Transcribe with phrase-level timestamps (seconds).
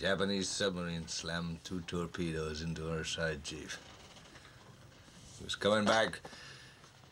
[0.00, 3.78] Japanese submarine slammed two torpedoes into our side, Chief.
[5.36, 6.20] He was coming back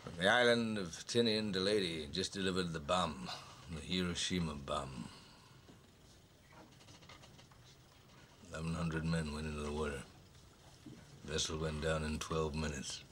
[0.03, 3.29] from the island of Tinian to Leyte, just delivered the bomb,
[3.75, 5.07] the Hiroshima bomb.
[8.53, 10.01] 1,100 men went into the water.
[11.27, 13.05] Vessel went down in 12 minutes.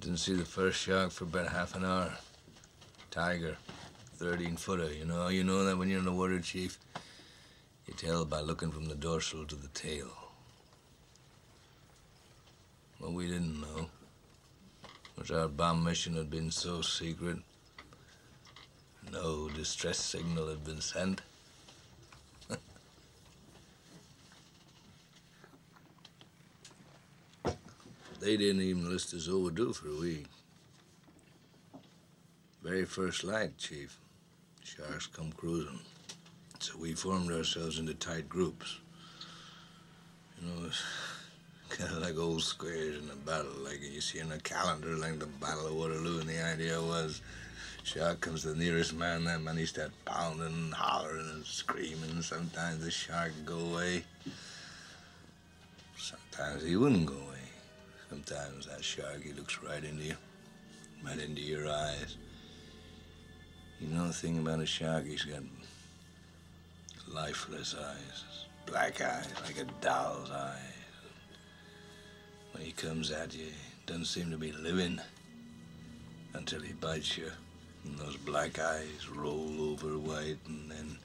[0.00, 2.12] Didn't see the first shark for about half an hour.
[3.12, 3.56] Tiger,
[4.16, 4.92] 13 footer.
[4.92, 6.80] You know, you know that when you're in the water, Chief.
[7.86, 10.08] You tell by looking from the dorsal to the tail.
[12.98, 13.88] What we didn't know
[15.18, 17.38] was our bomb mission had been so secret.
[19.10, 21.20] No distress signal had been sent.
[28.20, 30.26] they didn't even list us overdue for a week.
[32.62, 33.98] Very first light, Chief.
[34.62, 35.80] Sharks come cruising.
[36.78, 38.78] We formed ourselves into tight groups.
[40.40, 40.82] You know, it's
[41.68, 45.18] kind of like old squares in a battle, like you see in a calendar, like
[45.18, 46.20] the Battle of Waterloo.
[46.20, 47.20] And the idea was,
[47.82, 52.22] shark comes the nearest man, that man he start pounding and hollering and screaming.
[52.22, 54.04] Sometimes the shark go away.
[55.96, 57.38] Sometimes he wouldn't go away.
[58.08, 60.16] Sometimes that shark, he looks right into you,
[61.04, 62.16] right into your eyes.
[63.80, 65.42] You know the thing about a shark, he's got
[67.14, 70.58] lifeless eyes, black eyes, like a doll's eyes.
[72.52, 73.48] When he comes at you,
[73.86, 75.00] doesn't seem to be living
[76.34, 77.30] until he bites you.
[77.84, 80.98] And those black eyes roll over white, and then.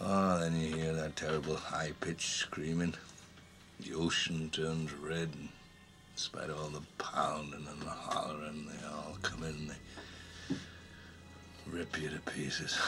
[0.00, 2.94] Oh, then you hear that terrible high pitched screaming.
[3.80, 5.30] The ocean turns red.
[5.32, 5.48] In
[6.16, 9.48] spite of all the pounding and the hollering, they all come in.
[9.50, 10.56] And they
[11.70, 12.78] rip you to pieces.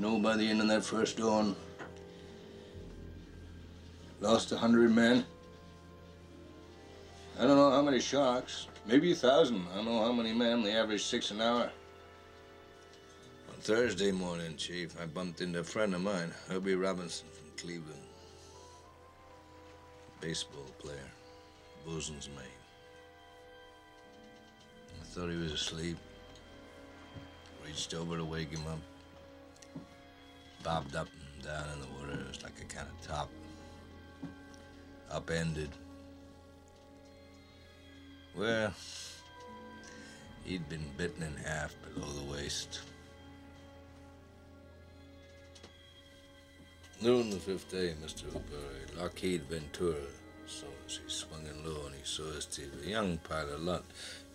[0.00, 1.54] You know, by the end of that first dawn,
[4.22, 5.26] lost a hundred men.
[7.38, 9.62] I don't know how many sharks, maybe a thousand.
[9.70, 10.62] I don't know how many men.
[10.62, 11.70] They average six an hour.
[13.50, 18.00] On Thursday morning, Chief, I bumped into a friend of mine, Herbie Robinson from Cleveland.
[20.22, 21.10] Baseball player,
[21.84, 22.46] bosun's mate.
[24.98, 25.98] I thought he was asleep.
[27.66, 28.78] Reached over to wake him up.
[30.62, 32.20] Bobbed up and down in the water.
[32.20, 33.30] It was like a kind of top.
[35.10, 35.70] Upended.
[38.36, 38.72] Well,
[40.44, 42.80] he'd been bitten in half below the waist.
[47.02, 48.24] Noon the fifth day, Mr.
[48.24, 49.96] Hooper, Lockheed Ventura
[50.46, 51.00] saw us.
[51.02, 52.70] He swung in low and he saw us too.
[52.84, 53.84] A young pilot, lot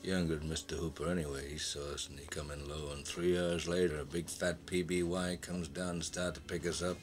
[0.05, 0.77] younger than Mr.
[0.77, 1.49] Hooper anyway.
[1.49, 2.91] He saw us and he come in low.
[2.91, 6.81] And three hours later, a big fat PBY comes down and start to pick us
[6.81, 6.97] up.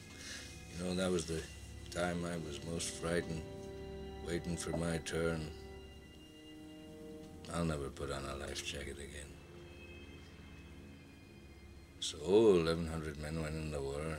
[0.77, 1.41] You know, that was the
[1.91, 3.41] time I was most frightened,
[4.25, 5.49] waiting for my turn.
[7.53, 9.31] I'll never put on a life jacket again.
[11.99, 14.17] So 1,100 men went in the war.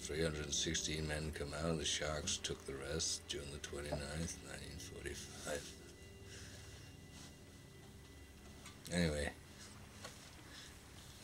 [0.00, 1.78] 316 men come out.
[1.78, 5.77] The Sharks took the rest June the 29th, 1945.
[8.92, 9.28] Anyway,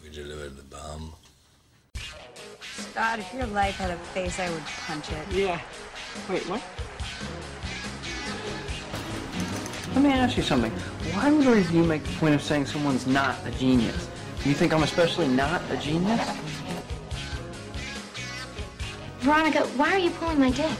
[0.02, 1.14] we delivered the bomb.
[2.60, 5.32] Scott, if your life had a face, I would punch it.
[5.32, 5.60] Yeah.
[6.28, 6.62] Wait, what?
[9.94, 10.72] Let me ask you something.
[11.14, 14.08] Why would a review make the point of saying someone's not a genius?
[14.42, 16.20] Do you think I'm especially not a genius?
[19.20, 20.76] Veronica, why are you pulling my dick?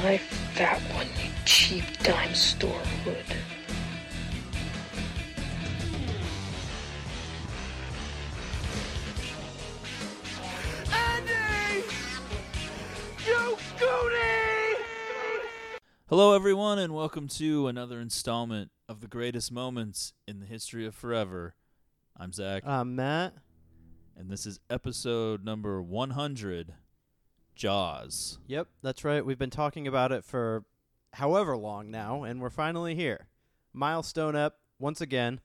[0.00, 2.70] Suck my fat one, you cheap dime store
[3.04, 3.24] hood.
[10.90, 11.84] Andy!
[13.26, 14.76] You goonie!
[16.08, 20.94] Hello, everyone, and welcome to another installment of the greatest moments in the history of
[20.94, 21.54] forever.
[22.16, 23.34] I'm Zach, I'm Matt.
[24.16, 26.74] and this is episode number 100
[27.60, 28.38] Jaws.
[28.46, 29.22] Yep, that's right.
[29.24, 30.64] We've been talking about it for
[31.12, 33.26] however long now, and we're finally here.
[33.74, 35.40] Milestone up once again.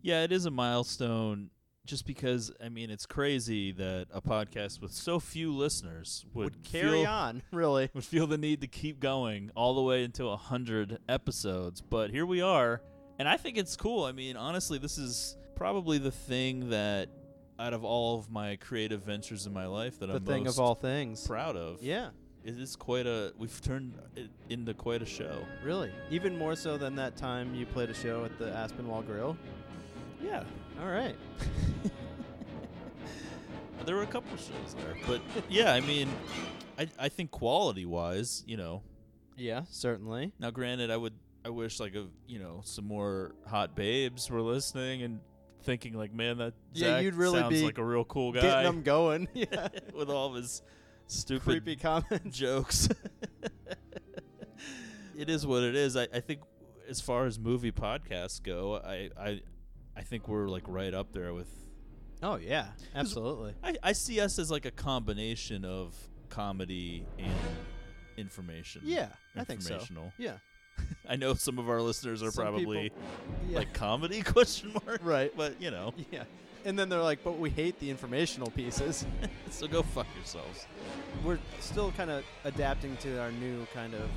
[0.00, 1.50] Yeah, it is a milestone
[1.84, 6.62] just because, I mean, it's crazy that a podcast with so few listeners would, Would
[6.64, 7.90] carry feel, on, really.
[7.92, 11.82] would feel the need to keep going all the way until 100 episodes.
[11.82, 12.80] But here we are,
[13.18, 14.04] and I think it's cool.
[14.04, 17.10] I mean, honestly, this is probably the thing that,
[17.58, 20.54] out of all of my creative ventures in my life, that The I'm thing most
[20.58, 21.26] of all things.
[21.26, 21.82] proud of.
[21.82, 22.10] Yeah.
[22.44, 23.32] It is quite a.
[23.36, 25.44] We've turned it into quite a show.
[25.64, 25.90] Really?
[26.10, 29.36] Even more so than that time you played a show at the Aspenwall Grill?
[30.22, 30.44] Yeah.
[30.80, 31.16] All right.
[33.84, 36.08] There were a couple shows there, but yeah, I mean,
[36.78, 38.82] I I think quality wise, you know.
[39.36, 40.32] Yeah, certainly.
[40.40, 41.12] Now, granted, I would
[41.44, 45.20] I wish like a you know some more hot babes were listening and
[45.66, 48.40] thinking like, man, that Yeah, Zach you'd really sounds be like a real cool guy
[48.40, 49.28] Getting them going.
[49.34, 49.68] Yeah.
[49.94, 50.62] with all of his
[51.08, 52.36] stupid Creepy comments.
[52.38, 52.88] jokes.
[55.18, 55.96] it is what it is.
[55.96, 56.40] I, I think
[56.88, 59.40] as far as movie podcasts go, I, I
[59.96, 61.48] I think we're like right up there with
[62.22, 63.54] Oh yeah, absolutely.
[63.62, 65.94] I, I see us as like a combination of
[66.28, 67.32] comedy and
[68.16, 68.82] information.
[68.84, 69.80] Yeah, I think so.
[70.18, 70.34] Yeah.
[71.08, 72.92] I know some of our listeners are Some probably
[73.48, 73.58] Yeah.
[73.58, 75.00] like comedy question mark.
[75.02, 75.32] Right.
[75.36, 76.24] But you know, yeah.
[76.64, 79.06] And then they're like, but we hate the informational pieces.
[79.50, 80.66] so go fuck yourselves.
[81.24, 84.08] We're still kind of adapting to our new kind of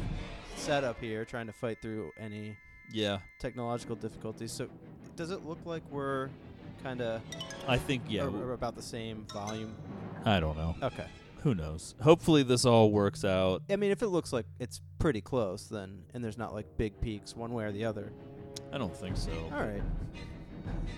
[0.55, 2.55] setup here, trying to fight through any
[2.91, 3.19] Yeah.
[3.39, 4.51] technological difficulties.
[4.51, 4.67] So,
[5.15, 6.29] does it look like we're
[6.81, 7.21] kind of
[7.67, 8.23] I think yeah.
[8.51, 9.75] about the same volume?
[10.25, 10.75] I don't know.
[10.81, 11.05] Okay.
[11.43, 11.95] Who knows?
[12.01, 13.61] Hopefully this all works out.
[13.69, 16.99] I mean, if it looks like it's pretty close, then and there's not like big
[17.01, 18.11] peaks one way or the other.
[18.73, 19.31] I don't think so.
[19.53, 19.81] All right.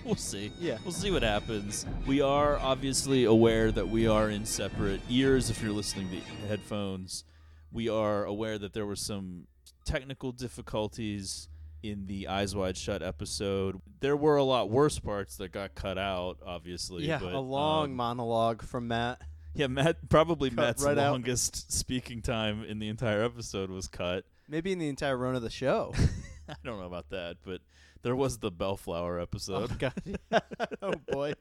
[0.04, 0.52] We'll see.
[0.60, 0.78] Yeah.
[0.84, 1.86] We'll see what happens.
[2.06, 7.24] We are obviously aware that we are in separate ears if you're listening to headphones.
[7.70, 9.46] We are aware that there were some
[9.84, 11.48] technical difficulties
[11.82, 13.80] in the Eyes Wide Shut episode.
[14.00, 17.04] There were a lot worse parts that got cut out, obviously.
[17.04, 19.22] Yeah, but, a long um, monologue from Matt.
[19.54, 21.12] Yeah, Matt probably Cut Matt's right out.
[21.12, 24.24] longest speaking time in the entire episode was cut.
[24.48, 25.94] Maybe in the entire run of the show.
[26.48, 27.60] I don't know about that, but
[28.02, 29.70] there was the Bellflower episode.
[29.72, 30.18] oh god.
[30.82, 31.34] oh boy.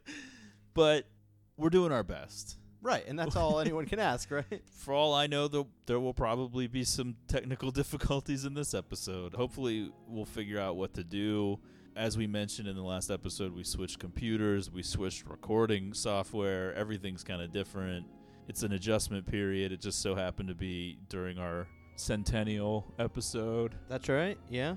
[0.73, 1.05] But
[1.57, 2.57] we're doing our best.
[2.83, 4.63] Right, and that's all anyone can ask, right?
[4.71, 9.35] For all I know, there, there will probably be some technical difficulties in this episode.
[9.35, 11.59] Hopefully, we'll figure out what to do.
[11.95, 16.73] As we mentioned in the last episode, we switched computers, we switched recording software.
[16.75, 18.05] Everything's kind of different.
[18.47, 19.71] It's an adjustment period.
[19.73, 21.67] It just so happened to be during our
[21.97, 23.75] centennial episode.
[23.89, 24.37] That's right.
[24.49, 24.75] Yeah.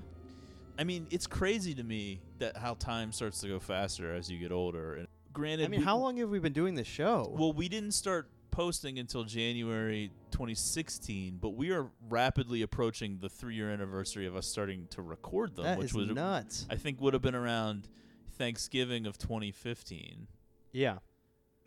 [0.77, 4.37] I mean, it's crazy to me that how time starts to go faster as you
[4.37, 4.95] get older.
[4.95, 7.33] And granted, I mean, we- how long have we been doing this show?
[7.37, 13.69] well, we didn't start posting until January 2016, but we are rapidly approaching the three-year
[13.69, 16.65] anniversary of us starting to record them, that which was nuts.
[16.69, 17.89] I think would have been around
[18.37, 20.27] Thanksgiving of 2015.
[20.71, 20.91] Yeah.
[20.93, 20.99] Man,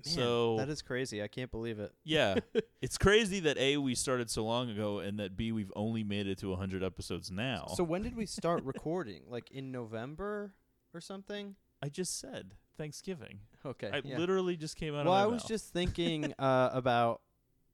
[0.03, 1.23] so that is crazy.
[1.23, 1.93] I can't believe it.
[2.05, 2.37] yeah,
[2.81, 6.27] it's crazy that a we started so long ago, and that b we've only made
[6.29, 7.67] it to 100 episodes now.
[7.75, 9.23] So when did we start recording?
[9.29, 10.55] Like in November
[10.95, 11.57] or something?
[11.83, 13.41] I just said Thanksgiving.
[13.67, 13.91] Okay.
[13.93, 14.17] I yeah.
[14.17, 15.49] literally just came out well, I was mouth.
[15.49, 17.21] just thinking uh, about.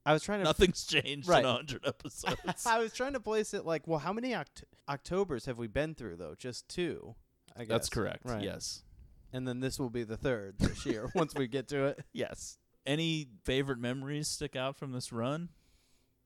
[0.05, 0.43] I was trying to.
[0.45, 1.39] Nothing's changed Right.
[1.39, 2.65] in 100 episodes.
[2.67, 5.95] I was trying to place it like, well, how many Oct- Octobers have we been
[5.95, 6.35] through though?
[6.37, 7.15] Just two.
[7.55, 7.69] I guess.
[7.69, 8.25] That's correct.
[8.25, 8.43] Right.
[8.43, 8.83] Yes.
[9.31, 12.03] And then this will be the third this year once we get to it.
[12.13, 12.57] Yes.
[12.85, 15.49] Any favorite memories stick out from this run?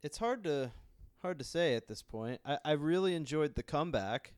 [0.03, 0.71] It's hard to
[1.21, 2.41] hard to say at this point.
[2.45, 4.33] I, I really enjoyed the comeback.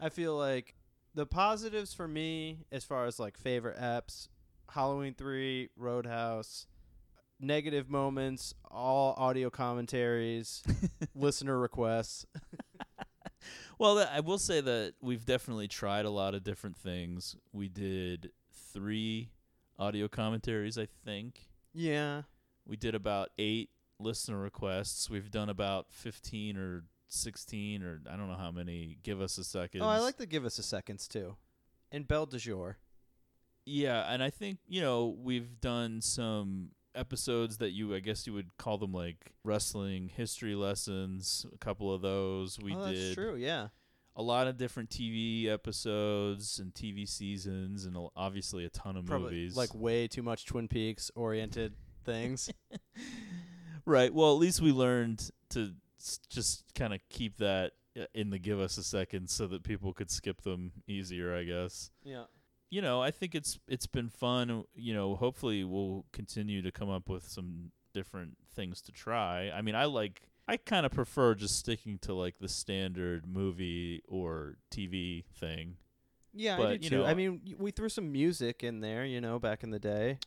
[0.00, 0.74] I feel like
[1.14, 4.28] the positives for me as far as like favorite apps,
[4.70, 6.66] Halloween 3, Roadhouse,
[7.40, 10.62] negative moments, all audio commentaries,
[11.14, 12.26] listener requests.
[13.78, 17.36] Well, I will say that we've definitely tried a lot of different things.
[17.52, 18.30] We did
[18.72, 19.30] three
[19.78, 21.48] audio commentaries, I think.
[21.72, 22.22] Yeah.
[22.66, 25.10] We did about eight listener requests.
[25.10, 28.98] We've done about 15 or 16 or I don't know how many.
[29.02, 29.82] Give us a second.
[29.82, 31.36] Oh, I like to give us a seconds too.
[31.92, 32.78] And Belle de Jour.
[33.66, 38.32] Yeah, and I think, you know, we've done some episodes that you I guess you
[38.34, 42.58] would call them like wrestling history lessons, a couple of those.
[42.60, 43.36] We oh, did that's true.
[43.36, 43.68] Yeah.
[44.16, 49.30] a lot of different TV episodes and TV seasons and obviously a ton of Probably
[49.30, 49.56] movies.
[49.56, 52.50] like way too much Twin Peaks oriented things.
[53.86, 54.12] right.
[54.12, 55.74] Well, at least we learned to
[56.28, 59.92] just kind of keep that uh, in the give us a second so that people
[59.92, 61.90] could skip them easier, I guess.
[62.02, 62.24] yeah.
[62.70, 64.64] you know, I think it's it's been fun.
[64.74, 69.50] You know, hopefully we'll continue to come up with some different things to try.
[69.50, 74.02] I mean, I like I kind of prefer just sticking to like the standard movie
[74.08, 75.76] or TV thing.
[76.36, 76.98] Yeah, I But, do you too.
[76.98, 80.18] know- I mean, we threw some music in there, you know, back in the day.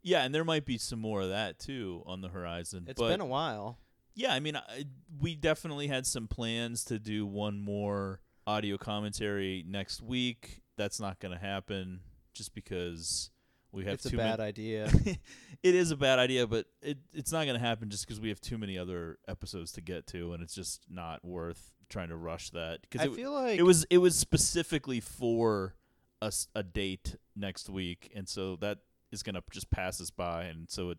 [0.00, 2.84] Yeah, and there might be some more of that too on the horizon.
[2.88, 3.78] It's been a while.
[4.16, 4.84] Yeah, I mean, I,
[5.20, 10.62] we definitely had some plans to do one more audio commentary next week.
[10.76, 12.00] That's not going to happen
[12.34, 13.30] just because
[13.72, 14.90] We have It's a too bad many- idea.
[15.62, 18.28] it is a bad idea, but it it's not going to happen just because we
[18.30, 22.16] have too many other episodes to get to, and it's just not worth trying to
[22.16, 22.80] rush that.
[22.82, 25.74] Because I it, feel like it was it was specifically for
[26.22, 28.78] a a date next week, and so that
[29.12, 30.98] is going to just pass us by, and so it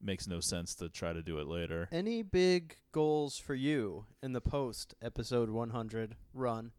[0.00, 1.88] makes no sense to try to do it later.
[1.90, 6.72] Any big goals for you in the post episode 100 run?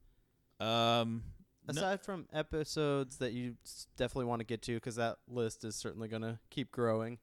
[0.60, 1.24] Um,
[1.68, 3.56] no- Aside from episodes that you
[3.98, 7.20] definitely want to get to, because that list is certainly going to keep growing.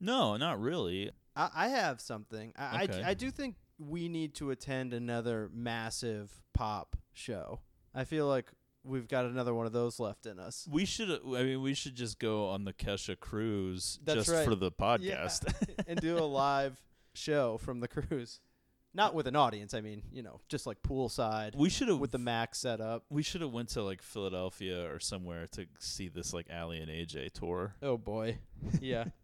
[0.00, 1.10] no, not really.
[1.34, 2.52] I, I have something.
[2.56, 3.02] I, Okay.
[3.02, 7.60] I, I do think we need to attend another massive pop show.
[7.94, 8.50] I feel like
[8.86, 10.68] we've got another one of those left in us.
[10.70, 11.10] We should.
[11.10, 14.44] I mean, we should just go on the Kesha cruise That's just right.
[14.44, 15.52] for the podcast.
[15.86, 16.80] and do a live
[17.14, 18.40] show from the cruise.
[18.94, 19.74] Not with an audience.
[19.74, 23.04] I mean, you know, just like poolside we should have with the Mac set up.
[23.10, 26.90] We should have went to like Philadelphia or somewhere to see this like Aly and
[26.90, 27.74] AJ tour.
[27.82, 28.38] Oh boy,
[28.80, 29.04] yeah.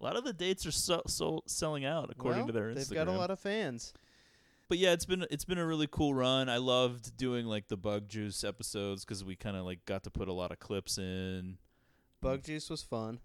[0.00, 2.74] A lot of the dates are so, so selling out according Well, to their Instagram.
[2.74, 3.94] They've got a lot of fans.
[4.70, 6.48] But yeah, it's been it's been a really cool run.
[6.48, 10.10] I loved doing like the Bug Juice episodes because we kind of like got to
[10.10, 11.58] put a lot of clips in.
[12.22, 13.18] Bug juice was fun.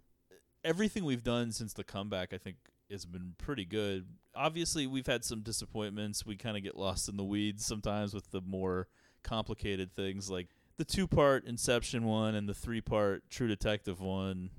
[0.64, 2.56] Everything we've done since the comeback, I think,
[2.90, 4.08] has been pretty good.
[4.34, 6.26] Obviously, we've had some disappointments.
[6.26, 8.88] We kind of get lost in the weeds sometimes with the more
[9.22, 10.48] complicated things like
[10.78, 14.50] the two part Inception one and the three part True Detective one.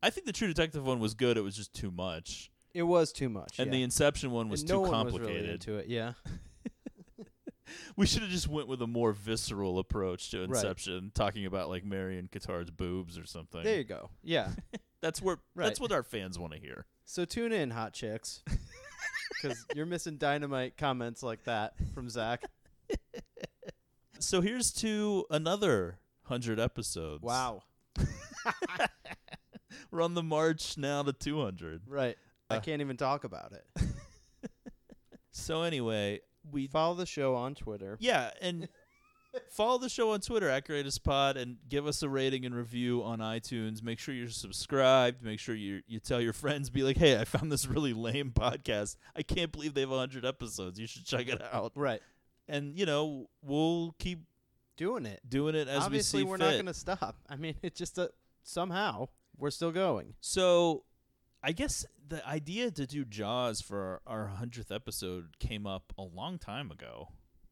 [0.00, 1.36] I think the True Detective one was good.
[1.36, 3.58] It was just too much, It was too much.
[3.58, 3.78] and yeah.
[3.78, 5.28] the Inception one was And too no one complicated.
[5.28, 5.86] Was really into it.
[5.88, 6.12] Yeah.
[7.96, 10.48] we should have just went with a more visceral approach to Right.
[10.48, 13.62] Inception, talking about like Marion Cotillard's boobs or something.
[13.62, 14.10] There you go.
[14.22, 14.50] Yeah.
[15.00, 15.64] that's what Right.
[15.66, 16.86] that's what our fans want to hear.
[17.04, 18.42] So tune in, hot chicks,
[19.42, 22.44] because you're missing dynamite comments like that from Zach.
[24.20, 27.22] So here's to another hundred episodes.
[27.22, 27.62] Wow.
[29.90, 31.82] We're on the march now to 200.
[31.88, 32.16] Right.
[32.50, 33.64] I Uh, can't even talk about it.
[35.32, 37.96] So anyway, we Follow the show on Twitter.
[38.00, 38.68] yeah, and
[39.50, 43.02] follow the show on Twitter at Greatest Pod and give us a rating and review
[43.04, 43.82] on iTunes.
[43.82, 45.22] Make sure you're subscribed.
[45.22, 46.68] Make sure you you tell your friends.
[46.68, 48.96] Be like, hey, I found this really lame podcast.
[49.16, 50.78] I can't believe they have 100 episodes.
[50.80, 51.72] You should check it out.
[51.76, 52.02] Right.
[52.48, 54.24] And you know, we'll keep
[54.76, 55.20] Doing it.
[55.28, 56.44] doing it as Obviously, we see we're fit.
[56.44, 57.16] not going to stop.
[57.28, 58.10] I mean, it's just a,
[58.42, 60.14] somehow we're still going.
[60.20, 60.84] So,
[61.42, 66.38] I guess the idea to do Jaws for our hundredth episode came up a long
[66.38, 67.08] time ago.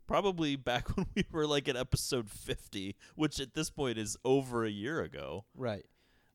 [0.07, 4.65] Probably back when we were like at episode fifty, which at this point is over
[4.65, 5.45] a year ago.
[5.55, 5.87] Right.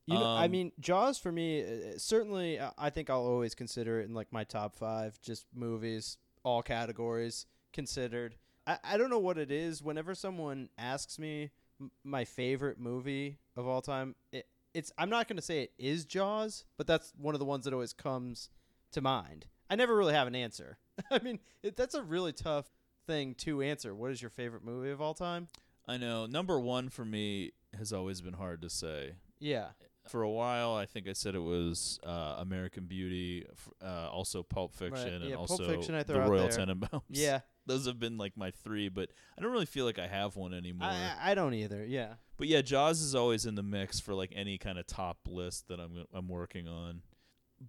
[0.05, 3.55] You know, I Um, mean, Jaws for me, uh, certainly, uh, I think I'll always
[3.55, 8.35] consider it in like my top five, just movies, all categories considered.
[8.67, 9.81] I, I don't know what it is.
[9.81, 15.27] Whenever someone asks me m- my favorite movie of all time, it, it's I'm not
[15.27, 18.49] going to say it is Jaws, but that's one of the ones that always comes
[18.91, 19.45] to mind.
[19.69, 20.77] I never really have an answer.
[21.11, 22.69] I mean, it, that's a really tough
[23.07, 23.93] thing to answer.
[23.95, 25.47] What is your favorite movie of all time?
[25.87, 29.15] I know number one for me has always been hard to say.
[29.39, 29.69] Yeah.
[30.07, 33.45] For a while, I think I said it was uh, American Beauty,
[33.81, 36.49] uh, also Pulp Fiction, and Yeah, Pulp also Fiction I The Royal.
[36.49, 37.01] Tenenbaums.
[37.09, 37.39] Yeah.
[37.65, 40.53] those have been like my three, but I don't really feel like I have one
[40.53, 40.89] anymore.
[40.89, 41.85] I, I don't either.
[41.85, 42.15] Yeah.
[42.43, 45.69] But yeah, Jaws is always in the mix for like any kind of top list
[45.69, 47.01] that I'm I'm working on.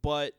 [0.02, 0.32] But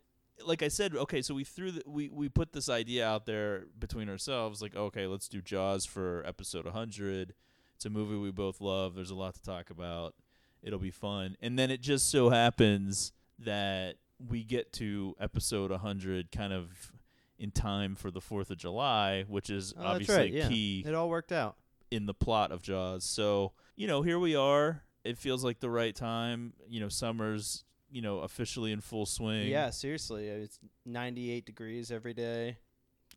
[0.45, 3.63] like I said, okay, so we threw the, we we put this idea out there
[3.79, 7.33] between ourselves, like okay, let's do Jaws for episode 100.
[7.77, 8.93] It's a movie we both love.
[8.95, 10.15] There's a lot to talk about.
[10.61, 11.37] It'll be fun.
[11.41, 16.91] And then it just so happens that we get to episode 100 kind of
[17.39, 20.49] in time for the 4th of July, which is Oh, obviously right, yeah.
[20.49, 21.55] key It all worked out.
[21.89, 23.05] in the plot of Jaws.
[23.05, 24.81] So, you know, here we are.
[25.03, 26.53] It feels like the right time.
[26.67, 29.47] You know, summer's, you know, officially in full swing.
[29.47, 30.29] Yeah, seriously.
[30.29, 32.57] uh, It's 98 degrees every day.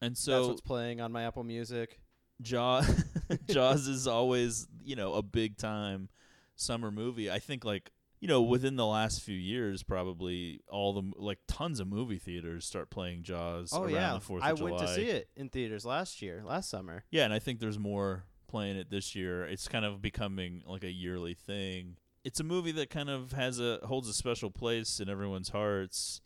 [0.02, 2.00] And so That's what's playing on my Apple Music.
[2.40, 3.04] Jaws
[3.48, 6.08] Jaws is always, you know, a big time
[6.54, 7.30] summer movie.
[7.30, 11.80] I think like, you know, within the last few years probably all the like tons
[11.80, 14.70] of movie theaters start playing Jaws Oh around yeah, the 4th of I July.
[14.70, 17.04] went to see it in theaters last year, last summer.
[17.10, 19.45] Yeah, and I think there's more playing it this year.
[19.45, 21.97] It's kind of becoming like a yearly thing.
[22.25, 26.21] It's a movie that kind of has a holds a special place in everyone's hearts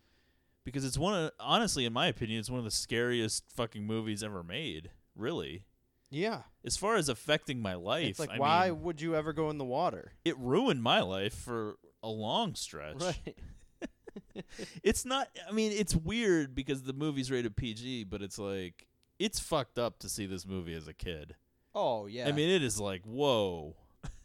[0.65, 4.23] because it's one of honestly in my opinion it's one of the scariest fucking movies
[4.23, 5.65] ever made, really.
[6.11, 9.33] Yeah, As far as affecting my life, it's like I why mean, would you ever
[9.33, 10.13] go in the water?
[10.25, 13.01] it ruined my life for a long stretch.
[13.03, 13.37] Right.
[14.83, 18.87] It's not I mean, it's weird because the movie's rated PG, but it's like
[19.19, 21.35] it's fucked up to see this movie as a kid.
[21.75, 22.29] Oh yeah.
[22.29, 23.77] I mean, it is like, whoa.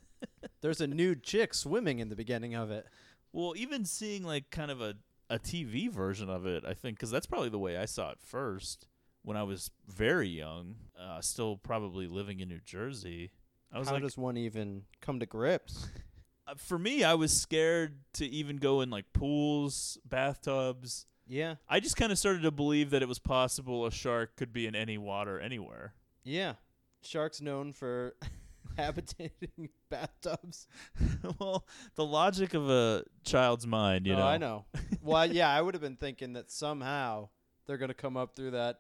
[0.62, 2.86] there's a nude chick swimming in the beginning of it.
[3.32, 4.96] Well, even seeing like kind of a
[5.30, 8.20] a TV version of it, I think, because that's probably the way I saw it
[8.22, 8.88] first
[9.24, 13.32] when I was very young, uh, still probably living in New Jersey.
[13.70, 15.90] I was How like, does one even come to grips?
[16.48, 21.06] uh, for me, I was scared to even go in like pools, bathtubs.
[21.28, 24.54] Yeah, I just kind of started to believe that it was possible a shark could
[24.54, 25.94] be in any water anywhere.
[26.24, 26.54] yeah.
[27.02, 28.16] Sharks known for
[28.78, 30.68] habitating bathtubs.
[31.40, 34.28] well, the logic of a child's mind, you oh, know.
[34.28, 34.66] I know.
[35.02, 37.30] well, yeah, I would have been thinking that somehow
[37.66, 38.80] they're gonna come up through that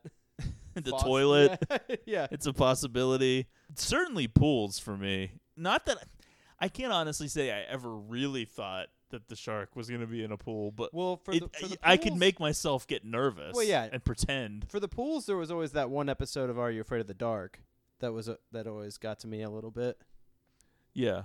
[0.76, 1.06] the faucet.
[1.08, 2.02] toilet.
[2.06, 2.28] Yeah.
[2.32, 3.48] It's a possibility.
[3.76, 5.32] Certainly pools for me.
[5.56, 5.98] Not that
[6.60, 10.24] I can't honestly say I ever really thought that the shark was going to be
[10.24, 13.06] in a pool, but Well, for it- the, for the I could make myself get
[13.06, 13.54] nervous.
[13.56, 13.88] Well, yeah.
[13.92, 14.70] and pretend.
[14.70, 15.26] for the pools.
[15.26, 17.62] There was always that one episode of Are You Afraid of the Dark?
[18.00, 19.98] That was a, that always got to me a little bit.
[20.94, 21.24] Yeah,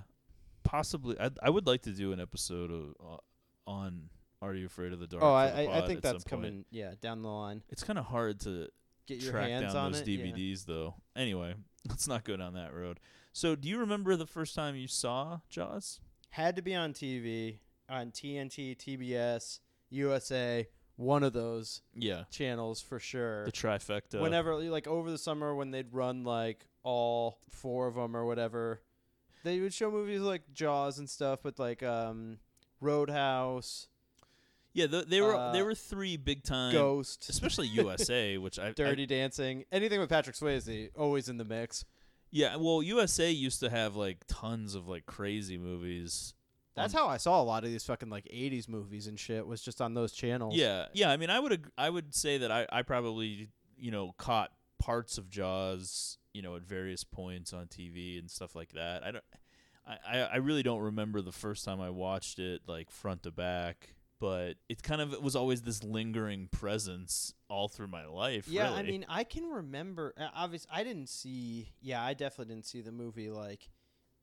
[0.63, 1.19] possibly.
[1.19, 4.09] I I would like to do an episode of uh, on
[4.41, 5.23] Are You Afraid of the Dark?
[5.23, 6.65] oh, I I, think that's coming.
[6.71, 7.63] Yeah, down the line.
[7.69, 8.67] It's kind of hard to
[9.05, 10.07] Get your track hands down on those it.
[10.07, 10.25] yeah.
[10.25, 10.95] DVDs, though.
[11.15, 11.55] Anyway,
[11.89, 12.99] let's not go down that road.
[13.33, 15.99] So, do you remember the first time you saw Jaws?
[16.29, 22.99] Had to be on TV, on TNT, TBS, USA, one of those Yeah, channels for
[22.99, 23.45] sure.
[23.45, 24.21] the trifecta.
[24.21, 28.81] Whenever, like over the summer when they'd run like all four of them or whatever,
[29.43, 32.37] they would show movies like Jaws and stuff, but like um,
[32.81, 33.87] Roadhouse,
[34.73, 38.67] Yeah, th- they were Uh, they were three big time, Ghost, especially USA, which I
[38.67, 41.85] I- Dirty Dancing, anything with Patrick Swayze, always in the mix.
[42.31, 46.33] yeah, well, USA used to have like tons of like crazy movies.
[46.75, 49.45] That's on- how I saw a lot of these fucking like '80s movies and shit.
[49.45, 50.55] Was just on those channels.
[50.55, 51.11] Yeah, yeah.
[51.11, 54.51] I mean, I would ag- I would say that I I probably you know caught
[54.79, 59.03] parts of Jaws you know at various points on TV and stuff like that.
[59.03, 59.23] I don't.
[59.85, 63.31] I, I I really don't remember the first time I watched it like front to
[63.31, 68.47] back, but it kind of was always this lingering presence all through my life.
[68.47, 70.13] Yeah, I mean, I can remember.
[70.17, 71.73] Uh, Obviously, I didn't see.
[71.81, 73.69] Yeah, I definitely didn't see the movie like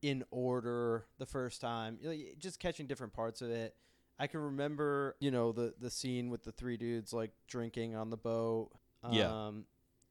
[0.02, 1.98] in order the first time.
[2.02, 3.74] Like, just catching different parts of it.
[4.18, 8.10] I can remember, you know, the the scene with the three dudes like drinking on
[8.10, 8.70] the boat.
[9.10, 9.46] Yeah.
[9.46, 9.64] Um,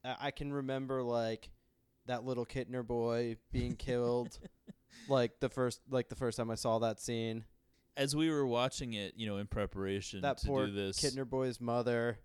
[0.03, 1.49] I, I can remember like
[2.07, 4.39] that little Kintner boy being killed.
[5.07, 7.43] like the first, like the first time I saw that scene.
[7.95, 11.29] as we were watching it, you know, in preparation That to poor do this Kintner
[11.29, 12.17] boy's mother.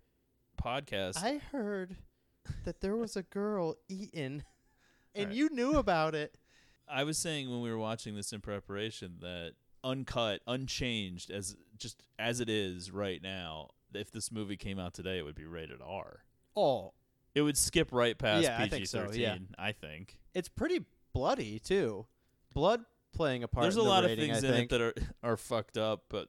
[0.62, 1.96] podcast, I heard
[2.64, 4.44] that there was a girl eaten,
[5.14, 5.36] and Alright.
[5.36, 6.34] you knew about it.
[6.88, 12.02] I was saying when we were watching this in preparation that uncut, unchanged as just
[12.18, 15.80] as it is right now, if this movie came out today, it would be rated
[15.84, 16.20] R.
[16.56, 16.92] Oh,
[17.34, 19.20] It would skip right past Yeah, I PG think so, thirteen.
[19.20, 19.36] yeah.
[19.58, 22.06] I think it's pretty bloody too.
[22.54, 23.62] Blood playing a part.
[23.62, 26.04] there's a the lot rating, of things I in it that are are fucked up,
[26.08, 26.28] but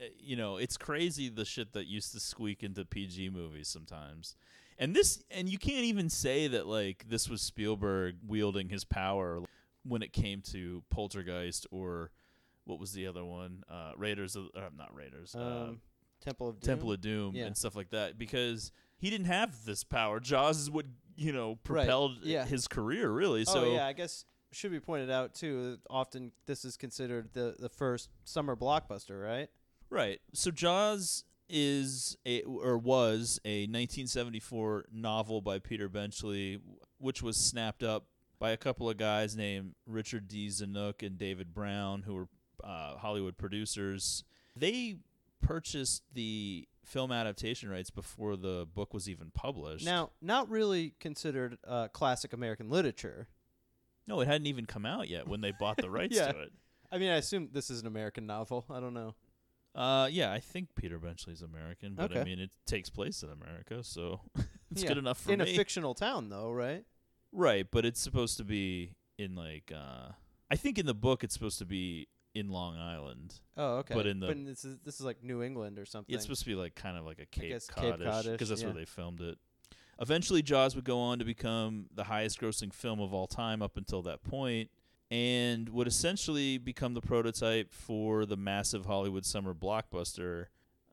[0.00, 4.36] uh, you know it's crazy the shit that used to squeak into PG movies sometimes.
[4.78, 9.42] And this, and you can't even say that like this was Spielberg wielding his power
[9.84, 12.10] when it came to Poltergeist or
[12.64, 13.64] what was the other one?
[13.68, 15.34] Uh, Raiders, of, uh, not Raiders.
[15.34, 15.80] uh, um,
[16.20, 16.66] Temple of Doom.
[16.68, 17.46] Temple of Doom Yeah.
[17.46, 20.20] and stuff like that because he didn't have this power.
[20.20, 22.44] Jaws is what you know Right, propelled yeah.
[22.46, 23.40] his career really.
[23.42, 25.78] oh so yeah, I guess should be pointed out too.
[25.90, 29.48] Often this is considered the the first summer blockbuster, right?
[29.90, 30.20] right.
[30.32, 36.60] So Jaws is a or was a 1974 novel by Peter Benchley,
[36.98, 38.06] which was snapped up
[38.42, 40.48] by a couple of guys named Richard D.
[40.48, 42.28] Zanuck and David Brown, who were
[42.64, 44.24] uh, Hollywood producers.
[44.56, 44.96] They
[45.40, 49.84] purchased the film adaptation rights before the book was even published.
[49.84, 53.28] Now, not really considered uh, classic American literature.
[54.08, 56.32] No, it hadn't even come out yet when they bought the rights Yeah.
[56.32, 56.52] to it.
[56.90, 58.64] I mean, I assume this is an American novel.
[58.68, 59.14] I don't know.
[59.74, 63.82] Uh, yeah, I think Peter Benchley's American, but I mean it takes place in America,
[63.84, 64.20] so
[64.72, 64.88] it's Yeah.
[64.88, 65.50] good enough for in me.
[65.50, 66.84] a fictional town, though, right?
[67.32, 70.12] Right, but it's supposed to be in like uh,
[70.50, 73.34] I think in the book it's supposed to be in Long Island.
[73.56, 73.94] Oh, okay.
[73.94, 76.14] But in the- this is this is like New England or something.
[76.14, 77.50] It's supposed to be like kind of like a Cape
[77.98, 79.38] Codish because that's where they filmed it.
[80.00, 84.02] Eventually, Jaws would go on to become the highest-grossing film of all time up until
[84.02, 84.70] that point,
[85.10, 90.46] and would essentially become the prototype for the massive Hollywood summer blockbuster,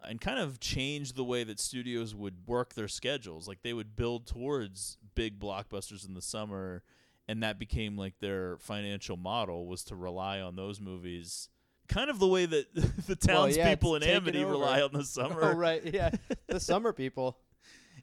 [0.08, 3.48] and kind of change the way that studios would work their schedules.
[3.48, 6.84] Like they would build towards big blockbusters in the summer,
[7.28, 11.50] and that became like their financial model was to rely on those movies.
[11.88, 15.42] Kind of the way that the Well, yeah, townspeople in Amity rely on the summer
[15.54, 15.84] Oh, right.
[15.84, 16.12] Yeah.
[16.48, 17.40] the summer people.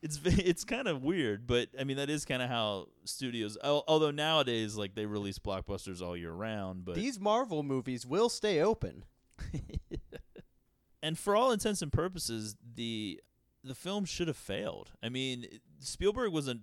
[0.02, 3.56] it's it's kind of weird, but I mean that is kind of how studios.
[3.64, 8.60] Although nowadays, like they release blockbusters all year round, but These Marvel movies will stay
[8.60, 9.04] open.
[11.06, 13.20] And for all intents and purposes, the
[13.62, 14.90] the film should have failed.
[15.02, 15.46] I mean,
[15.80, 16.56] Spielberg was a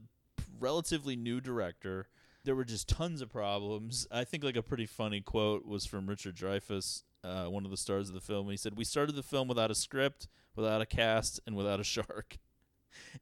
[0.60, 2.08] relatively new director.
[2.46, 4.06] There were just tons of problems.
[4.12, 7.78] I think like a pretty funny quote was from Richard Dreyfuss, uh, one of the
[7.78, 8.50] stars of the film.
[8.50, 11.84] He said, "We started the film without a script, without a cast, and without a
[11.84, 12.38] shark."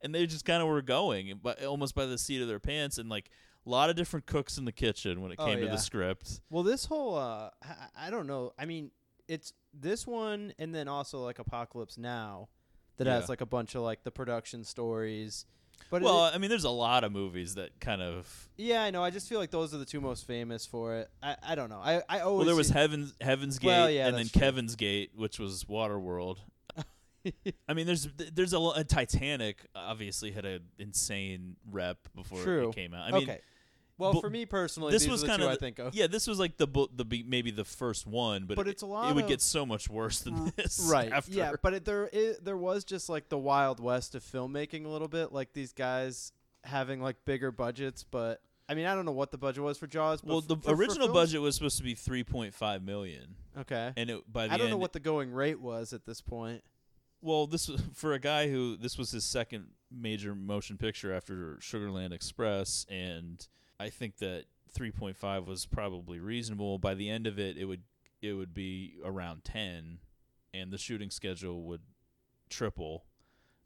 [0.02, 2.98] And they just kind of were going, but almost by the seat of their pants,
[2.98, 3.30] and like
[3.66, 6.42] a lot of different cooks in the kitchen when it Oh, came to the script.
[6.50, 8.52] Well, this whole uh, I, I don't know.
[8.60, 8.92] I mean,
[9.30, 12.50] it's this one, and then also like Apocalypse Now,
[12.98, 13.16] that Yeah.
[13.16, 15.46] has like a bunch of like the production stories.
[15.90, 18.50] But well, it, I mean, there's a lot of movies that kind of.
[18.58, 19.04] yeah, I know.
[19.04, 21.10] I just feel like those are the two most famous for it.
[21.24, 21.80] I, I don't know.
[21.84, 24.40] I I always Well, there was Heaven's Heaven's Gate Well, yeah, and then true.
[24.42, 26.38] Kevin's Gate, which was Waterworld.
[27.68, 32.70] I mean, there's there's a, a Titanic obviously had an insane rep before True.
[32.70, 33.08] it came out.
[33.08, 33.42] I mean, okay.
[34.02, 35.94] Well, but for me personally, this these was kind of I think of.
[35.96, 38.72] yeah, this was like the bu- the be- maybe the first one, but, But it,
[38.72, 41.32] it's a lot It would of- get so much worse than this, right After.
[41.32, 44.90] yeah but it, there it, there was just like the wild west of filmmaking a
[44.90, 46.32] little bit like these guys
[46.64, 49.88] having like bigger budgets but i mean i don't know what the budget was for
[49.88, 52.84] jaws but well, f- the for- for original films- budget was supposed to be 3.5
[52.84, 53.92] million, okay.
[53.98, 56.22] And it by the i don't end, know what the going rate was at this
[56.22, 56.64] point.
[57.24, 61.60] Well, this was for a guy who this was his second major motion picture after
[61.62, 63.48] Sugarland Express, and
[63.82, 64.46] I think that
[64.78, 66.78] 3.5 was probably reasonable.
[66.78, 67.84] By the end of it, it would
[68.22, 69.98] it would be around 10,
[70.54, 71.82] and the shooting schedule would
[72.50, 73.06] triple.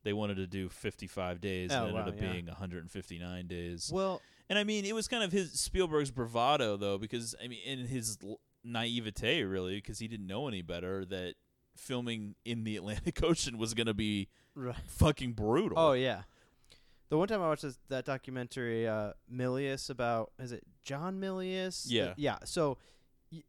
[0.04, 2.32] They wanted to do 55 days, Oh, and it ended wow, up yeah.
[2.32, 3.90] being 159 days.
[3.94, 7.60] well And I mean, it was kind of his Spielberg's bravado, though, because I mean,
[7.66, 8.18] in his
[8.64, 11.36] naivete, really, because he didn't know any better, that
[11.76, 14.76] filming in the Atlantic Ocean was going to be right.
[14.88, 15.78] fucking brutal.
[15.78, 16.22] oh yeah
[17.10, 21.86] the one time i watched this, that documentary uh milius about is it john milius?
[21.88, 22.14] Yeah.
[22.18, 22.78] yeah so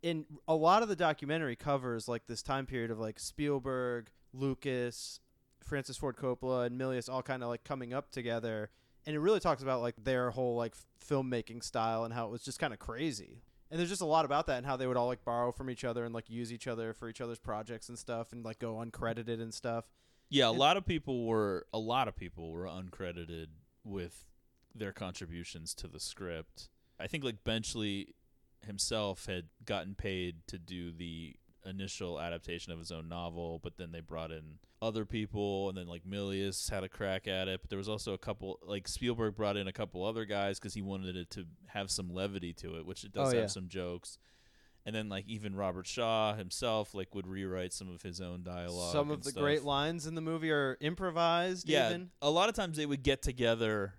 [0.03, 5.21] in a lot of the documentary covers like this time period of like spielberg lucas
[5.63, 8.71] francis ford coppola and milius all kind of like coming up together
[9.07, 10.75] and it really talks about like their whole like
[11.09, 13.43] filmmaking style and how it was just kind of crazy.
[13.71, 15.71] And there's just a lot about that and how they would all like borrow from
[15.71, 18.59] each other and like use each other for each other's projects and stuff and like
[18.59, 19.87] go uncredited and stuff
[20.29, 20.49] yeah.
[20.49, 23.47] A lot of people were a lot of people were uncredited
[23.85, 24.25] with
[24.75, 26.69] their contributions to the script.
[27.01, 28.15] I think like Benchley
[28.67, 33.91] himself had gotten paid to do the initial adaptation of his own novel, but then
[33.93, 37.61] they brought in other people, and then like Milius had a crack at it.
[37.63, 40.75] But there was also a couple like Spielberg brought in a couple other guys because
[40.75, 43.47] he wanted it to have some levity to it, which it does Oh, have yeah.
[43.47, 44.19] some jokes.
[44.87, 48.93] And then like even Robert Shaw himself like would rewrite some of his own dialogue.
[48.93, 49.43] Some of the stuff.
[49.43, 51.69] great lines in the movie are improvised.
[51.69, 52.11] Yeah, even.
[52.23, 53.95] a lot of times they would get together,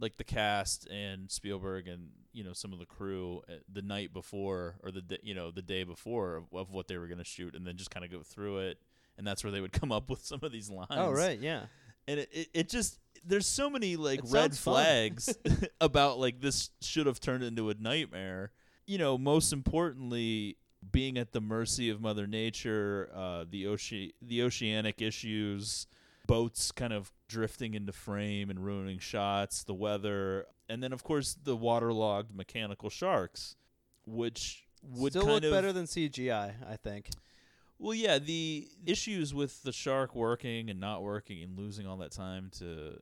[0.00, 4.12] like the cast and Spielberg and you know some of the crew uh, the night
[4.12, 7.18] before or the d- you know the day before of, of what they were going
[7.18, 8.78] to shoot, and then just kind of go through it,
[9.16, 10.86] and that's where they would come up with some of these lines.
[10.92, 11.62] Oh right, yeah.
[12.06, 15.36] and it, it, it just there's so many like It red flags
[15.80, 18.52] about like this should have turned into a nightmare
[18.88, 20.56] you know most importantly
[20.90, 25.86] being at the mercy of mother nature uh the ocean the oceanic issues
[26.26, 31.36] boats kind of drifting into frame and ruining shots the weather and then of course
[31.44, 33.54] the waterlogged mechanical sharks
[34.06, 37.10] which would Still look of better than CGI, I think.
[37.78, 42.12] well, yeah, the issues with the shark working and not working and losing all that
[42.12, 43.00] time to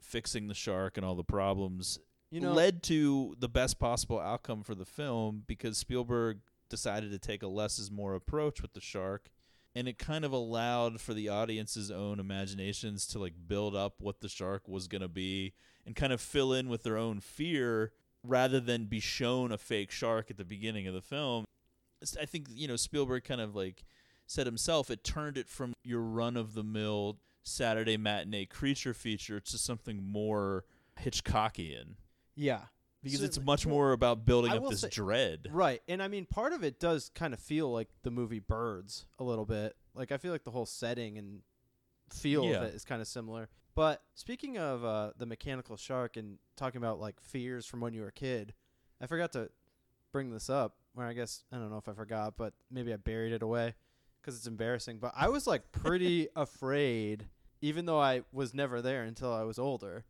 [0.00, 1.98] fixing the shark and all the problems
[2.30, 6.38] You know, led to the best possible outcome for the film because Spielberg
[6.68, 9.30] decided to take a less is more approach with the shark
[9.74, 14.20] and it kind of allowed for the audience's own imaginations to like build up what
[14.20, 15.52] the shark was going to be
[15.86, 17.92] and kind of fill in with their own fear
[18.24, 21.44] rather than be shown a fake shark at the beginning of the film.
[22.20, 23.84] I think you know Spielberg kind of like
[24.26, 29.38] said himself it turned it from your run of the mill Saturday matinee creature feature
[29.40, 30.64] to something more
[31.00, 31.96] Hitchcockian
[32.34, 32.62] yeah,
[33.02, 35.48] because So, it's like, much more about building I up will this say- dread.
[35.50, 35.82] right.
[35.88, 39.24] And I mean, part of it does kind of feel like the movie Birds a
[39.24, 39.76] little bit.
[39.94, 41.42] Like I feel like the whole setting and
[42.10, 42.56] feel Yeah.
[42.56, 43.48] of it is kind of similar.
[43.74, 48.02] But speaking of uh, the mechanical shark and talking about like fears from when you
[48.02, 48.52] were a kid,
[49.00, 49.50] I forgot to
[50.12, 50.76] bring this up.
[50.96, 53.74] Or I guess I don't know if I forgot, but maybe I buried it away
[54.20, 54.98] because it's embarrassing.
[54.98, 57.28] But I was like pretty afraid,
[57.62, 60.04] even though I was never there until I was older,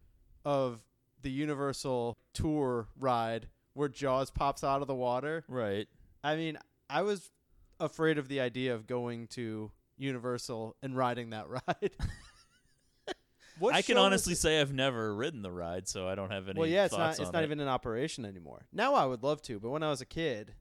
[0.44, 0.80] of
[1.22, 5.44] the Universal tour ride where Jaws pops out of the water.
[5.48, 5.88] Right.
[6.22, 7.30] I mean, I was
[7.78, 11.90] afraid of the idea of going to Universal and riding that ride.
[13.72, 16.58] I can honestly say I've never ridden the ride, so I don't have any.
[16.58, 17.18] well, yeah, it's not.
[17.18, 17.46] It's not it.
[17.46, 18.66] even in operation anymore.
[18.72, 20.54] Now I would love to, but when I was a kid,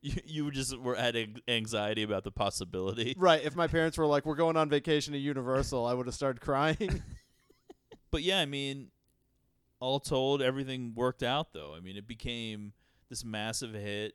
[0.00, 3.14] You, you just were had anxiety about the possibility.
[3.18, 3.44] Right.
[3.44, 6.40] If my parents were like, "We're going on vacation to Universal," I would have started
[6.40, 7.02] crying.
[8.10, 8.90] But yeah, I mean,
[9.80, 11.74] all told, everything worked out though.
[11.76, 12.72] I mean, it became
[13.08, 14.14] this massive hit.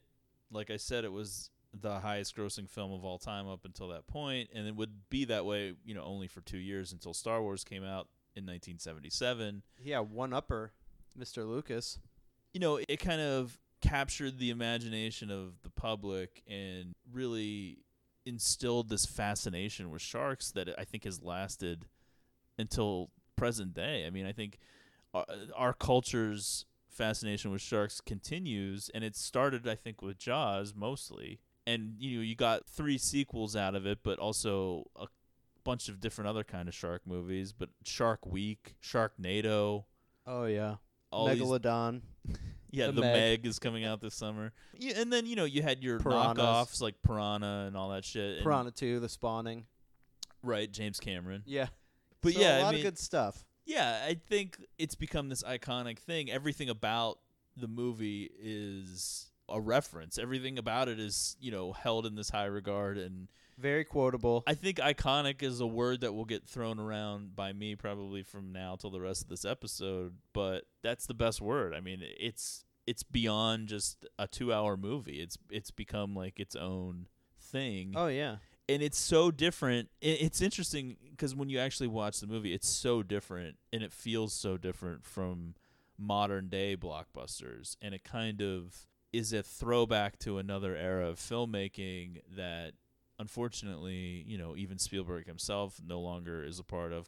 [0.52, 1.50] Like I said, it was
[1.82, 5.26] the highest grossing film of all time up until that point, and it would be
[5.26, 9.64] that way, you know, only for two years until Star Wars came out in 1977.
[9.84, 10.72] yeah, one upper,
[11.20, 11.48] Mr.
[11.48, 12.00] Lucas.
[12.54, 17.80] You know, it kind of captured the imagination of the public and really
[18.26, 21.86] instilled this fascination with sharks that I think has lasted
[22.58, 24.06] until present day.
[24.06, 24.58] I mean, I think
[25.16, 25.26] our,
[25.56, 31.40] our culture's fascination with sharks continues, and it started, I think, with Jaws mostly.
[31.68, 35.08] And you know, you got three sequels out of it, but also a
[35.64, 37.54] bunch of different other kind of shark movies.
[37.54, 39.86] But Shark Week, Sharknado,
[40.28, 40.76] Oh yeah,
[41.12, 42.02] all these Megalodon.
[42.72, 43.14] yeah, The the, Meg.
[43.42, 43.46] Meg.
[43.48, 44.54] is coming out this summer.
[44.78, 46.38] Yeah, and then you know you had your Piranhas.
[46.38, 48.44] knockoffs like Piranha and all that shit.
[48.44, 49.66] Piranha 2, The Spawning.
[50.44, 50.72] right?
[50.72, 51.42] James Cameron.
[51.46, 51.68] Yeah.
[52.22, 53.44] But So yeah, a lot mean- of good stuff.
[53.66, 56.30] Yeah, I think it's become this iconic thing.
[56.30, 57.20] Everything about
[57.58, 60.18] the movie is a reference.
[60.18, 64.44] Everything about it is you know held in this high regard, and Very quotable.
[64.46, 68.52] I think iconic is a word that will get thrown around by me probably from
[68.52, 70.16] now till the rest of this episode.
[70.34, 71.74] But that's the best word.
[71.74, 75.22] I mean, it's it's beyond just a two-hour movie.
[75.22, 77.08] It's it's become like its own
[77.40, 78.38] thing oh yeah.
[78.68, 79.90] And it's so different.
[80.02, 84.34] It's interesting because when you actually watch the movie, it's so different and it feels
[84.34, 85.56] so different from
[85.98, 92.22] modern day blockbusters, and it kind of is a throwback to another era of filmmaking
[92.36, 92.74] that,
[93.18, 97.08] unfortunately, you know, even Spielberg himself no longer is a part of.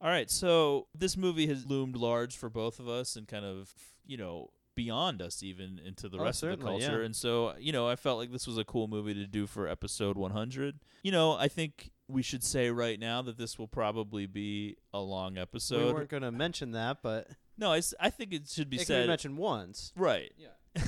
[0.00, 3.72] All right, so this movie has loomed large for both of us and kind of,
[4.06, 6.98] you know, beyond us even into the Oh, rest of the culture.
[7.00, 7.04] yeah.
[7.06, 9.68] And so, you know, I felt like this was a cool movie to do for
[9.68, 10.80] episode 100.
[11.02, 14.98] You know, I think we should say right now that this will probably be a
[15.00, 15.76] long episode.
[15.76, 15.94] we episode.
[15.94, 18.86] weren't going to mention that, but no, I, I think it should be it can
[18.86, 19.06] said.
[19.08, 19.92] mentioned once.
[19.96, 20.32] right.
[20.36, 20.82] Yeah.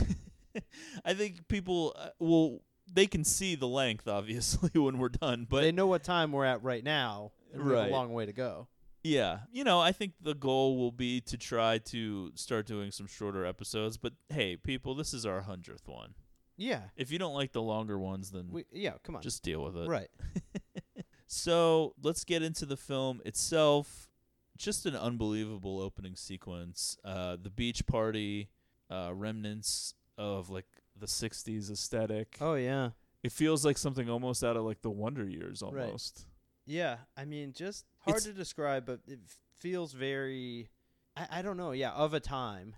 [1.05, 5.61] I think people uh, will they can see the length obviously when we're done, but
[5.63, 7.33] they know what time we're at right now.
[7.53, 7.91] and we have Right.
[7.91, 8.69] a long way to go.
[9.07, 13.07] Yeah, you know, I think the goal will be to try to start doing some
[13.07, 13.97] shorter episodes.
[13.97, 16.15] But hey, people, this is our hundredth one.
[16.57, 16.81] Yeah.
[16.97, 19.23] If you don't like the longer ones, then We, yeah, come on.
[19.23, 19.89] just deal with it.
[19.89, 20.09] right.
[21.29, 24.09] So let's get into the film itself.
[24.57, 26.97] Just an unbelievable opening sequence.
[27.05, 28.49] Uh, the beach party,
[28.91, 30.67] uh, remnants of like
[30.99, 32.37] the '60s aesthetic.
[32.41, 32.91] Oh yeah.
[33.23, 35.85] It feels like something almost out of like the Wonder Years, Right.
[35.85, 36.27] almost.
[36.65, 39.21] Yeah, I mean, just hard to describe, but it
[39.59, 40.69] feels very.
[41.17, 41.73] I, I don't know.
[41.73, 42.77] Yeah, of a time.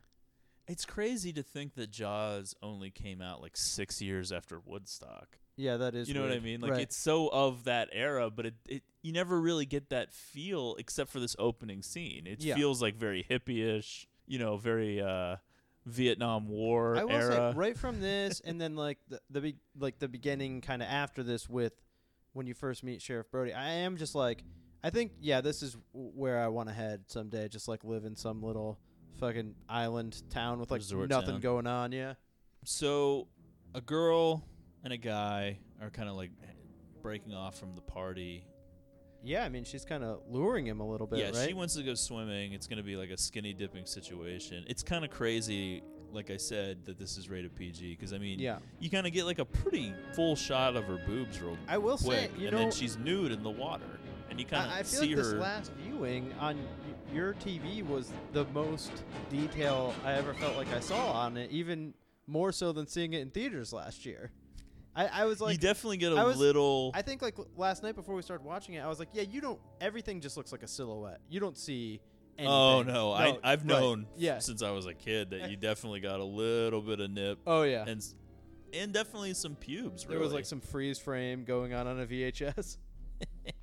[0.67, 5.39] It's crazy to think that Jaws only came out like six years after Woodstock.
[5.57, 6.09] Yeah, that is.
[6.09, 6.61] you know what I mean?
[6.61, 6.81] Like Right.
[6.83, 11.11] it's so of that era, but it, it you never really get that feel except
[11.11, 12.27] for this opening scene.
[12.27, 12.55] It Yeah.
[12.55, 15.37] feels like very hippie-ish, you know, very uh,
[15.87, 17.53] Vietnam War I will era.
[17.53, 20.89] say right from this, and then like the the be- like the beginning, kind of
[20.89, 21.73] after this, with
[22.35, 23.53] when you first meet Sheriff Brody.
[23.55, 24.45] I am just like,
[24.83, 27.49] I think yeah, this is where I want to head someday.
[27.49, 28.79] Just like live in some little
[29.19, 31.41] fucking island town with like Resort nothing town.
[31.41, 31.93] going on.
[31.93, 32.15] Yeah.
[32.65, 33.29] So
[33.75, 34.45] a girl
[34.85, 36.31] and a guy are kind of like
[37.03, 38.45] breaking off from the party.
[39.25, 41.49] Yeah, I mean she's kind of luring him a little bit, yeah, right?
[41.49, 42.53] she wants to go swimming.
[42.53, 44.65] It's going to be like a skinny dipping situation.
[44.69, 48.39] It's kind of crazy, like I said, that this is rated PG because I mean,
[48.39, 48.59] yeah.
[48.79, 51.99] you kind of get like a pretty full shot of her boobs real I will
[51.99, 53.98] say, quick, you and know, then she's nude in the water,
[54.31, 55.33] and you kind of feel see like her.
[55.33, 56.59] this last viewing on
[57.15, 58.91] your TV was the most
[59.31, 61.95] detail I ever felt like I saw on it, even
[62.27, 64.31] more so than seeing it in theaters last year.
[64.95, 66.91] I, I was like, you definitely get a I was- little.
[66.95, 69.41] I think like last night before we started watching it, I was like, yeah, you
[69.41, 69.61] don't.
[69.81, 71.21] Everything just looks like a silhouette.
[71.31, 72.01] You don't see.
[72.37, 72.53] Anything.
[72.55, 73.67] oh no, I I've right.
[73.67, 74.39] known Yeah.
[74.39, 77.63] since I was a kid that you definitely got a little bit of nip Oh
[77.63, 77.85] yeah.
[77.85, 78.01] and
[78.73, 80.05] and definitely some pubes.
[80.05, 82.77] there was like some freeze frame going on on a VHS.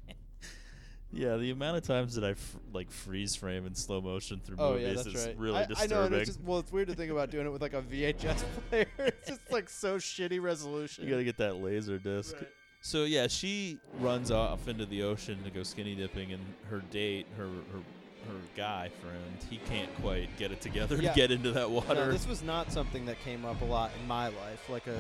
[1.16, 4.58] Yeah, the amount of times that I f- like freeze frame in slow motion through
[4.60, 5.38] Oh movies yeah, that's is right.
[5.38, 7.50] really I, I know, and it's just well, it's weird to think about doing it
[7.50, 8.86] with like a VHS player.
[8.98, 11.06] it's just like so shitty resolution.
[11.06, 12.36] you gotta get that laser disc.
[12.36, 12.48] Right.
[12.82, 17.26] So yeah, she runs off into the ocean to go skinny dipping, and her date,
[17.38, 17.80] her her
[18.28, 21.10] her guy friend, he can't quite get it together Yeah.
[21.12, 21.94] to get into that water.
[21.94, 24.68] No, this was not something that came up a lot in my life.
[24.70, 25.00] Like a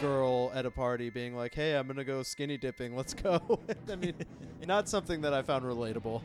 [0.00, 2.96] girl at a party being like, "Hey, I'm gonna go skinny dipping.
[2.96, 3.60] Let's go."
[3.92, 4.14] I mean,
[4.66, 6.22] not something that I found relatable.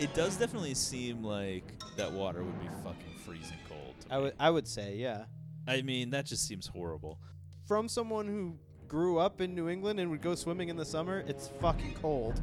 [0.00, 1.64] it does definitely seem like
[1.96, 3.94] that water would be fucking freezing cold.
[4.00, 5.24] To I would I would say, yeah.
[5.66, 7.18] I mean, that just seems horrible.
[7.66, 8.56] from someone who
[8.88, 12.40] grew up in New England and would go swimming in the summer, it's fucking cold.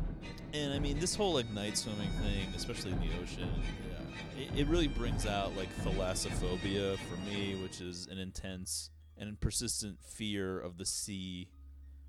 [0.53, 3.49] And I mean, this whole like night swimming thing, especially in the ocean,
[3.88, 9.39] yeah, it, it really brings out like thalassophobia for me, which is an intense and
[9.39, 11.49] persistent fear of the sea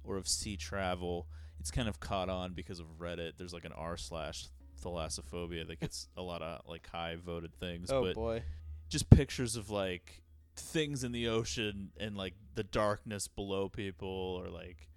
[0.05, 1.27] or of sea travel.
[1.59, 3.33] It's kind of caught on because of Reddit.
[3.37, 4.47] There's like an r slash
[4.83, 7.91] thalassophobia that gets a lot of like high voted things.
[7.91, 8.43] Oh but boy.
[8.89, 10.23] just pictures of like
[10.57, 14.89] things in the ocean and like the darkness below people or like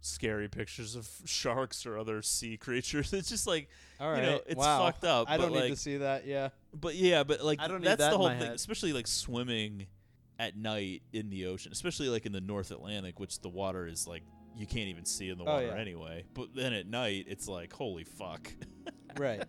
[0.00, 3.12] scary pictures of sharks or other sea creatures.
[3.12, 4.22] It's just like All right.
[4.22, 4.84] you know, it's wow.
[4.84, 5.30] fucked up.
[5.30, 6.26] I don't need like, to see that.
[6.26, 6.50] Yeah.
[6.72, 8.52] But yeah, but like I don't need that's that the whole thing, head.
[8.54, 9.86] especially like swimming
[10.38, 14.06] at night in the ocean, especially like in the North Atlantic, which the water is
[14.06, 14.22] like
[14.56, 15.76] you can't even see in the Oh, water yeah.
[15.80, 16.24] anyway.
[16.34, 18.52] But then at night, it's like holy fuck.
[19.16, 19.44] Right.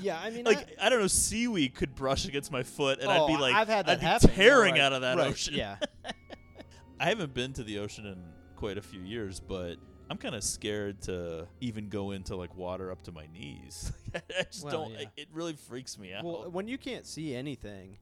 [0.00, 0.16] yeah.
[0.22, 3.20] I mean, like I, I, don't know, seaweed could brush against my foot, and I'd
[3.20, 4.30] oh, be Oh, like, I've had that I'd be happen.
[4.30, 5.54] tearing Right, out of that right, ocean.
[5.54, 5.76] Yeah.
[7.00, 8.22] I haven't been to the ocean in
[8.54, 9.74] quite a few years, but
[10.08, 13.92] I'm kind of scared to even go into like water up to my knees.
[14.14, 14.92] I just Well, don't.
[14.92, 15.06] yeah.
[15.16, 16.24] It really freaks me out.
[16.24, 17.98] well, when you can't see anything,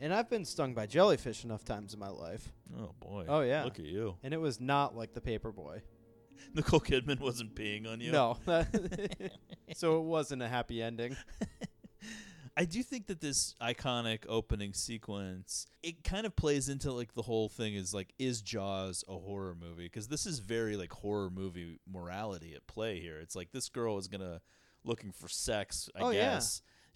[0.00, 3.26] and I've been stung by jellyfish enough times in my life, oh boy.
[3.28, 3.64] Oh, yeah.
[3.64, 4.16] Look at you.
[4.22, 5.82] and it was not like the paper boy.
[6.54, 8.12] Nicole Kidman wasn't peeing on you.
[8.12, 8.36] No.
[9.74, 11.16] so it wasn't a happy ending.
[12.58, 17.20] I do think that this iconic opening sequence it kind of plays into like the
[17.22, 21.28] whole thing is like is Jaws a horror movie because this is very like horror
[21.28, 23.18] movie morality at play here.
[23.18, 24.40] It's like this girl is gonna
[24.84, 25.90] looking for sex.
[25.94, 26.40] I Oh, yeah.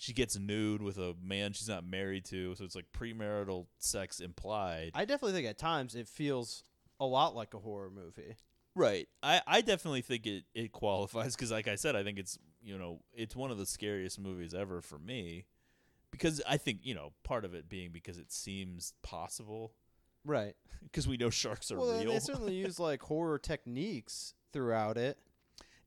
[0.01, 4.19] She gets nude with a man she's not married to, so it's like premarital sex
[4.19, 4.93] implied.
[4.95, 6.65] I definitely think at times it feels
[6.99, 8.37] a lot like a horror movie.
[8.75, 9.09] Right.
[9.23, 12.79] I, I definitely think it, it qualifies because, like I said, I think it's you
[12.79, 15.45] know it's one of the scariest movies ever for me
[16.11, 19.75] because I think you know part of it being because it seems possible
[20.25, 20.55] Right.
[20.83, 22.13] because we know sharks are well, real.
[22.13, 25.19] they certainly use like horror techniques throughout it.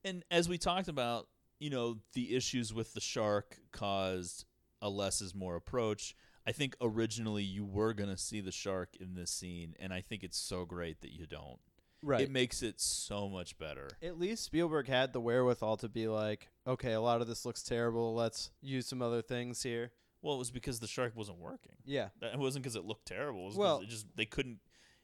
[0.03, 1.27] and as we talked about,
[1.63, 4.43] you know the issues with the shark caused
[4.81, 6.13] a less is more approach.
[6.45, 10.23] I think originally you were gonna see the shark in this scene, and I think
[10.23, 11.59] it's so great that you don't.
[12.01, 12.19] Right.
[12.19, 13.87] It makes it so much better.
[14.01, 17.63] At least Spielberg had the wherewithal to be like, okay, a lot of this looks
[17.63, 18.13] terrible.
[18.13, 19.93] Let's use some other things here.
[20.21, 21.77] Well, it was because the shark wasn't working.
[21.85, 22.09] Yeah.
[22.19, 23.47] That it wasn't because it looked terrible.
[23.47, 24.59] It Well- it just they couldn't.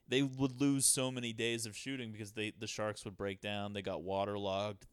[0.10, 3.72] They would lose so many days of shooting because they the sharks would break down.
[3.72, 4.88] They got waterlogged.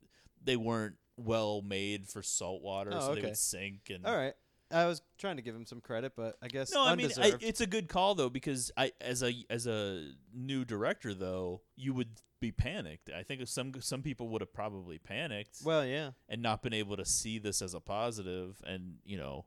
[0.45, 3.29] They weren't well made for salt water, Oh, so they okay.
[3.29, 3.91] would sink.
[3.91, 4.35] And All right.
[4.71, 7.23] I was trying to give him some credit, but I guess no, I mean I,
[7.23, 7.45] undeserved.
[7.45, 11.95] it's a good call though because I as a as a new director though you
[11.95, 13.09] would be panicked.
[13.17, 16.11] I think some some people would have probably panicked well, yeah.
[16.29, 19.45] and not been able to see this as a positive and you know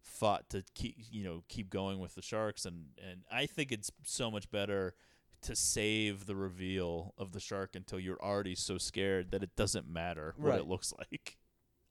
[0.00, 3.90] fought to keep you know keep going with the sharks and and I think it's
[4.04, 4.94] so much better
[5.42, 9.88] to save the reveal of the shark until you're already so scared that it doesn't
[9.88, 10.60] matter what Right.
[10.60, 11.36] it looks like.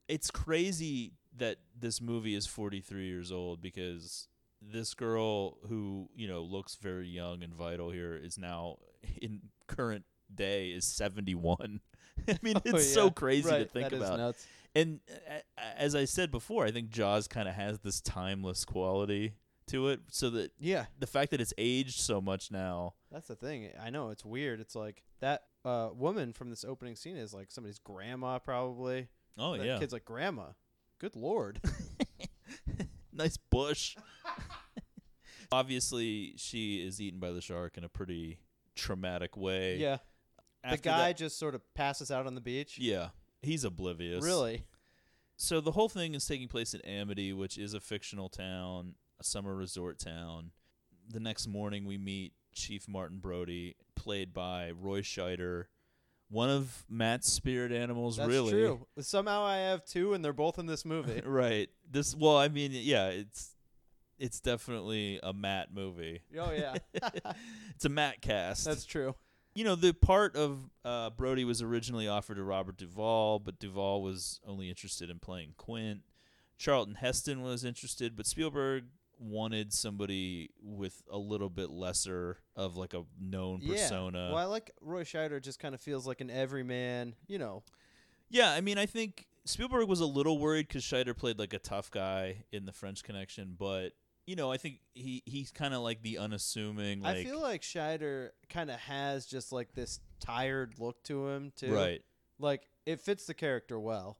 [0.08, 4.28] It's crazy that this movie is 43 years old because
[4.62, 8.78] this girl who, you know, looks very young and vital here is now
[9.22, 11.80] in current day is 71.
[12.28, 13.10] I mean, it's Oh, so yeah.
[13.12, 14.18] crazy to think that about.
[14.18, 14.46] nuts.
[14.76, 15.40] And uh,
[15.78, 19.34] as I said before, I think Jaws kind of has this timeless quality
[19.71, 22.93] to it, so that Yeah, the fact that it's aged so much now.
[23.12, 23.69] that's the thing.
[23.81, 24.60] I know it's weird.
[24.60, 29.07] It's like that uh, woman from this opening scene is like somebody's grandma, probably.
[29.38, 30.47] Oh that yeah, kid's like grandma.
[30.99, 31.60] Good lord.
[33.13, 33.95] nice bush.
[35.51, 38.39] Obviously, she is eaten by the shark in a pretty
[38.75, 39.77] traumatic way.
[39.77, 39.97] yeah,
[40.69, 42.77] the guy that- just sort of passes out on the beach.
[42.79, 43.10] yeah,
[43.41, 44.23] he's oblivious.
[44.23, 44.63] Really?
[45.36, 49.23] So the whole thing is taking place in Amity, which is a fictional town, a
[49.23, 50.51] summer resort town.
[51.07, 55.65] The next morning, we meet Chief Martin Brody, played by Roy Scheider,
[56.29, 58.17] one of Matt's spirit animals.
[58.17, 58.88] That's really, true.
[58.99, 61.21] Somehow I have two, and they're both in this movie.
[61.25, 61.69] right?
[61.89, 63.51] This, well, I mean, yeah, it's
[64.17, 66.21] it's definitely a Matt movie.
[66.39, 66.75] oh yeah,
[67.75, 68.65] it's a Matt cast.
[68.65, 69.13] that's true.
[69.53, 74.01] you know, the part of uh, Brody was originally offered to Robert Duvall, but Duvall
[74.01, 76.01] was only interested in playing Quint.
[76.57, 78.86] Charlton Heston was interested, but Spielberg
[79.22, 83.76] wanted somebody with a little bit lesser of like a known Yeah.
[83.76, 84.30] persona.
[84.34, 85.41] Well, I like Roy Scheider.
[85.41, 87.15] Just kind of feels like an everyman.
[87.28, 87.63] You know.
[88.30, 91.59] Yeah, I mean, I think Spielberg was a little worried because Scheider played like a
[91.59, 93.89] tough guy in The French Connection, but
[94.26, 97.01] you know, I think he he's kind of like the unassuming.
[97.01, 101.51] Like, I feel like Scheider kind of has just like this tired look to him
[101.55, 101.74] too.
[101.74, 102.01] right.
[102.39, 104.17] Like it fits the character well.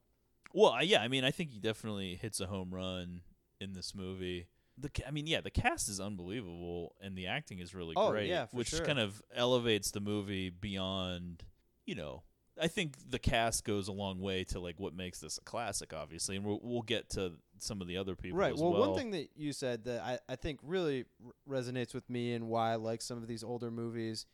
[0.54, 3.22] Well, yeah, I mean, I think he definitely hits a home run
[3.62, 4.48] in this movie.
[4.78, 8.30] The I mean, yeah, the cast is unbelievable and the acting is really Oh, great,
[8.30, 8.86] yeah, for which sure.
[8.86, 11.44] kind of elevates the movie beyond,
[11.86, 12.24] you know.
[12.62, 15.94] I think the cast goes a long way to like what makes this a classic,
[15.94, 18.38] obviously, and we'll, we'll get to some of the other people.
[18.38, 18.54] Right.
[18.54, 21.94] as Well, well, one thing that you said that I, I think really r- resonates
[21.94, 24.26] with me and why I like some of these older movies,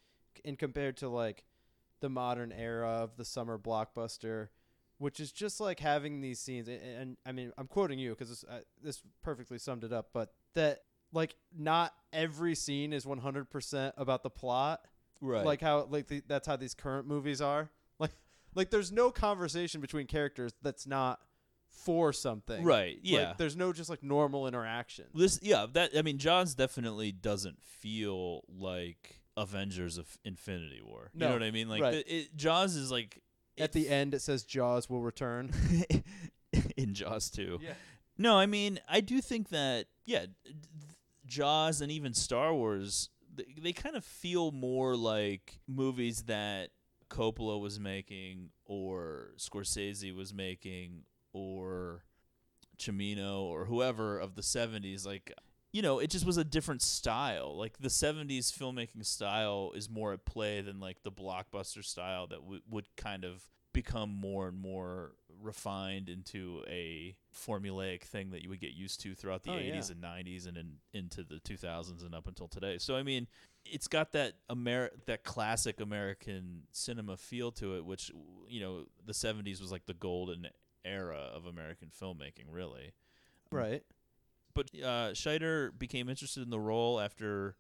[0.44, 1.44] in compared to like
[2.02, 4.50] the modern era of the summer blockbuster,
[4.98, 6.68] which is just like having these scenes.
[6.68, 10.10] And, and I mean, I'm quoting you because this, uh, this perfectly summed it up.
[10.14, 10.80] But that
[11.14, 14.82] like not every scene is 100% about the plot.
[15.22, 15.45] right?
[15.45, 17.70] Like how like the, that's how these current movies are.
[18.00, 18.12] Like
[18.56, 21.20] like there's no conversation between characters that's not
[21.70, 22.64] for something.
[22.64, 22.95] right?
[22.95, 23.34] Like, Yeah.
[23.38, 25.06] there's no just like normal interaction.
[25.14, 31.10] this, yeah, that I mean, Jaws definitely doesn't feel like Avengers of Infinity War.
[31.14, 31.70] You No, know what I mean?
[31.70, 31.91] Like right.
[32.06, 33.22] the, it, Jaws is like
[33.60, 35.51] At the end, it says Jaws will return.
[36.78, 37.60] in Jaws too.
[37.62, 37.74] Yeah.
[38.18, 40.26] No, I mean, I do think that yeah,
[41.26, 46.72] Jaws and even Star Wars they, they kind of feel more like movies that
[47.10, 51.03] Coppola was making or Scorsese was making
[51.34, 52.03] or
[52.78, 55.34] Cimino or whoever of the 70s like
[55.74, 57.55] you know, it just was a different style.
[57.57, 62.39] Like the 70s filmmaking style is more at play than like the blockbuster style that
[62.39, 68.49] w- would kind of become more and more refined into a formulaic thing that you
[68.49, 69.95] would get used to throughout the Oh, 80s yeah.
[69.95, 72.80] and 90s and in, into the 2000s and up until today.
[72.80, 73.28] So I mean,
[73.65, 78.09] it's got that Amer- that classic American cinema feel to it which
[78.47, 80.47] you know, the 70s was like the golden
[80.84, 82.93] era of American filmmaking, really
[83.51, 83.84] right.
[84.58, 87.55] But uh, Scheider became interested in the role after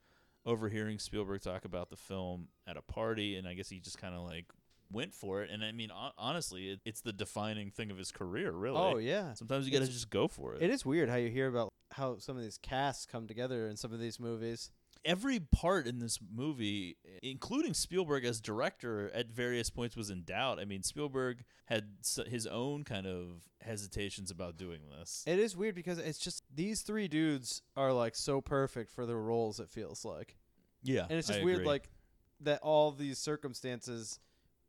[0.45, 4.15] overhearing Spielberg talk about the film at a party, and I guess he just kind
[4.15, 4.45] of like
[4.91, 5.51] went for it.
[5.51, 8.79] And I mean, hon- honestly, it, it's the defining thing of his career, really.
[8.79, 9.33] Oh yeah.
[9.33, 10.63] Sometimes you got to just go for it.
[10.63, 13.77] It is weird how you hear about how some of these casts come together in
[13.77, 14.71] some of these movies.
[15.07, 20.59] Every part in this movie, including Spielberg as director, at various points was in doubt.
[20.59, 21.85] I mean, Spielberg had
[22.27, 25.23] his own kind of hesitations about doing this.
[25.25, 29.17] It is weird because it's just these three dudes are like so perfect for their
[29.17, 29.59] roles.
[29.61, 30.35] It feels like,
[30.83, 31.67] yeah, and it's just I weird agree.
[31.67, 31.89] like
[32.41, 34.19] that all these circumstances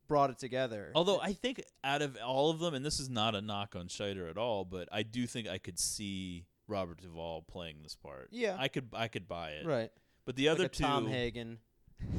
[0.06, 0.92] brought it together.
[0.94, 3.88] Although I think out of all of them, and this is not a knock on
[3.88, 8.28] Scheider at all, but I do think I could see Robert Duvall playing this part.
[8.30, 8.56] Yeah.
[8.58, 9.66] I could I could buy it.
[9.66, 9.90] right,
[10.28, 11.56] But the other like two, Tom Hagen,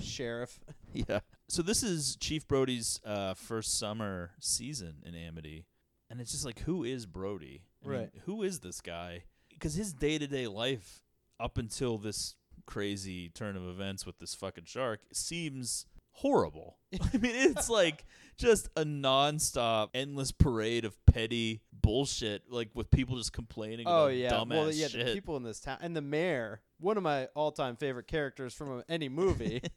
[0.01, 0.59] sheriff.
[0.93, 1.19] yeah.
[1.47, 5.67] So this is Chief Brody's uh, first summer season in Amity,
[6.09, 7.65] and it's just like, who is Brody?
[7.85, 8.09] I mean, Right.
[8.25, 9.25] who is this guy?
[9.51, 11.03] Because his day to day life
[11.39, 12.33] up until this
[12.65, 16.77] crazy turn of events with this fucking shark seems horrible.
[17.13, 18.05] I mean, it's like
[18.39, 24.15] just a nonstop, endless parade of petty bullshit, like with people just complaining Oh about
[24.15, 25.05] yeah, dumbass well yeah, shit.
[25.05, 28.83] the people in this town and the mayor, one of my all-time favorite characters from
[28.89, 29.61] any movie.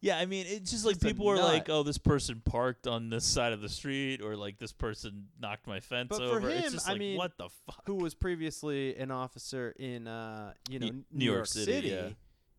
[0.00, 3.08] Yeah, I mean, it's just like Just people were like, "Oh, this person parked on
[3.08, 6.50] this side of the street," or like this person knocked my fence But for over.
[6.50, 7.84] it's him, just I like, mean, what the fuck?
[7.86, 12.08] who was previously an officer in uh, you know Ye- N- New York City, yeah.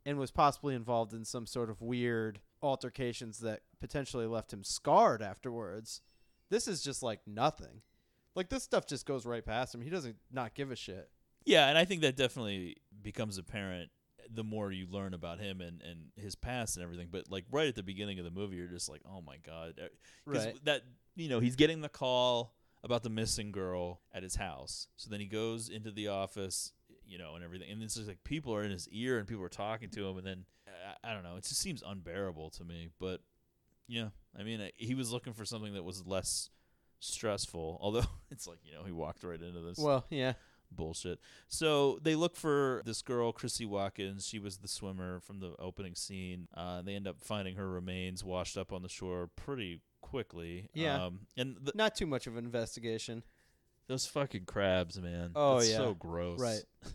[0.07, 5.21] and was possibly involved in some sort of weird altercations that potentially left him scarred
[5.21, 6.01] afterwards.
[6.49, 7.83] This is just like nothing.
[8.33, 9.81] Like this stuff just goes right past him.
[9.81, 11.11] He doesn't not give a shit.
[11.45, 13.89] Yeah, and I think that definitely becomes apparent
[14.33, 17.07] the more you learn about him and, and his past and everything.
[17.11, 19.79] But like right at the beginning of the movie, you're just like, oh my god,
[20.25, 20.65] because Right.
[20.65, 20.81] that
[21.15, 24.87] you know he's getting the call about the missing girl at his house.
[24.95, 26.73] So then he goes into the office,
[27.07, 29.43] you know, and everything, and it's just like people are in his ear and people
[29.43, 30.45] are talking to him, and then
[31.03, 32.89] I, I don't know, it just seems unbearable to me.
[32.99, 33.21] But
[33.87, 36.49] yeah, I mean, uh, he was looking for something that was less
[36.99, 37.77] stressful.
[37.81, 40.33] Although it's like you know he walked right into this Well, yeah.
[40.75, 41.19] Bullshit.
[41.47, 44.27] So they look for this girl, Chrissy Watkins.
[44.27, 46.47] She was the swimmer from the opening scene.
[46.55, 50.69] Uh, they end up finding her remains washed up on the shore pretty quickly.
[50.73, 51.05] Yeah.
[51.05, 53.23] Um, and the, Not too much of an investigation.
[53.87, 55.31] those fucking crabs, man.
[55.35, 55.77] Oh, That's yeah.
[55.77, 56.39] so gross.
[56.39, 56.63] Right.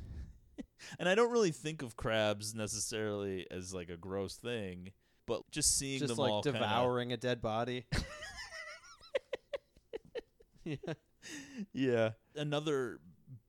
[0.98, 4.92] and I don't really think of crabs necessarily as like a gross thing,
[5.26, 7.86] but just seeing Just them like all kinda- devouring a dead body.
[10.64, 10.76] yeah.
[11.72, 12.10] yeah.
[12.34, 13.00] Another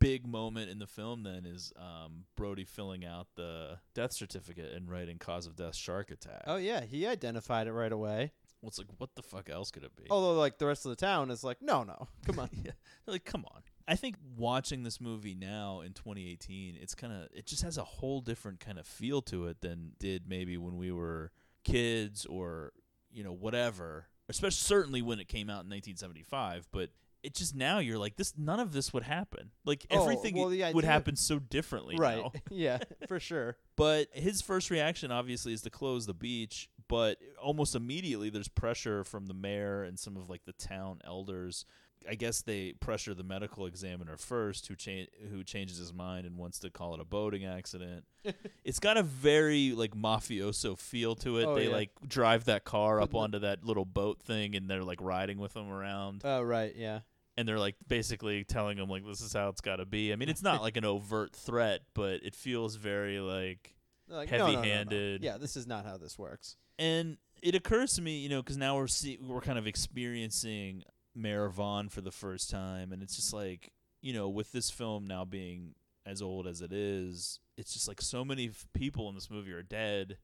[0.02, 4.90] big moment in the film then is um, Brody filling out the death certificate and
[4.90, 6.44] writing cause of death shark attack.
[6.48, 8.34] Oh yeah, he identified it right away.
[8.62, 10.04] Well, it's like, what the fuck else could it be?
[10.10, 12.50] Although like the rest of the town is like, no, no, come on.
[12.52, 12.72] yeah.
[13.06, 13.62] They're like, come on.
[13.88, 17.84] I think watching this movie now in 2018, it's kind of, it just has a
[17.84, 21.32] whole different kind of feel to it than did maybe when we were
[21.64, 22.74] kids or,
[23.12, 24.08] you know, whatever.
[24.30, 26.92] Especially certainly when it came out in 1975, but
[27.24, 28.34] it just now you're like this.
[28.38, 29.52] None of this would happen.
[29.66, 32.24] Like Oh, everything well, would idea- happen so differently right.
[32.50, 33.58] yeah, for sure.
[33.76, 36.70] But his first reaction, obviously, is to close the beach.
[36.88, 41.66] But almost immediately, there's pressure from the mayor and some of like the town elders.
[42.10, 46.36] I guess they pressure the medical examiner first, who cha- who changes his mind and
[46.36, 48.06] wants to call it a boating accident.
[48.66, 51.46] it's got a very like mafioso feel to it.
[51.46, 51.76] Oh, they yeah.
[51.76, 55.54] like drive that car up onto that little boat thing, and they're like riding with
[55.54, 56.74] them around Oh, right.
[56.76, 57.02] Yeah.
[57.42, 60.14] And they're like basically telling him like this is how it's got to be.
[60.14, 63.76] I mean, it's not like an overt threat, but it feels very like
[64.08, 64.58] Like, no, no, no, no.
[64.62, 65.24] Heavy-handed.
[65.24, 66.56] Yeah, this is not how this works.
[66.80, 70.84] and it occurs to me, you know, cuz now we're see- we're kind of experiencing
[71.16, 73.72] Mayor Vaughn for the first time and it's just like,
[74.02, 75.76] you know, with this film now being
[76.06, 79.52] as old as it is, it's just like so many f- people in this movie
[79.52, 80.18] are dead.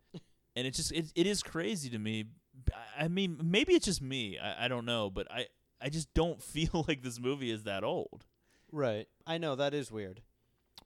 [0.56, 2.26] and it just it, it is crazy to me.
[2.74, 4.40] I- I mean, maybe it's just me.
[4.40, 5.48] I, I don't know, but I
[5.82, 8.26] I just don't feel like this movie is that old.
[8.72, 9.08] Right.
[9.26, 10.22] I know that is weird,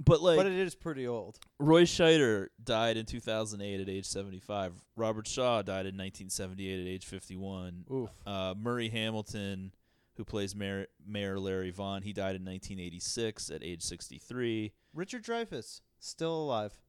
[0.03, 1.39] But like but it is pretty old.
[1.59, 4.73] Roy Scheider died in 2008 at age 75.
[4.95, 7.85] Robert Shaw died in 1978 at age 51.
[7.91, 8.09] Oof.
[8.25, 9.73] Uh, Murray Hamilton,
[10.15, 14.73] who plays Mayor, Mayor Larry Vaughn, he died in 1986 at age 63.
[14.93, 16.79] Richard Dreyfuss still alive.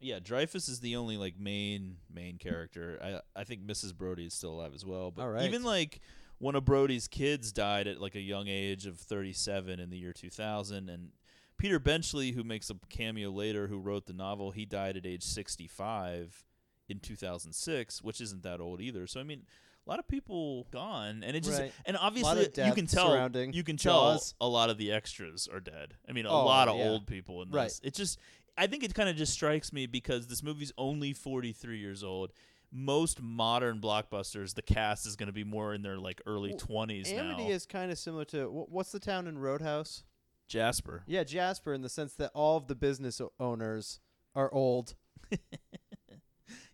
[0.00, 2.98] Yeah, Dreyfuss is the only like main main character.
[3.02, 3.94] I I think Mrs.
[3.96, 5.10] Brody is still alive as well.
[5.10, 5.42] But All right.
[5.44, 6.00] even like
[6.38, 10.12] one of Brody's kids died at like a young age of 37 in the year
[10.12, 11.10] 2000 and
[11.56, 15.24] Peter Benchley who makes a cameo later who wrote the novel, he died at age
[15.24, 16.44] 65
[16.88, 19.06] in 2006, which isn't that old either.
[19.06, 19.42] So I mean,
[19.86, 21.72] a lot of people gone and it just Right.
[21.86, 24.34] and obviously you can tell you can tell Jaws.
[24.40, 25.94] a lot of the extras are dead.
[26.08, 26.84] I mean, a Oh, lot of yeah.
[26.88, 27.54] old people in this.
[27.56, 27.80] Right.
[27.82, 28.18] It just
[28.56, 32.32] I think it kind of just strikes me because this movie's only 43 years old.
[32.70, 36.86] Most modern blockbusters, the cast is going to be more in their like early Well,
[36.86, 37.50] 20s Amity now.
[37.50, 40.02] is kind of similar to wh- what's the town in Roadhouse?
[40.48, 41.02] Jasper.
[41.06, 44.00] Yeah, Jasper, in the sense that all of the business o- owners
[44.34, 44.94] are old.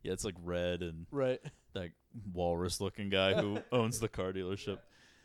[0.02, 1.40] Yeah, it's like Red and Right.
[1.72, 1.88] that
[2.32, 4.78] walrus looking guy who owns the car dealership.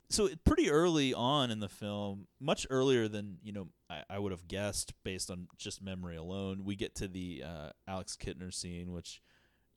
[0.10, 4.20] So it- pretty early on in the film, much earlier than you know I, I
[4.20, 8.54] would have guessed based on just memory alone, we get to the uh, Alex Kintner
[8.54, 9.22] scene, which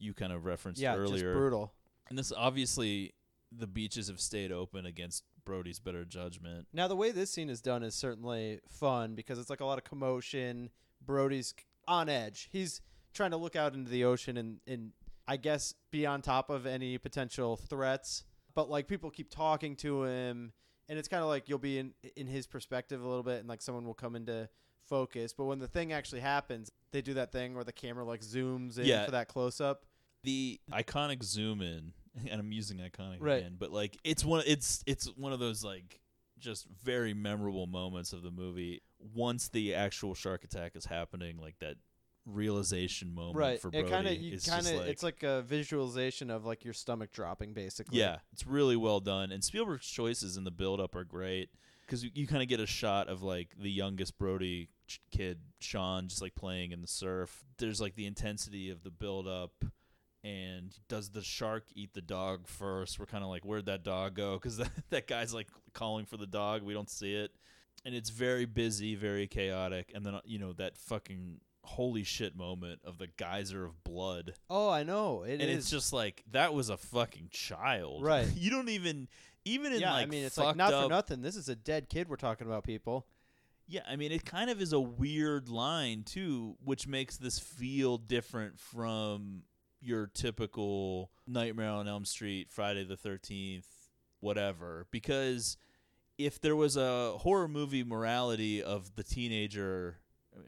[0.03, 1.33] you kind of referenced Yeah, earlier.
[1.33, 1.73] just brutal.
[2.09, 3.15] And this obviously
[3.51, 6.67] the beaches have stayed open against Brody's better judgment.
[6.73, 9.79] Now the way this scene is done is certainly fun because it's like a lot
[9.79, 10.71] of commotion.
[11.05, 11.55] Brody's
[11.87, 12.49] on edge.
[12.53, 12.81] He's
[13.15, 14.93] trying to look out into the ocean and, and
[15.29, 18.25] I guess be on top of any potential threats.
[18.55, 20.53] But like people keep talking to him
[20.89, 23.49] and it's kind of like you'll be in in his perspective a little bit and
[23.49, 24.49] like someone will come into
[24.89, 25.33] focus.
[25.33, 28.79] But when the thing actually happens, they do that thing where the camera like zooms
[28.79, 29.05] in Yeah.
[29.05, 29.85] for that close up.
[30.25, 31.93] The iconic zoom in,
[32.31, 33.39] and I'm using iconic Right.
[33.41, 36.01] again, but like it's one it's it's one of those like
[36.39, 38.83] just very memorable moments of the movie.
[39.15, 41.77] Once the actual shark attack is happening, like that
[42.27, 43.61] realization moment Right.
[43.61, 43.91] for It Brody.
[43.91, 47.53] kind of you kind of like, it's like a visualization of like your stomach dropping
[47.53, 47.99] basically.
[47.99, 51.51] Yeah, it's really well done, and Spielberg's choices in the build-up are great
[51.87, 55.39] because you, you kind of get a shot of like the youngest Brody ch- kid,
[55.61, 57.45] Sean, just like playing in the surf.
[57.59, 59.65] There's like the intensity of the build-up,
[60.25, 62.99] and does the shark eat the dog first?
[62.99, 64.35] We're kind of like, where'd that dog go?
[64.35, 67.33] Because that, that guy's like calling for the dog, we don't see it,
[67.85, 72.37] and it's very busy, very chaotic, and then uh, you know that fucking holy shit
[72.37, 75.23] moment of the geyser of blood Oh, I know.
[75.23, 75.59] It and is.
[75.59, 78.27] it's just like that was a fucking child, Right.
[78.37, 79.09] you don't even,
[79.45, 81.23] even in yeah, like, I mean, it's like not up, for nothing.
[81.23, 83.07] This is a dead kid we're talking about, people.
[83.69, 87.97] Yeah, I mean, it kind of is a weird line too, which makes this feel
[87.97, 89.45] different from
[89.83, 93.67] your typical Nightmare on Elm Street, Friday the Thirteenth,
[94.21, 94.87] whatever.
[94.91, 95.57] Because
[96.19, 99.99] if there was a horror movie morality of the teenager,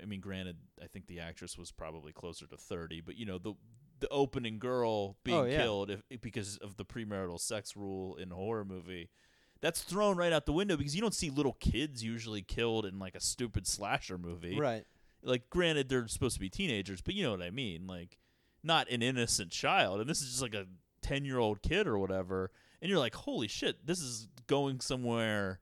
[0.00, 3.38] I mean, granted, I think the actress was probably closer to thirty, but you know
[3.38, 3.54] the
[4.00, 5.62] the opening girl being Oh, yeah.
[5.62, 9.08] killed if, because of the premarital sex rule in a horror movie.
[9.60, 12.98] That's thrown right out the window because you don't see little kids usually killed in
[12.98, 14.58] like a stupid slasher movie.
[14.58, 14.84] Right.
[15.22, 17.86] Like, granted, they're supposed to be teenagers, but you know what I mean.
[17.86, 18.18] Like,
[18.64, 20.66] not an innocent child, and this is just like a
[21.02, 22.50] ten-year-old kid or whatever.
[22.80, 25.60] And you're like, holy shit, this is going somewhere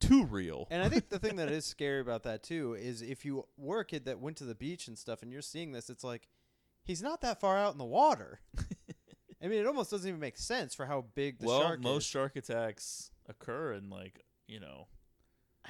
[0.00, 0.66] too real.
[0.70, 3.80] And I think the thing that is scary about that too is if you were
[3.80, 6.28] a kid that went to the beach and stuff, and you're seeing this, it's like
[6.82, 8.40] he's not that far out in the water.
[9.42, 12.04] I mean, it almost doesn't even make sense for how big the well, shark most
[12.04, 12.10] is.
[12.10, 14.88] shark attacks occur in like you know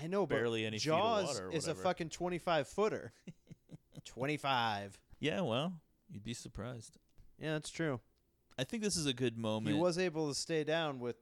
[0.01, 3.13] I know, barely any feet of Jaws water is a fucking 25 footer.
[4.05, 4.99] 25.
[5.21, 5.41] yeah.
[5.41, 5.75] Well,
[6.11, 6.99] you'd be surprised.
[7.39, 8.01] Yeah, that's true.
[8.59, 9.75] I think this is a good moment.
[9.75, 11.17] He was able to stay down with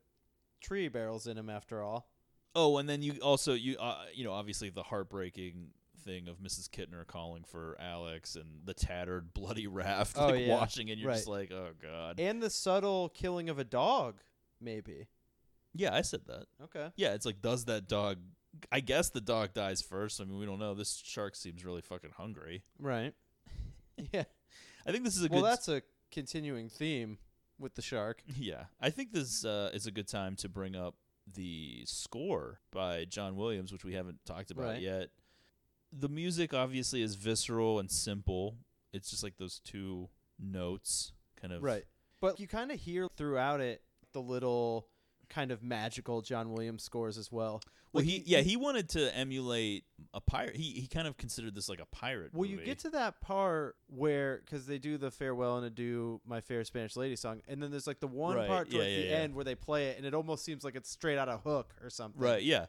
[0.61, 2.09] tree barrels in him after all.
[2.55, 5.69] Oh, and then you also you uh, you know obviously the heartbreaking
[6.05, 6.71] thing of Mrs.
[6.71, 10.55] Kintner calling for Alex and the tattered bloody raft Oh, like yeah.
[10.55, 12.19] watching and you're just like oh god.
[12.19, 14.21] And the subtle killing of a dog,
[14.61, 15.09] maybe.
[15.75, 16.47] yeah, I said that.
[16.65, 16.89] Okay.
[16.97, 18.17] Yeah, it's like does that dog
[18.73, 20.19] I guess the dog dies first.
[20.19, 20.73] I mean, we don't know.
[20.73, 22.63] This shark seems really fucking hungry.
[22.79, 23.13] Right.
[24.13, 24.25] yeah.
[24.87, 25.83] I think this is a Well, good that's a
[26.13, 27.19] continuing theme
[27.59, 28.23] with the shark.
[28.39, 30.95] Yeah, I think this uh, is a good time to bring up
[31.33, 34.83] the score by John Williams, which we haven't talked about Right.
[34.83, 35.09] yet.
[35.93, 38.59] The music obviously is visceral and simple.
[38.93, 40.09] It's just like those two
[40.39, 41.63] notes, kind of.
[41.63, 41.85] Right.
[42.21, 43.83] But you kind of hear throughout it
[44.13, 44.89] the little
[45.29, 47.61] kind of magical John Williams scores as well.
[47.93, 50.57] Well, Like, he yeah he wanted to emulate a pirate.
[50.57, 52.33] He he kind of considered this like a pirate.
[52.35, 56.41] Well, you get to that part where because they do the farewell and do my
[56.41, 59.07] fair Spanish lady song, and then there's like the one Right, part yeah, yeah, the
[59.07, 59.17] yeah.
[59.17, 61.75] end where they play it, and it almost seems like it's straight out of Hook
[61.83, 62.21] or something.
[62.21, 62.67] Right, yeah.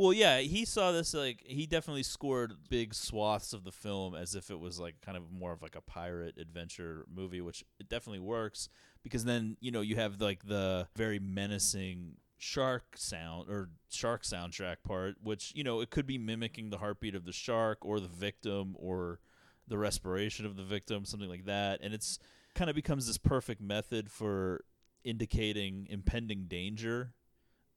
[0.00, 4.34] Well, yeah, he saw this like he definitely scored big swaths of the film as
[4.34, 7.90] if it was like kind of more of like a pirate adventure movie, which it
[7.90, 8.70] definitely works
[9.02, 14.76] because then, you know, you have like the very menacing shark sound or shark soundtrack
[14.84, 18.08] part, which, you know, it could be mimicking the heartbeat of the shark or the
[18.08, 19.20] victim or
[19.68, 21.78] the respiration of the victim, something like that.
[21.82, 22.18] And it's
[22.54, 24.64] kind of becomes this perfect method for
[25.04, 27.12] indicating impending danger,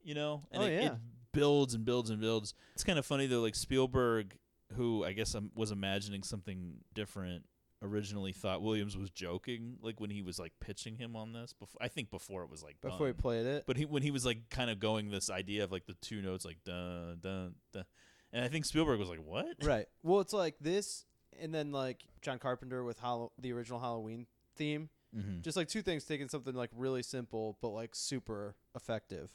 [0.01, 0.43] you know?
[0.53, 0.95] And Oh, it, it yeah.
[1.33, 2.53] Builds and builds and builds.
[2.73, 4.37] It's kind of funny though, like Spielberg,
[4.75, 7.45] who I guess um, was imagining something different
[7.83, 11.77] originally thought Williams was joking like when he was like pitching him on this before
[11.81, 13.65] I think before it was like Before he played it.
[13.67, 16.21] But he when he was like kind of going this idea of like the two
[16.21, 17.83] notes like dun dun dun,
[18.31, 19.85] and I think Spielberg was like, "What?" right.
[20.01, 21.05] Well, it's like this,
[21.39, 22.99] and then like John Carpenter with
[23.39, 24.89] the original Halloween theme.
[25.15, 25.41] Mm-hmm.
[25.41, 29.29] Just like two things, taking something like really simple but like super effective.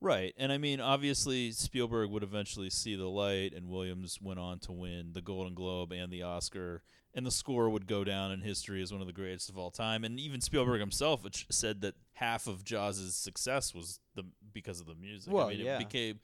[0.00, 4.58] Right, and I mean, obviously Spielberg would eventually see the light, and Williams went on
[4.60, 6.82] to win the Golden Globe and the Oscar,
[7.14, 9.70] and the score would go down in history as one of the greatest of all
[9.70, 10.04] time.
[10.04, 14.94] And even Spielberg himself said that half of Jaws' success was the because of the
[14.94, 15.32] music.
[15.32, 15.76] Well, I mean, yeah.
[15.76, 16.20] it became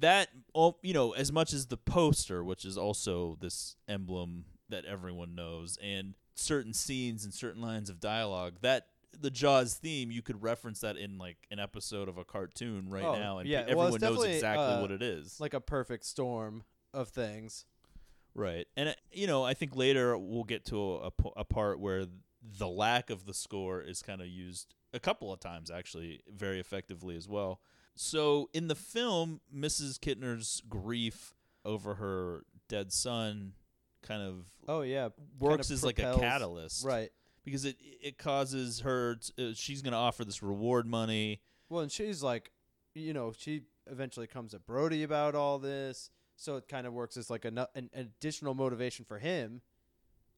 [0.00, 0.28] that.
[0.54, 5.34] oh, You know, as much as the poster, which is also this emblem that everyone
[5.36, 8.86] knows, and certain scenes and certain lines of dialogue that.
[9.18, 13.04] The Jaws theme, you could reference that in like an episode of a cartoon right
[13.04, 13.62] Oh, now, and yeah.
[13.62, 15.40] pe- everyone it's knows exactly uh, what it is.
[15.40, 16.62] Like a perfect storm
[16.94, 17.66] of things.
[18.34, 18.66] Right.
[18.76, 22.06] And, uh, you know, I think later we'll get to a, a, a part where
[22.42, 26.60] the lack of the score is kind of used a couple of times, actually, very
[26.60, 27.60] effectively as well.
[27.96, 29.98] So in the film, Mrs.
[29.98, 31.34] Kintner's grief
[31.64, 33.52] over her dead son
[34.02, 35.08] kind of Oh yeah.
[35.38, 36.84] works kinda as like a catalyst.
[36.84, 37.10] Right.
[37.44, 41.40] Because it, it causes her, t- uh, she's going to offer this reward money.
[41.68, 42.50] Well, and she's like,
[42.94, 47.16] you know, she eventually comes at Brody about all this, so it kind of works
[47.16, 49.62] as like a, nu- an additional motivation for him.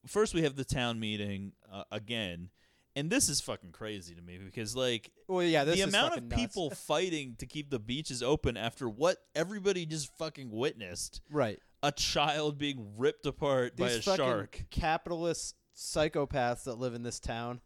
[0.06, 2.50] First, we have the town meeting uh, again.
[2.94, 6.28] And this is fucking crazy to me because, like, Well, yeah, this the amount of
[6.28, 11.58] people fighting to keep the beaches open after what everybody just fucking witnessed right?
[11.82, 14.64] a child being ripped apart by a fucking shark.
[14.70, 17.60] capitalist psychopaths that live in this town.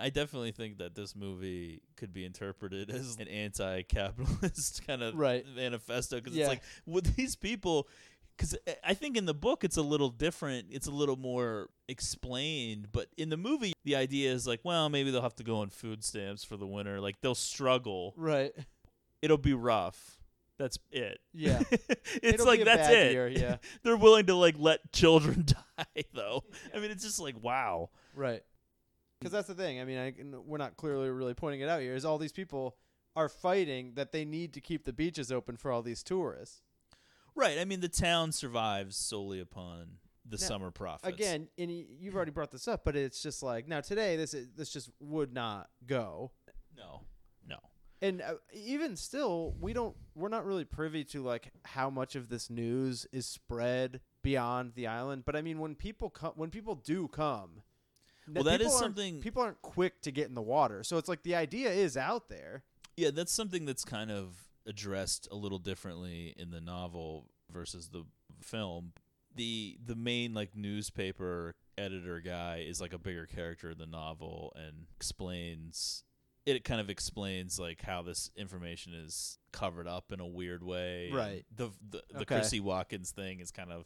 [0.00, 5.44] I definitely think that this movie could be interpreted as an anti-capitalist kind of Right.
[5.56, 6.44] manifesto because Yeah.
[6.44, 7.88] it's like with these people
[8.36, 10.68] because I think in the book it's a little different.
[10.70, 15.10] It's a little more explained, but in the movie the idea is like, well, maybe
[15.10, 17.00] they'll have to go on food stamps for the winter.
[17.00, 18.14] Like they'll struggle.
[18.16, 18.52] Right.
[19.20, 20.17] It'll be rough.
[20.58, 21.18] That's it.
[21.32, 21.62] Yeah.
[21.70, 23.12] it's It'll like that's it.
[23.12, 23.56] year, yeah.
[23.84, 25.44] They're willing to like let children
[25.76, 26.42] die though.
[26.74, 27.90] I mean, it's just like wow.
[28.14, 28.42] Right.
[29.20, 29.80] Because that's the thing.
[29.80, 30.14] I mean, I,
[30.46, 31.94] we're not clearly really pointing it out here.
[31.94, 32.76] Is all these people
[33.16, 36.62] are fighting that they need to keep the beaches open for all these tourists.
[37.34, 37.58] Right.
[37.58, 39.98] I mean, the town survives solely upon
[40.28, 41.14] the Now, summer profits.
[41.14, 44.48] Again, and you've already brought this up, but it's just like now today this is,
[44.56, 46.32] this just would not go.
[46.76, 47.02] no.
[48.00, 52.28] And uh, even still, we don't we're not really privy to like how much of
[52.28, 55.24] this news is spread beyond the island.
[55.24, 57.62] But I mean, when people come, when people do come,
[58.32, 60.84] Well, that is something- people aren't quick to get in the water.
[60.84, 62.62] So it's like the idea is out there.
[62.96, 68.04] Yeah, that's something that's kind of addressed a little differently in the novel versus the
[68.40, 68.92] film.
[69.34, 74.52] The the main like newspaper editor guy is like a bigger character in the novel
[74.56, 76.02] and explains
[76.56, 81.10] it kind of explains like how this information is covered up in a weird way.
[81.12, 81.44] Right.
[81.54, 82.36] The the, the Okay.
[82.36, 83.84] Chrissy Watkins thing is kind of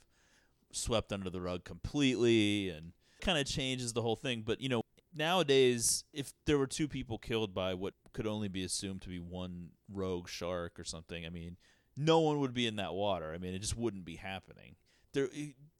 [0.72, 4.42] swept under the rug completely and kind of changes the whole thing.
[4.44, 4.82] But you know,
[5.14, 9.18] nowadays, if there were two people killed by what could only be assumed to be
[9.18, 11.56] one rogue shark or something, I mean,
[11.96, 13.32] no one would be in that water.
[13.34, 14.76] I mean, it just wouldn't be happening.
[15.14, 15.28] There,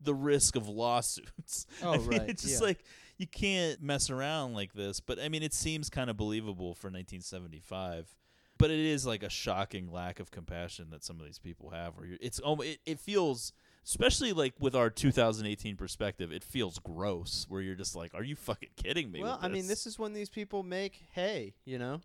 [0.00, 1.66] the risk of lawsuits.
[1.82, 2.66] Oh, I mean, right, It's just yeah.
[2.68, 2.84] like
[3.22, 4.98] you can't mess around like this.
[4.98, 8.16] But I mean, it seems kind of believable for 1975.
[8.58, 11.96] But it is like a shocking lack of compassion that some of these people have.
[11.96, 13.52] Where you're, it's almost it, it feels,
[13.84, 17.46] especially like with our 2018 perspective, it feels gross.
[17.48, 19.22] Where you're just like, are you fucking kidding me?
[19.22, 22.00] well, I mean, this is when these people make hay, you know,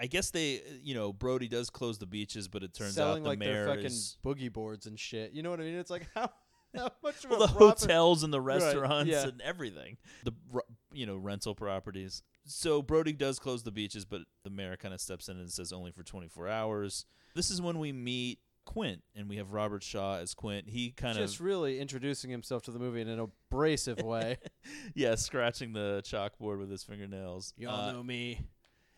[0.00, 3.24] I guess they, you know, Brody does close the beaches, but it turns selling out
[3.24, 5.32] the like mayor their fucking is boogie boards and shit.
[5.32, 5.74] You know what I mean?
[5.74, 6.30] It's like how
[7.02, 9.24] much well, the profit- hotels and the restaurants yeah.
[9.28, 10.32] and everything, the
[10.92, 12.22] you know rental properties.
[12.44, 15.72] So Brody does close the beaches, but the mayor kind of steps in and says
[15.72, 17.06] only for 24 hours.
[17.34, 20.68] This is when we meet Quint, and we have Robert Shaw as Quint.
[20.68, 23.20] He kind just of just really introducing himself to the movie in an
[23.50, 24.38] abrasive way.
[24.94, 27.52] yeah, scratching the chalkboard with his fingernails.
[27.56, 28.40] Y'all Uh, know me.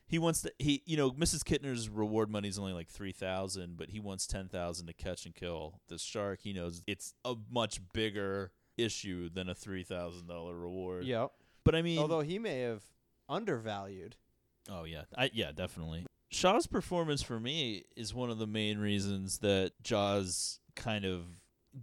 [0.07, 3.89] He wants to he you know mrs kintner's reward money is only like 3000 but
[3.91, 8.53] he wants 10000 to catch and kill this shark he knows it's a much bigger
[8.77, 10.29] issue than a $3000
[10.61, 11.31] reward Yep.
[11.65, 12.83] but i mean Although he may have
[13.29, 14.17] undervalued.
[14.71, 19.39] oh yeah I, yeah definitely shaw's performance for me is one of the main reasons
[19.39, 21.23] that jaws kind of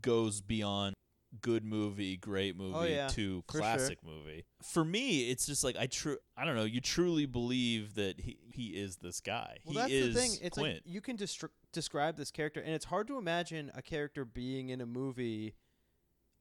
[0.02, 0.94] goes beyond
[1.42, 3.62] good movie great oh, movie Oh, yeah, to for sure.
[3.62, 7.96] classic movie for me it's just like i true i don't know you truly believe
[7.96, 10.32] that he, he is this guy Well, he that's is the thing.
[10.42, 10.76] It's Quint.
[10.76, 14.70] like you can destri- describe this character, and it's hard to imagine a character being
[14.70, 15.56] in a movie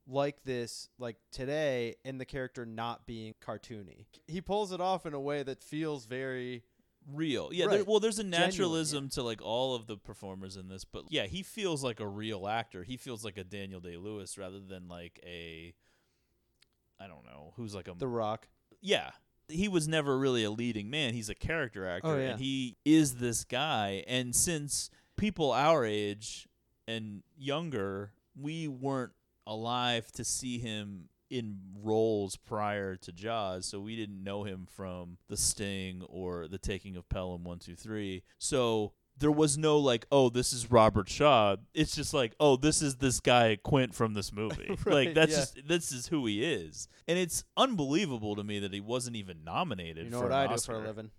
[0.06, 4.06] like this, like today, and the character not being cartoony.
[4.26, 6.64] He pulls it off in a way that feels very.
[7.14, 7.50] Real.
[7.52, 7.86] Yeah, there, Right.
[7.86, 11.26] well, there's a Genuine, naturalism to like all of the performers in this, but yeah,
[11.26, 12.82] he feels like a real actor.
[12.84, 15.74] He feels like a Daniel Day Lewis rather than like a
[16.98, 18.48] I don't know who's like a The Rock.
[18.80, 19.10] yeah.
[19.48, 21.12] He was never really a leading man.
[21.12, 22.28] He's a character actor, Oh, yeah.
[22.30, 24.04] and he is this guy.
[24.06, 26.46] And since people our age
[26.86, 29.10] and younger, we weren't
[29.48, 35.16] alive to see him in roles prior to Jaws, so we didn't know him from
[35.28, 38.24] The Sting or The Taking of Pelham One Two Three.
[38.38, 41.56] So there was no like, oh, this is Robert Shaw.
[41.72, 44.76] It's just like, oh, this is this guy Quint from this movie.
[44.86, 45.38] like that's yeah.
[45.38, 49.44] just this is who he is, and it's unbelievable to me that he wasn't even
[49.44, 50.04] nominated.
[50.04, 50.74] You know for what an I do Oscar.
[50.74, 51.10] for a living.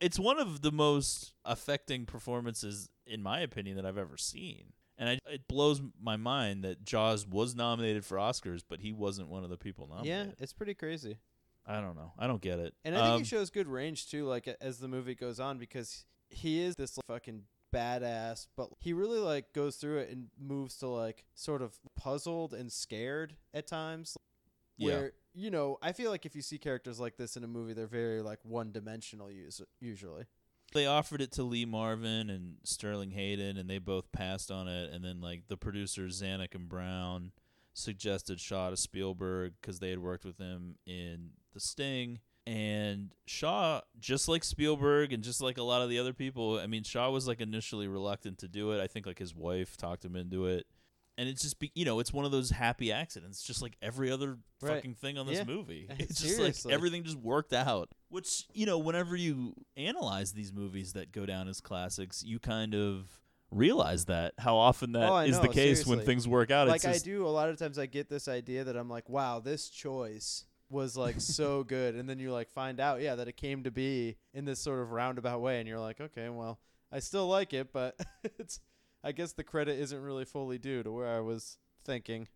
[0.00, 4.72] It's one of the most affecting performances, in my opinion, that I've ever seen.
[4.98, 9.28] And I, it blows my mind that Jaws was nominated for Oscars, but he wasn't
[9.28, 10.26] one of the people nominated.
[10.28, 11.18] Yeah, it's pretty crazy.
[11.64, 12.12] I don't know.
[12.18, 12.74] I don't get it.
[12.84, 15.58] And I think Um, he shows good range too, like as the movie goes on,
[15.58, 17.42] because he is this like, fucking
[17.72, 22.54] badass, but he really like goes through it and moves to like sort of puzzled
[22.54, 24.16] and scared at times.
[24.78, 24.86] Yeah.
[24.94, 27.72] Where you know, I feel like if you see characters like this in a movie,
[27.74, 30.24] they're very like one dimensional us- usually.
[30.72, 34.92] They offered it to Lee Marvin and Sterling Hayden, and they both passed on it.
[34.92, 37.32] And then like the producers Zanuck and Brown
[37.74, 42.20] suggested Shaw to Spielberg because they had worked with him in The Sting.
[42.46, 46.66] And Shaw, just like Spielberg and just like a lot of the other people, I
[46.66, 48.80] mean, Shaw was like initially reluctant to do it.
[48.80, 50.66] I think like his wife talked him into it.
[51.18, 54.10] And it's just, be, you know, it's one of those happy accidents, just like every
[54.10, 54.76] other Right.
[54.76, 55.44] fucking thing on this Yeah.
[55.44, 55.88] movie.
[55.98, 57.90] It's just like everything just worked out.
[58.08, 62.74] Which, you know, whenever you analyze these movies that go down as classics, you kind
[62.74, 66.50] of realize that how often that is Oh, I the know, case when things work
[66.50, 66.68] out.
[66.68, 69.40] like I do a lot of times I get this idea that I'm like, wow,
[69.40, 73.38] this choice was like so good and then you like find out yeah that it
[73.38, 76.60] came to be in this sort of roundabout way and you're like, okay, well,
[76.92, 77.98] I still like it, but
[78.38, 78.60] it's
[79.04, 82.28] I guess the credit isn't really fully due to where I was thinking.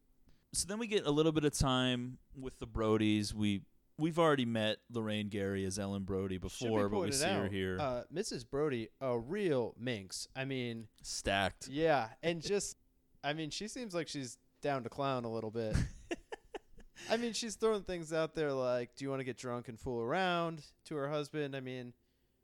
[0.53, 3.33] so then we get a little bit of time with the Brodies.
[3.35, 3.63] We
[3.99, 8.03] we've already met Lorraine Gary as Ellen Brody before, but we see her here Uh,
[8.13, 8.49] Mrs.
[8.49, 10.27] Brody, a real minx.
[10.35, 11.69] I mean, stacked.
[11.69, 12.77] yeah, and just
[13.25, 15.77] I mean, she seems like she's down to clown a little bit.
[17.11, 19.79] I mean, she's throwing things out there like, "Do you want to get drunk and
[19.79, 21.57] fool around?" to her husband.
[21.57, 21.93] I mean,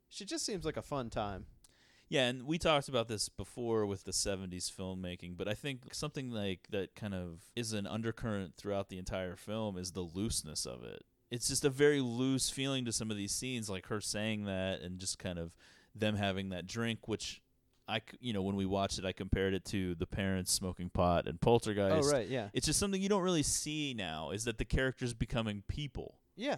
[0.09, 1.45] she just seems like a fun time.
[2.09, 6.31] Yeah, and we talked about this before with the 70s filmmaking, but I think something
[6.31, 10.83] like that kind of is an undercurrent throughout the entire film is the looseness of
[10.83, 11.03] it.
[11.29, 14.81] It's just a very loose feeling to some of these scenes, like her saying that
[14.81, 15.53] and just kind of
[15.93, 17.41] them having that drink, which
[17.87, 21.27] I, you know, when we watched it, I compared it to the parents smoking pot
[21.27, 22.09] and Poltergeist.
[22.09, 25.13] Oh right, yeah, It's just something you don't really see now is that the characters
[25.13, 26.55] becoming people yeah,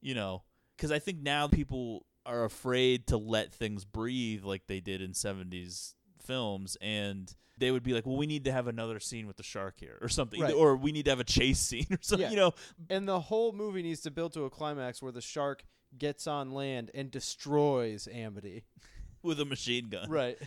[0.00, 0.42] you know
[0.76, 5.12] because i think now people are afraid to let things breathe like they did in
[5.12, 5.94] 70s
[6.24, 9.42] films and they would be like well we need to have another scene with the
[9.42, 10.54] shark here or something Right.
[10.54, 12.30] or we need to have a chase scene or something Yeah.
[12.30, 12.52] you know
[12.88, 15.64] and the whole movie needs to build to a climax where the shark
[15.98, 18.64] gets on land and destroys Amity.
[19.22, 20.38] with a machine gun Right.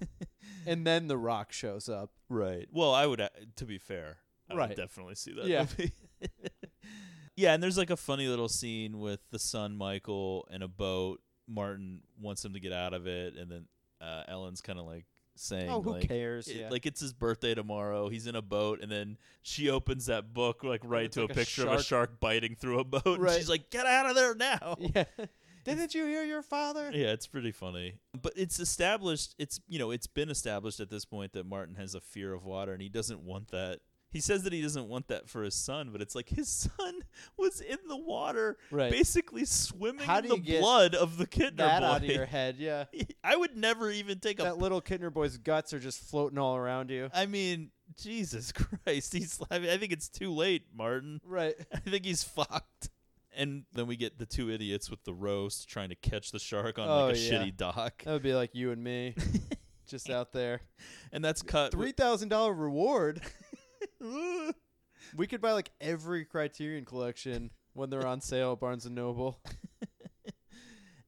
[0.66, 2.10] and then the Rock shows up.
[2.28, 2.66] Right.
[2.72, 4.18] Well, I would, uh, to be fair,
[4.50, 4.68] I Right.
[4.70, 5.66] would definitely see that Yeah.
[7.38, 11.20] yeah, and there's like a funny little scene with the son Michael in a boat.
[11.46, 13.66] Martin wants him to get out of it, and then
[14.00, 15.04] uh, Ellen's kind of like
[15.36, 16.48] saying, Oh, who like, cares?
[16.48, 16.68] it- Yeah.
[16.68, 18.08] like it's his birthday tomorrow.
[18.08, 21.30] He's in a boat, and then she opens that book like right it's to like
[21.30, 22.18] a a picture of a shark.
[22.18, 23.20] biting through a boat.
[23.20, 23.36] Right.
[23.38, 25.04] she's like, "Get out of there now!" Yeah.
[25.64, 26.90] Didn't you hear your father?
[26.94, 27.96] Yeah, it's pretty funny.
[28.20, 31.94] But it's established it's you know, it's been established at this point that Martin has
[31.94, 33.80] a fear of water and he doesn't want that.
[34.10, 36.48] He says that he doesn't want that for his son, but it's like his
[36.78, 37.00] son
[37.36, 38.90] was in the water Right.
[38.90, 41.86] basically swimming How in the blood of the Kintner That boy.
[41.86, 42.84] out of your head, yeah.
[43.24, 46.56] I would never even take a That little Kintner boy's guts are just floating all
[46.56, 47.10] around you.
[47.12, 48.52] I mean, Jesus
[48.84, 49.12] Christ.
[49.12, 51.20] He's I, mean, I think it's too late, Martin.
[51.24, 51.54] Right.
[51.72, 52.90] I think he's fucked.
[53.36, 56.78] And then we get the two idiots with the roast trying to catch the shark
[56.78, 57.32] on Oh, like a yeah.
[57.44, 58.02] shitty dock.
[58.04, 59.14] That would be like you and me,
[59.86, 60.60] just out there.
[61.12, 63.20] And that's cut Three thousand dollar reward.
[64.00, 69.40] We could buy like every Criterion collection when they're on sale at Barnes and Noble.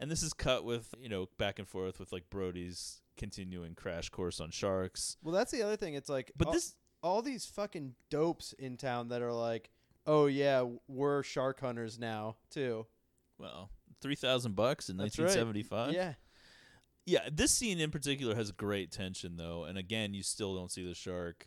[0.00, 4.08] And this is cut with, you know, back and forth with like Brody's continuing crash
[4.08, 5.18] course on sharks.
[5.22, 5.92] Well, that's the other thing.
[5.92, 9.68] It's like, But all, this all these fucking dopes in town that are like,
[10.06, 12.86] oh yeah, we're shark hunters now too.
[13.38, 13.68] well,
[14.00, 15.24] 3000 bucks in That's right.
[15.24, 15.92] 1975.
[15.92, 16.14] Yeah.
[17.04, 20.86] Yeah, this scene in particular has great tension though, and again, you still don't see
[20.86, 21.46] the shark.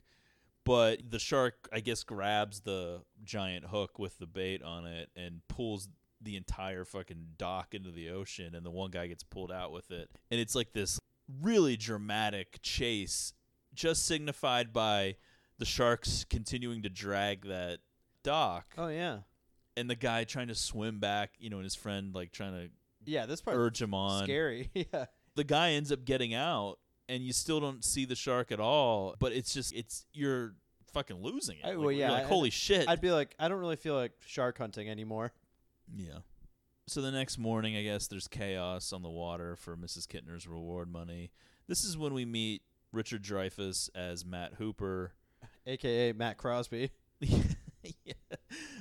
[0.65, 5.41] But the shark, I guess, grabs the giant hook with the bait on it and
[5.49, 5.89] pulls
[6.21, 9.91] the entire fucking dock into the ocean, and the one guy gets pulled out with
[9.91, 10.09] it.
[10.31, 10.99] And it's like this
[11.41, 13.33] really dramatic chase,
[13.73, 15.17] just signified by
[15.57, 17.79] the sharks continuing to drag that
[18.23, 19.19] dock, Oh yeah.
[19.75, 22.69] and the guy trying to swim back, you know, and his friend like trying to
[23.05, 24.69] Yeah, this part urge him on scary.
[24.73, 25.05] yeah.
[25.35, 26.77] the guy ends up getting out
[27.09, 30.53] and you still don't see the shark at all but it's just it's you're
[30.93, 33.47] fucking losing it I- Like, well, you're yeah, like holy shit I'd be like, I
[33.47, 35.31] don't really feel like shark hunting anymore.
[35.95, 36.19] yeah
[36.87, 40.91] so the next morning i guess there's chaos on the water for mrs kintner's reward
[40.91, 41.31] money
[41.67, 45.13] this is when we meet richard dreyfuss as matt hooper
[45.65, 46.91] AKA Matt Crosby.
[47.21, 48.13] yeah.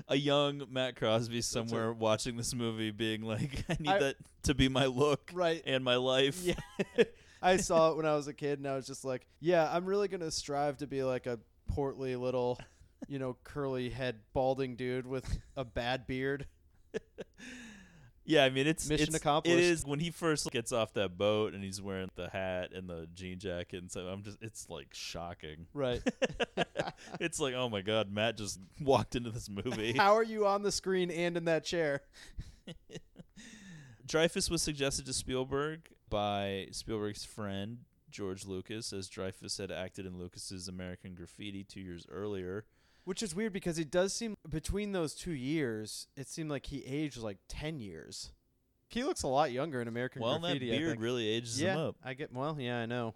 [0.08, 4.54] a young matt crosby somewhere watching this movie being like i need I- that to
[4.54, 5.62] be my look Right.
[5.64, 6.54] and my life Yeah.
[7.42, 9.84] I saw it when I was a kid and I was just like, yeah, I'm
[9.84, 11.38] really going to strive to be like a
[11.68, 12.58] portly little,
[13.08, 15.26] you know, curly head balding dude with
[15.56, 16.46] a bad beard.
[18.24, 19.58] Yeah, I mean it's Mission it's- accomplished.
[19.58, 22.88] It is when he first gets off that boat and he's wearing the hat and
[22.88, 25.66] the jean jacket, and so I'm just it's like shocking.
[25.74, 26.00] Right.
[27.20, 29.92] it's like oh my god, Matt just walked into this movie.
[29.96, 32.02] How are you on the screen and in that chair?
[34.06, 37.78] Dreyfuss was suggested to Spielberg by Spielberg's friend
[38.10, 42.66] George Lucas, as Dreyfuss had acted in Lucas's American Graffiti two years earlier.
[43.04, 46.84] Which is weird because it does seem between those two years, it seemed like he
[46.84, 48.30] aged like 10 years.
[48.88, 50.68] He looks a lot younger in American well, Graffiti.
[50.68, 51.96] that I beard really ages yeah, him up.
[52.04, 53.14] I get well, yeah, I know.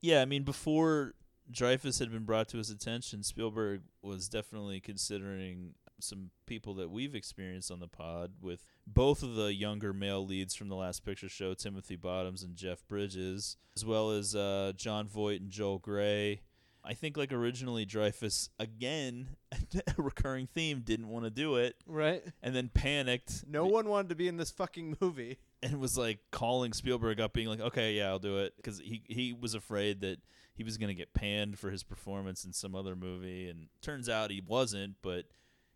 [0.00, 1.14] Yeah, I mean, before
[1.52, 7.14] Dreyfuss had been brought to his attention, Spielberg was definitely considering some people that we've
[7.14, 11.28] experienced on the pod with both of the younger male leads from the last picture
[11.28, 16.42] show, Timothy Bottoms and Jeff Bridges, as well as uh, Jon Voight and Joel Grey.
[16.84, 22.24] I think, like originally, Dreyfuss again, a recurring theme, didn't want to do it, Right?
[22.42, 23.44] and then panicked.
[23.46, 25.38] No one wanted to be in this fucking movie.
[25.62, 29.00] and was like calling Spielberg up, being like, "Okay, yeah, I'll do it," because he
[29.06, 30.18] he was afraid that
[30.54, 34.32] he was gonna get panned for his performance in some other movie, and turns out
[34.32, 34.96] he wasn't.
[35.02, 35.26] But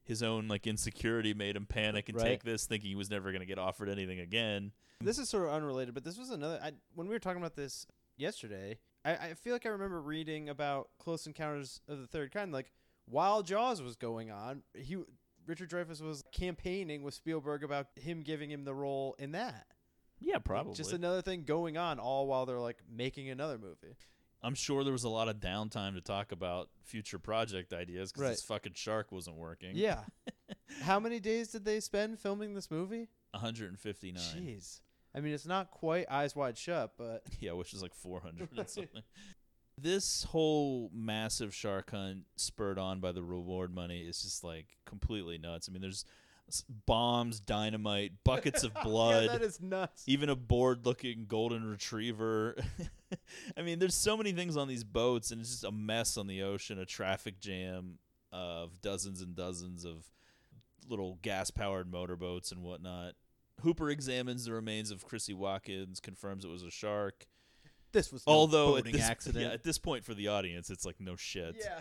[0.07, 2.25] his own like insecurity made him panic and Right.
[2.25, 4.73] take this, thinking he was never gonna get offered anything again.
[5.01, 6.59] This is sort of unrelated, but this was another.
[6.63, 7.87] I, when we were talking about this
[8.17, 12.53] yesterday, I, I feel like I remember reading about Close Encounters of the Third Kind.
[12.53, 12.73] Like
[13.07, 14.97] while Jaws was going on, he
[15.47, 19.67] Richard Dreyfuss was campaigning with Spielberg about him giving him the role in that.
[20.19, 20.75] Yeah, probably.
[20.75, 23.97] Just another thing going on, all while they're like making another movie.
[24.47, 28.23] I'm sure there was a lot of downtime to talk about future project ideas because
[28.23, 28.31] Right.
[28.31, 29.73] this fucking shark wasn't working.
[29.75, 30.05] Yeah.
[30.83, 33.09] How many days did they spend filming this movie?
[33.33, 34.23] 159.
[34.23, 34.81] Jeez.
[35.15, 38.69] I mean, it's not quite Eyes Wide Shut, but Yeah, which is like 400 and
[38.69, 39.03] something.
[39.79, 45.39] This whole massive shark hunt spurred on by the reward money is just like completely
[45.39, 45.69] nuts.
[45.69, 46.05] I mean, there's
[46.87, 50.05] bombs, dynamite, buckets of blood, yeah, that is nuts.
[50.07, 52.57] even a bored looking golden retriever.
[53.57, 56.27] I mean, there's so many things on these boats, and it's just a mess on
[56.27, 57.99] the ocean, a traffic jam
[58.33, 60.11] of dozens and dozens of
[60.89, 63.15] little gas powered motorboats and whatnot.
[63.63, 67.27] Hooper examines the remains of Chrissy Watkins, confirms it was a shark.
[67.93, 69.45] This was no Although at this, accident.
[69.45, 71.57] yeah, at this point for the audience, it's like no shit.
[71.59, 71.81] yeah.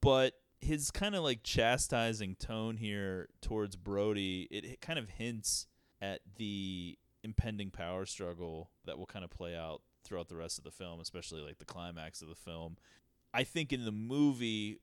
[0.00, 5.66] But his kind of like chastising tone here towards Brody, it, it kind of hints
[6.00, 10.64] at the impending power struggle that will kind of play out throughout the rest of
[10.64, 12.76] the film, especially like the climax of the film.
[13.32, 14.80] I think in the movie,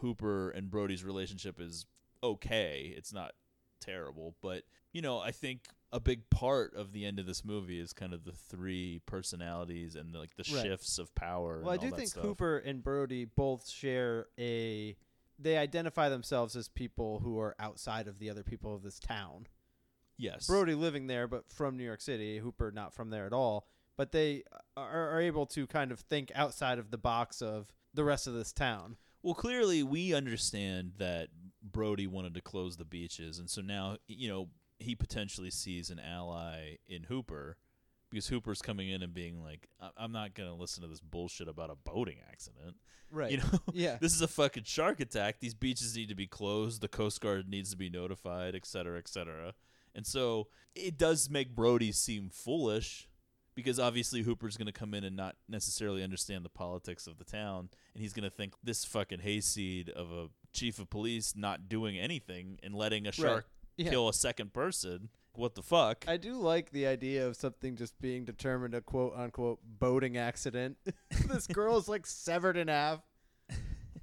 [0.00, 1.86] Hooper and Brody's relationship is
[2.22, 2.94] okay.
[2.96, 3.32] It's not
[3.80, 4.62] terrible, but
[4.92, 8.14] you know, I think a big part of the end of this movie is kind
[8.14, 10.62] of the three personalities and like the Right.
[10.64, 11.60] shifts of power.
[11.62, 12.24] Well, I do think stuff.
[12.24, 14.96] Hooper and Brody both share a.
[15.38, 19.46] They identify themselves as people who are outside of the other people of this town.
[20.16, 22.38] Yes, Brody living there, but from New York City.
[22.38, 23.66] Hooper not from there at all.
[23.96, 24.44] But they
[24.76, 28.34] are, are able to kind of think outside of the box of the rest of
[28.34, 28.96] this town.
[29.22, 31.28] Well, clearly we understand that
[31.62, 36.00] Brody wanted to close the beaches, and so now you know he potentially sees an
[36.00, 37.56] ally in Hooper
[38.12, 41.48] because Hooper's coming in and being like, "I- "I'm not gonna listen to this bullshit
[41.48, 42.76] about a boating accident."
[43.10, 43.32] Right.
[43.32, 43.44] You know,
[43.74, 43.98] Yeah.
[44.00, 45.40] this is a fucking shark attack.
[45.40, 46.80] These beaches need to be closed.
[46.80, 49.54] The Coast Guard needs to be notified, et cetera, et cetera.
[49.94, 53.08] And so it does make Brody seem foolish
[53.54, 57.24] because obviously Hooper's going to come in and not necessarily understand the politics of the
[57.24, 61.68] town, and he's going to think this fucking hayseed of a chief of police not
[61.68, 63.46] doing anything and letting a shark
[63.76, 63.90] Yeah.
[63.90, 65.10] kill a second person.
[65.34, 66.04] What the fuck?
[66.06, 70.76] I do like the idea of something just being determined a quote unquote boating accident.
[71.28, 73.00] this girl is like severed in half.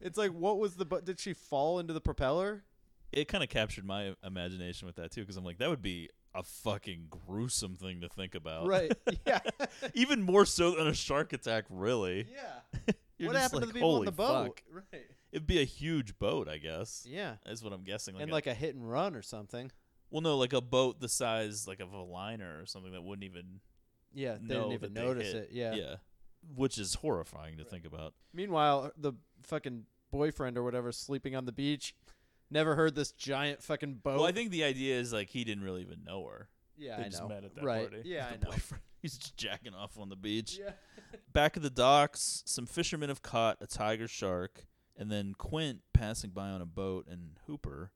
[0.01, 1.05] It's like, what was the boat?
[1.05, 2.63] Did she fall into the propeller?
[3.11, 6.09] it kind of captured my imagination with that too because I'm like that would be
[6.35, 8.67] a fucking gruesome thing to think about.
[8.67, 8.91] Right.
[9.25, 9.39] Yeah.
[9.95, 12.27] Even more so than a shark attack, really.
[12.31, 12.93] yeah.
[13.27, 14.61] What happened to the people on the boat?
[14.71, 15.05] fuck." Right.
[15.31, 17.05] It'd be a huge boat, I guess.
[17.07, 17.33] Yeah.
[17.47, 18.13] Is what I'm guessing.
[18.15, 19.71] Like and a- like a hit and run or something.
[20.11, 23.23] Well, no, like a boat the size like of a liner or something that wouldn't
[23.25, 23.59] even
[24.13, 24.37] Yeah.
[24.41, 25.35] They know didn't even that they notice hit.
[25.43, 25.49] it.
[25.51, 25.73] Yeah.
[25.75, 25.95] yeah,
[26.55, 28.13] which is horrifying to think about.
[28.33, 31.93] Meanwhile, the fucking boyfriend or whatever sleeping on the beach
[32.49, 34.17] never heard this giant fucking boat.
[34.17, 36.49] Well, I think the idea is like he didn't really even know her.
[36.77, 37.29] yeah, they I just know.
[37.29, 37.89] met at that right.
[37.91, 38.09] party.
[38.09, 38.49] Yeah, The I know.
[38.51, 38.83] boyfriend.
[39.01, 40.57] He's just jacking off on the beach.
[40.59, 40.71] Yeah.
[41.33, 44.65] Back at the docks, some fishermen have caught a tiger shark,
[44.97, 47.91] and then Quint, passing by on a boat, and Hooper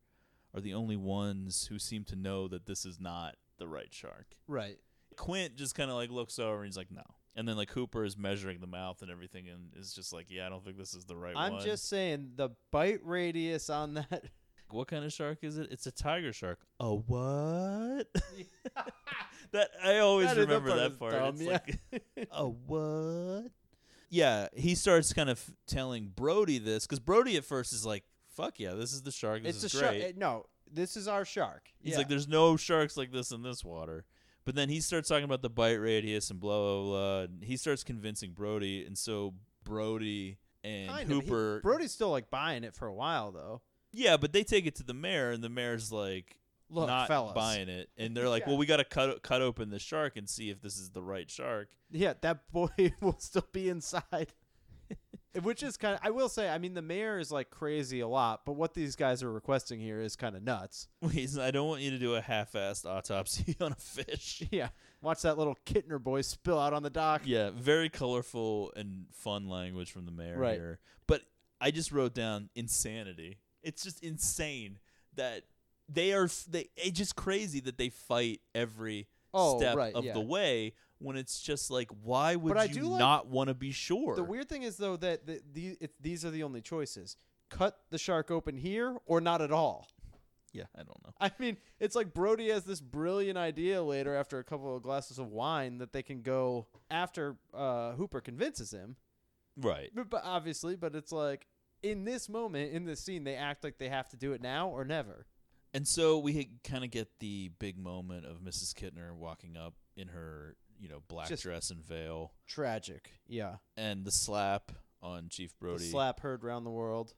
[0.54, 4.36] are the only ones who seem to know that this is not the right shark.
[4.47, 4.78] Right.
[5.18, 7.04] Quint just kind of like looks over and he's like, no.
[7.36, 10.45] And then like Hooper is measuring the mouth and everything, and is just like, yeah,
[10.45, 11.54] I don't think this is the right one.
[11.54, 14.26] I'm just saying the bite radius on that.
[14.70, 15.70] what kind of shark is it?
[15.72, 16.60] It's a tiger shark.
[16.80, 18.08] A what?
[19.51, 21.14] that I always That remember that part.
[21.14, 21.60] dumb, it's yeah.
[21.91, 23.51] like a what?
[24.10, 28.04] Yeah, he starts kind of telling Brody this because Brody at first is like,
[28.36, 29.44] "Fuck yeah, this is the shark.
[29.44, 29.92] This it's a is shark.
[29.96, 31.70] great." No, this is our shark.
[31.82, 32.00] He's Yeah.
[32.00, 34.06] like, "There's no sharks like this in this water."
[34.46, 37.20] But then he starts talking about the bite radius and blah blah blah.
[37.22, 41.22] And he starts convincing Brody, and so Brody and Kind of.
[41.24, 41.62] He- Hooper.
[41.62, 43.62] Brody's still like buying it for a while though.
[43.92, 47.34] yeah, but they take it to the mayor, and the mayor's like, Look, not fellas.
[47.36, 48.50] buying it, and they're like, Yeah.
[48.50, 51.04] "Well, we got to cut cut open the shark and see if this is the
[51.04, 52.70] right shark." Yeah, that boy
[53.02, 54.34] will still be inside.
[55.42, 58.08] Which is kind of, I will say, I mean, the mayor is like crazy a
[58.08, 60.88] lot, but what these guys are requesting here is kind of nuts.
[61.12, 64.44] He's, I don't want you to do a half-assed autopsy on a fish.
[64.52, 64.70] Yeah.
[65.02, 67.24] Watch that little Kintner boy spill out on the dock.
[67.26, 70.56] Yeah, very colorful and fun language from the mayor Right.
[70.60, 70.80] here.
[71.08, 71.24] But
[71.60, 73.40] I just wrote down insanity.
[73.64, 74.78] It's just insane
[75.16, 75.44] that
[75.90, 80.14] they are they it's just crazy that they fight every Oh, step right, of yeah.
[80.14, 80.74] the way
[81.04, 84.16] when it's just like why would But you like- not want to be sure?
[84.16, 87.18] The weird thing is, though, that the, the, it, these are the only choices
[87.49, 89.88] cut the shark open here or not at all.
[90.54, 91.14] yeah, I don't know.
[91.22, 95.20] I mean, it's like Brody has this brilliant idea later after a couple of glasses
[95.20, 98.95] of wine that they can go after uh, Hooper convinces him.
[99.56, 99.91] Right.
[99.93, 101.45] But, but obviously, but it's like
[101.84, 104.70] in this moment, in this scene, they act like they have to do it now
[104.70, 105.28] or never.
[105.76, 108.74] And so we kind of get the big moment of Mrs.
[108.74, 113.12] Kintner walking up in her, you know, black Just- dress and veil Tragic.
[113.28, 113.56] Yeah.
[113.78, 114.72] and the slap
[115.02, 115.90] on Chief The Brody.
[115.90, 117.16] slap heard round the world.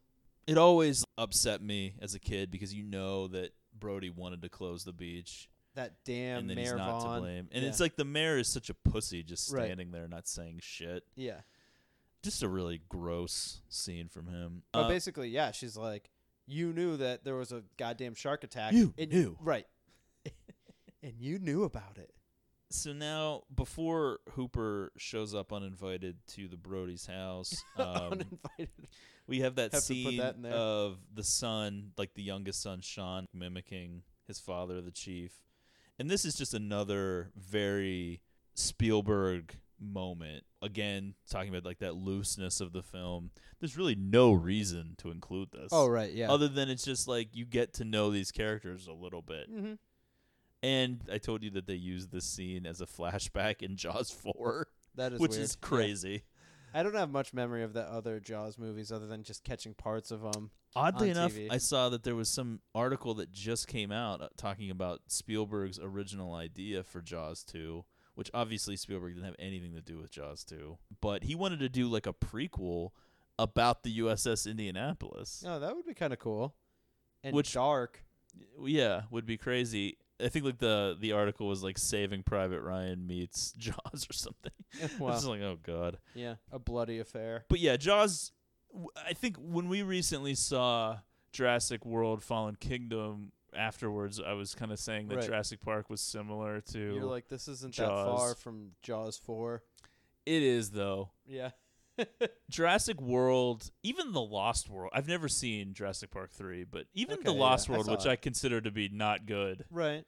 [0.47, 4.83] It always upset me as a kid because you know that Brody wanted to close
[4.83, 7.15] the beach That damn and then Mayor he's not Vaughn.
[7.15, 7.49] to blame.
[7.51, 7.69] And yeah.
[7.69, 9.65] it's like the mayor is such a pussy just Right.
[9.65, 11.03] standing there not saying shit.
[11.15, 11.41] yeah.
[12.23, 14.63] Just a really gross scene from him.
[14.71, 16.09] But Uh, basically, yeah, she's like,
[16.47, 18.73] you knew that there was a goddamn shark attack.
[18.73, 19.37] You and, knew.
[19.41, 19.67] right?
[21.03, 22.13] and you knew about it.
[22.69, 28.69] So now before Hooper shows up uninvited to the Brody's house, um, Uninvited.
[29.27, 34.03] we have that Have scene that of the son, like the youngest son, Sean, mimicking
[34.27, 35.31] his father, the chief.
[35.97, 38.21] And this is just another very
[38.53, 40.43] Spielberg moment.
[40.61, 43.31] Again, talking about like that looseness of the film.
[43.59, 45.69] There's really no reason to include this.
[45.71, 46.31] Oh right, yeah.
[46.31, 49.51] Other than it's just like you get to know these characters a little bit.
[49.53, 49.73] mm-hmm.
[50.63, 54.67] And I told you that they used this scene as a flashback in Jaws 4,
[54.95, 55.43] That is which weird.
[55.43, 55.67] is Yeah.
[55.67, 56.23] crazy.
[56.73, 60.11] I don't have much memory of the other Jaws movies other than just catching parts
[60.11, 60.51] of them.
[60.75, 61.47] Oddly enough, TV.
[61.49, 65.79] I saw that there was some article that just came out uh, talking about Spielberg's
[65.79, 67.85] original idea for Jaws 2,
[68.15, 71.69] which obviously Spielberg didn't have anything to do with Jaws 2, but he wanted to
[71.69, 72.89] do like a prequel
[73.39, 75.45] about the USS Indianapolis.
[75.47, 76.55] Oh, that would be kind of cool.
[77.23, 78.03] And Which- dark.
[78.61, 79.97] Yeah, would be crazy.
[80.23, 84.51] I think like the the article was like Saving Private Ryan meets Jaws or something.
[84.99, 85.07] Wow.
[85.09, 85.97] was like, oh god.
[86.13, 87.45] Yeah, a bloody affair.
[87.49, 88.31] But yeah, Jaws.
[89.07, 90.97] I think when we recently saw
[91.31, 95.25] Jurassic World: Fallen Kingdom, afterwards, I was kind of saying that Right.
[95.25, 96.79] Jurassic Park was similar to.
[96.79, 99.63] You're like, this isn't that far from Jaws four.
[100.25, 101.11] it is though.
[101.25, 101.51] Yeah.
[102.49, 104.91] Jurassic World, even the Lost World.
[104.93, 107.91] I've never seen Jurassic Park three, but even the Okay, yeah, Lost I World, saw
[107.93, 108.09] which it.
[108.09, 110.03] I consider to be not good, right.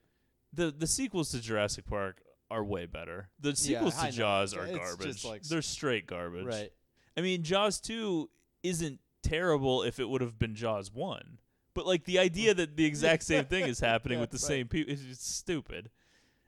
[0.53, 3.29] the the sequels to Jurassic Park are way better.
[3.39, 4.15] The sequels I to.
[4.17, 5.25] Jaws are It's garbage.
[5.25, 6.45] like They're straight garbage.
[6.45, 6.71] Right.
[7.17, 8.29] I mean, Jaws 2
[8.63, 11.39] isn't terrible if it would have been Jaws 1.
[11.73, 14.41] But like the idea that the exact same thing is happening Yeah, with the right.
[14.41, 15.89] same people is just stupid.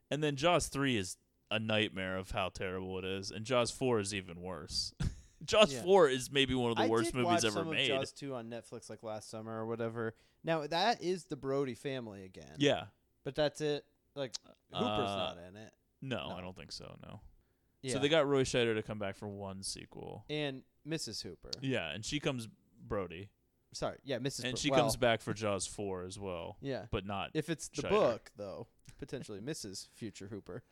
[0.09, 1.17] And then Jaws 3 is
[1.51, 4.93] a nightmare of how terrible it is, and Jaws 4 is even worse.
[5.45, 5.83] Jaws Yeah.
[5.83, 7.87] 4 is maybe one of the I worst movies ever made.
[7.87, 10.13] Jaws two on Netflix like last summer or whatever.
[10.43, 12.55] Now that is the Brody family again.
[12.57, 12.85] Yeah.
[13.23, 13.85] But that's it.
[14.15, 14.33] Like
[14.73, 15.73] Hooper's Uh, not in it.
[16.01, 16.35] No, No.
[16.35, 17.21] I don't think so, no.
[17.81, 17.93] Yeah.
[17.93, 20.25] So they got Roy Scheider to come back for one sequel.
[20.29, 21.21] and Mrs.
[21.23, 21.51] Hooper.
[21.61, 22.47] Yeah, and she comes
[22.81, 23.29] Brody.
[23.73, 24.43] Sorry, yeah, Mrs.
[24.43, 26.85] And Bro- she well, comes back for Jaws 4 as well, Yeah.
[26.89, 27.89] but not If it's the Scheider.
[27.89, 28.67] book, though,
[28.97, 29.87] potentially Mrs.
[29.93, 30.63] Future Hooper.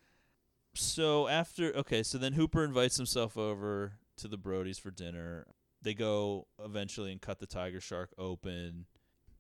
[0.74, 5.48] so after okay, so then Hooper invites himself over to the Brodies for dinner.
[5.82, 8.86] They go eventually and cut the tiger shark open.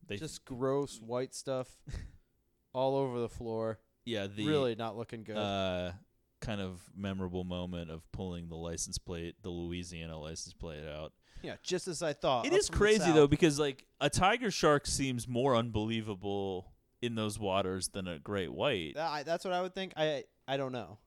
[0.08, 1.68] They Just gross white stuff
[2.74, 3.80] all over the floor.
[4.06, 5.38] yeah, the really not looking good.
[5.38, 5.92] uh
[6.40, 11.12] kind of memorable moment of pulling the license plate, the Louisiana license plate out.
[11.42, 12.46] yeah, just as I thought.
[12.46, 16.72] It is crazy though because like a tiger shark seems more unbelievable
[17.02, 18.94] in those waters than a great white.
[18.96, 19.94] That- I- that's what I would think.
[19.98, 21.00] I I don't know.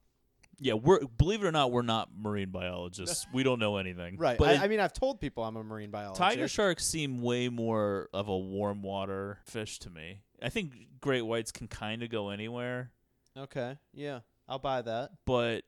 [0.61, 3.27] Yeah, we're believe it or not, we're not marine biologists.
[3.33, 4.17] we don't know anything.
[4.19, 4.37] Right.
[4.39, 6.21] But I, it- I mean, I've told people I'm a marine biologist.
[6.21, 10.21] Tiger sharks seem way more of a warm water fish to me.
[10.43, 12.91] I think great whites can kind of go anywhere,
[13.39, 13.77] Okay.
[13.93, 15.11] Yeah, I'll buy that.
[15.27, 15.65] but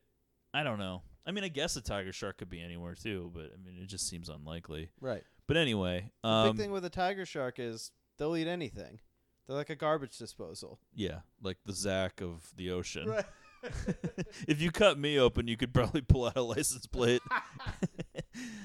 [0.52, 1.02] I don't know.
[1.24, 3.86] I mean, I guess a tiger shark could be anywhere too, but I mean, it
[3.86, 4.90] just seems unlikely.
[5.00, 5.22] Right.
[5.46, 9.00] But anyway, The um, big thing with a tiger shark is they'll eat anything.
[9.46, 10.78] They're like a garbage disposal.
[10.94, 13.08] yeah, like the Zach of the ocean.
[13.08, 13.24] Right.
[14.48, 17.22] if you cut me open, you could probably pull out a license plate.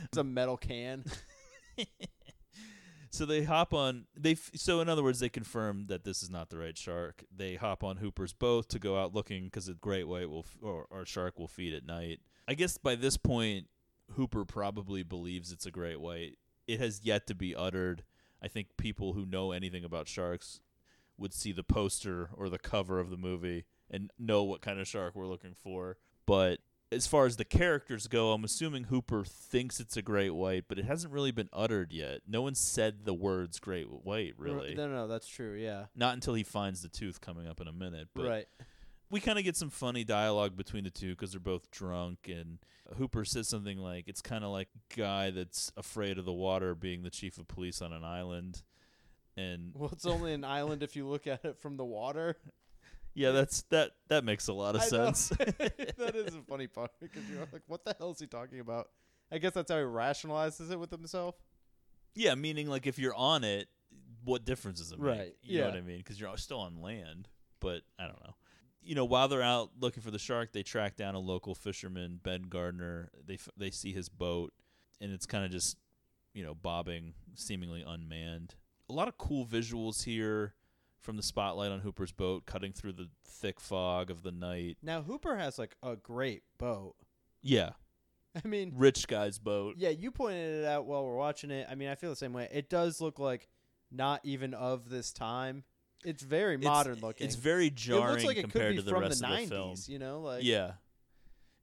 [0.05, 1.03] It's a metal can.
[3.09, 4.05] So they hop on.
[4.15, 7.23] They f- so in other words, they confirm that this is not the right shark.
[7.35, 10.57] They hop on Hooper's boat to go out looking because a great white will f-
[10.61, 12.19] or, or shark will feed at night.
[12.47, 13.67] I guess by this point,
[14.11, 16.37] Hooper probably believes it's a great white.
[16.67, 18.03] It has yet to be uttered.
[18.41, 20.59] I think people who know anything about sharks
[21.17, 24.87] would see the poster or the cover of the movie and know what kind of
[24.87, 25.97] shark we're looking for.
[26.25, 26.59] But
[26.91, 30.79] as far as the characters go, I'm assuming Hooper thinks it's a great white, but
[30.79, 32.21] it hasn't really been uttered yet.
[32.27, 34.73] No one said the words great white, really.
[34.73, 35.53] No, no, that's true.
[35.53, 35.85] Yeah.
[35.95, 38.09] Not until he finds the tooth coming up in a minute.
[38.13, 38.47] But right.
[39.09, 42.29] we kind of get some funny dialogue between the two because they're both drunk.
[42.29, 42.59] And
[42.97, 46.73] Hooper says something like, it's kind of like a guy that's afraid of the water
[46.73, 48.63] being the chief of police on an island.
[49.35, 52.37] And Well, it's only an island if you look at it from the water.
[53.17, 54.89] yeah, that's that that makes a lot of I know.
[55.11, 55.29] sense.
[55.97, 58.89] that is a funny part because you're like, what the hell is he talking about?
[59.31, 61.35] I guess that's how he rationalizes it with himself.
[62.13, 63.69] Yeah, meaning like if you're on it,
[64.23, 65.17] what difference does it make?
[65.17, 65.69] Right, You know yeah.
[65.71, 65.97] what I mean?
[65.97, 67.27] Because you're still on land.
[67.59, 68.35] But I don't know.
[68.83, 72.19] You know, while they're out looking for the shark, they track down a local fisherman,
[72.21, 73.09] Ben Gardner.
[73.25, 74.53] They f- they see his boat,
[75.01, 75.75] and it's kind of just
[76.35, 78.53] you know bobbing, seemingly unmanned.
[78.89, 80.53] A lot of cool visuals here
[81.07, 84.75] from the spotlight on Hooper's boat, cutting through the thick fog of the night.
[84.83, 86.95] Now Hooper has like a great boat.
[87.41, 87.69] Yeah,
[88.43, 89.75] I mean, rich guy's boat.
[89.77, 91.65] yeah, you pointed it out while we're watching it.
[91.71, 92.49] I mean, I feel the same way.
[92.51, 93.47] It does look like
[93.89, 95.63] not even of this time.
[96.03, 97.25] It's very It's- modern looking.
[97.25, 99.27] It's very it jarring looks like it could compared be to the from rest the
[99.33, 99.75] of the film.
[99.75, 100.73] 90s, you know, like yeah.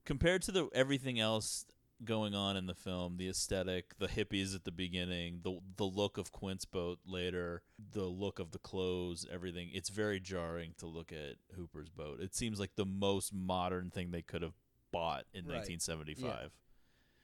[0.06, 1.66] Compared to the everything else
[2.02, 6.18] going on in the film, the aesthetic, the hippies at the beginning, the the look
[6.18, 7.62] of Quint's boat later,
[7.92, 12.20] the look of the clothes, everything, it's very jarring to look at Hooper's boat.
[12.20, 14.54] It seems like the most modern thing they could have
[14.92, 15.56] bought in Right.
[15.56, 16.50] 1975,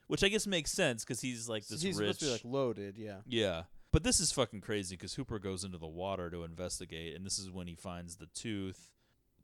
[0.07, 2.19] which I guess makes sense because he's like this He's rich.
[2.19, 3.19] supposed to be like loaded, yeah.
[3.27, 3.63] Yeah.
[3.93, 7.39] But this is fucking crazy because Hooper goes into the water to investigate, and this
[7.41, 8.93] is when he finds the tooth.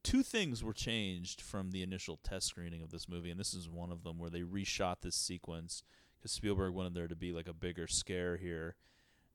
[0.07, 3.69] Two things were changed from the initial test screening of this movie, and this is
[3.69, 5.83] one of them where they reshot this sequence
[6.17, 8.77] because Spielberg wanted there to be like a bigger scare here.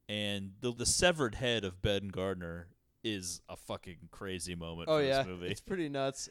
[0.08, 2.68] And the, the severed head of Ben Gardner
[3.04, 5.48] is a fucking crazy moment Oh for yeah, this movie.
[5.48, 6.30] it's pretty nuts,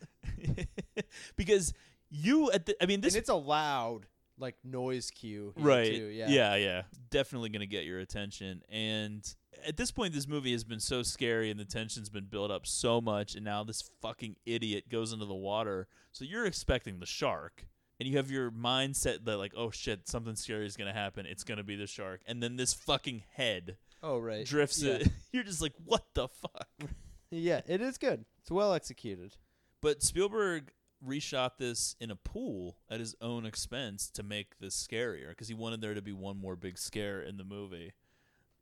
[1.37, 1.75] because
[2.09, 4.07] you at the, I mean, this and it's a loud
[4.39, 6.29] like noise cue, right Too, yeah.
[6.29, 9.23] yeah yeah definitely gonna get your attention and
[9.67, 12.67] at this point this movie has been so scary and the tension's been built up
[12.67, 17.07] so much and now this fucking idiot goes into the water so you're expecting the
[17.07, 17.67] shark
[17.99, 21.45] and you have your mindset that like oh shit something scary is gonna happen it's
[21.45, 24.95] gonna be the shark and then this fucking head Oh right, drifts Yeah.
[24.95, 26.69] it you're just like what the fuck
[27.31, 28.25] yeah, it is good.
[28.41, 29.37] It's well executed.
[29.83, 30.73] But Spielberg
[31.07, 35.55] reshot this in a pool at his own expense to make this scarier because he
[35.55, 37.93] wanted there to be one more big scare in the movie.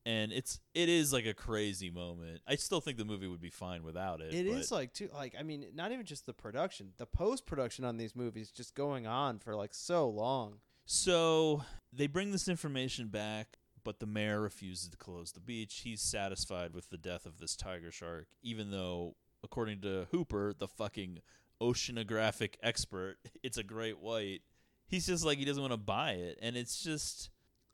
[0.08, 2.40] And it's it is like a crazy moment.
[2.48, 4.32] I still think the movie would be fine without it.
[4.32, 7.84] It is like too like I mean, not even just the production, the post production
[7.84, 10.60] on these movies just going on for like so long.
[10.86, 11.62] So
[11.92, 15.82] they bring this information back, but the mayor refuses to close the beach.
[15.84, 20.68] He's satisfied with the death of this tiger shark, even though, according to Hooper, the
[20.68, 21.18] fucking
[21.60, 24.40] oceanographic expert, it's a great white.
[24.86, 27.28] He's just like he doesn't want to buy it, and it's just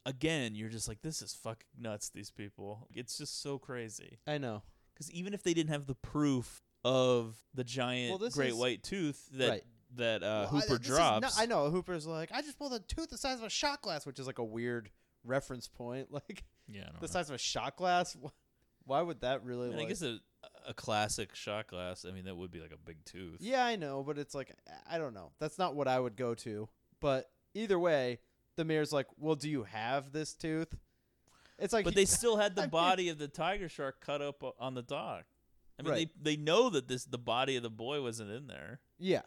[0.06, 2.10] again, you're just like this is fucking nuts.
[2.10, 4.18] These people, it's just so crazy.
[4.26, 4.62] I know.
[4.94, 8.82] Because even if they didn't have the proof of the giant Well, great is- white
[8.82, 9.64] tooth that Right.
[9.97, 12.81] that uh, Well, I- Hooper is drops, I know Hooper's like, I just pulled a
[12.81, 14.90] tooth the size of a shot glass, which is like a weird
[15.24, 16.09] reference point.
[16.12, 17.06] Like yeah, I the know.
[17.06, 18.16] size of a shot glass.
[18.86, 19.68] Why would that really?
[19.68, 20.18] I, mean, I guess a
[20.66, 22.05] a classic shot glass.
[22.06, 23.39] I mean, that would be like a big tooth.
[23.40, 24.55] Yeah, I know, but it's like
[24.89, 25.32] I don't know.
[25.39, 26.68] That's not what I would go to.
[27.01, 28.20] But either way,
[28.56, 30.74] the mayor's like, "Well, do you have this tooth?"
[31.59, 34.74] It's like, but they still had the body of the tiger shark cut up on
[34.74, 35.24] the dock.
[35.78, 36.10] I mean, Right.
[36.22, 38.81] they they know that this the body of the boy wasn't in there.
[38.98, 39.22] yeah,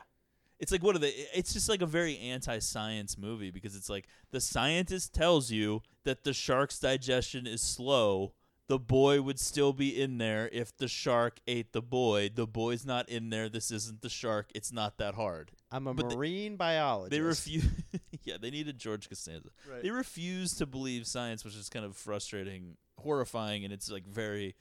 [0.59, 1.13] It's like what are they?
[1.33, 6.23] It's just like a very anti-science movie because it's like the scientist tells you that
[6.23, 8.33] the shark's digestion is slow.
[8.69, 12.29] The boy would still be in there if the shark ate the boy.
[12.33, 13.47] The boy's not in there.
[13.47, 14.51] This isn't the shark.
[14.53, 15.51] It's not that hard.
[15.71, 17.11] I'm a But they- marine biologist.
[17.11, 17.65] They refuse.
[18.23, 19.49] yeah, they needed George Costanza.
[19.71, 19.81] Right.
[19.83, 24.55] They refuse to believe science, which is kind of frustrating, horrifying, and it's like very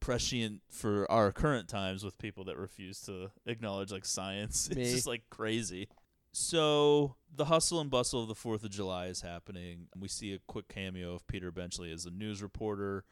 [0.00, 4.68] prescient for our current times with people that refuse to acknowledge like science.
[4.76, 5.88] It's just like crazy.
[6.32, 9.88] So the hustle and bustle of the Fourth of July is happening.
[9.98, 13.04] We see a quick cameo of Peter Benchley as a news reporter.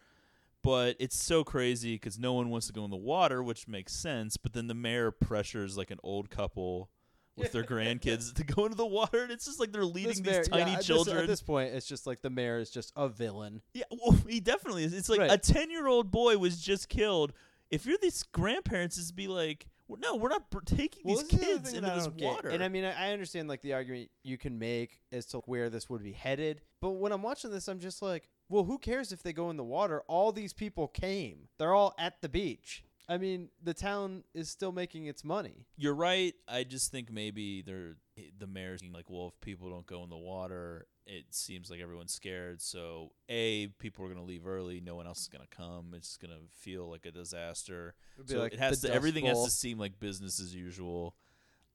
[0.64, 3.93] But it's so crazy because no one wants to go in the water, which makes
[3.94, 4.36] sense.
[4.36, 6.90] But then the mayor pressures like an old couple
[7.36, 10.18] with their grandkids to go into the water, and it's just like they're leading This
[10.18, 11.18] these mayor- yeah, tiny at this- children.
[11.18, 13.62] at this point, it's just like the mayor is just a villain.
[13.74, 14.93] Yeah, well, he definitely is.
[14.93, 15.30] It's like Right.
[15.30, 17.32] a ten-year-old boy was just killed.
[17.70, 21.28] If you're these grandparents, is be like, well, no, we're not br- taking Well, these
[21.28, 22.26] this is the other kids thing into that I this don't get.
[22.26, 22.48] water.
[22.48, 25.70] And I mean, I I understand like the argument you can make as to where
[25.70, 26.62] this would be headed.
[26.80, 29.57] But when I'm watching this, I'm just like, well, who cares if they go in
[29.57, 30.03] the water?
[30.09, 31.49] All these people came.
[31.59, 32.85] They're all at the beach.
[33.11, 35.66] I mean, the town is still making its money.
[35.77, 36.35] You're right.
[36.47, 37.97] I just think maybe they're
[38.39, 41.81] the mayor's being like, well, if people don't go in the water, it seems like
[41.81, 42.61] everyone's scared.
[42.61, 44.81] So a people are gonna leave early.
[44.81, 45.95] No one else is gonna come.
[45.95, 47.95] It's gonna feel like a disaster.
[48.16, 48.89] It would be So like it has to.
[48.89, 51.16] Dust Everything has to seem like business as usual.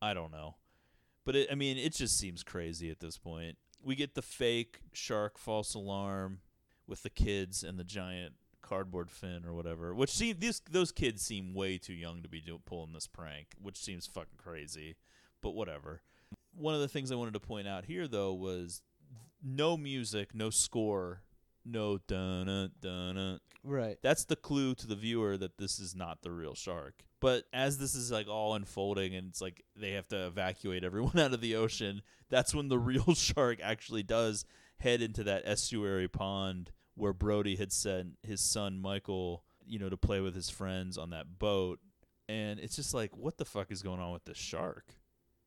[0.03, 0.55] I don't know,
[1.25, 3.57] but it, I mean, it just seems crazy at this point.
[3.81, 6.39] We get the fake shark false alarm
[6.87, 9.93] with the kids and the giant cardboard fin or whatever.
[9.93, 13.47] Which seem these those kids seem way too young to be do, pulling this prank,
[13.61, 14.95] which seems fucking crazy.
[15.41, 16.01] But whatever.
[16.55, 18.81] One of the things I wanted to point out here though was
[19.43, 21.21] no music, no score,
[21.65, 22.47] no dun
[22.81, 23.39] dun dun.
[23.63, 23.97] Right.
[24.01, 27.03] That's the clue to the viewer that this is not the real shark.
[27.19, 31.17] But as this is like all unfolding and it's like they have to evacuate everyone
[31.19, 34.45] out of the ocean, that's when the real shark actually does
[34.83, 39.97] head into that estuary pond where Brody had sent his son Michael, you know, to
[39.97, 41.79] play with his friends on that boat.
[42.29, 44.85] And it's just like, what the fuck is going on with this shark?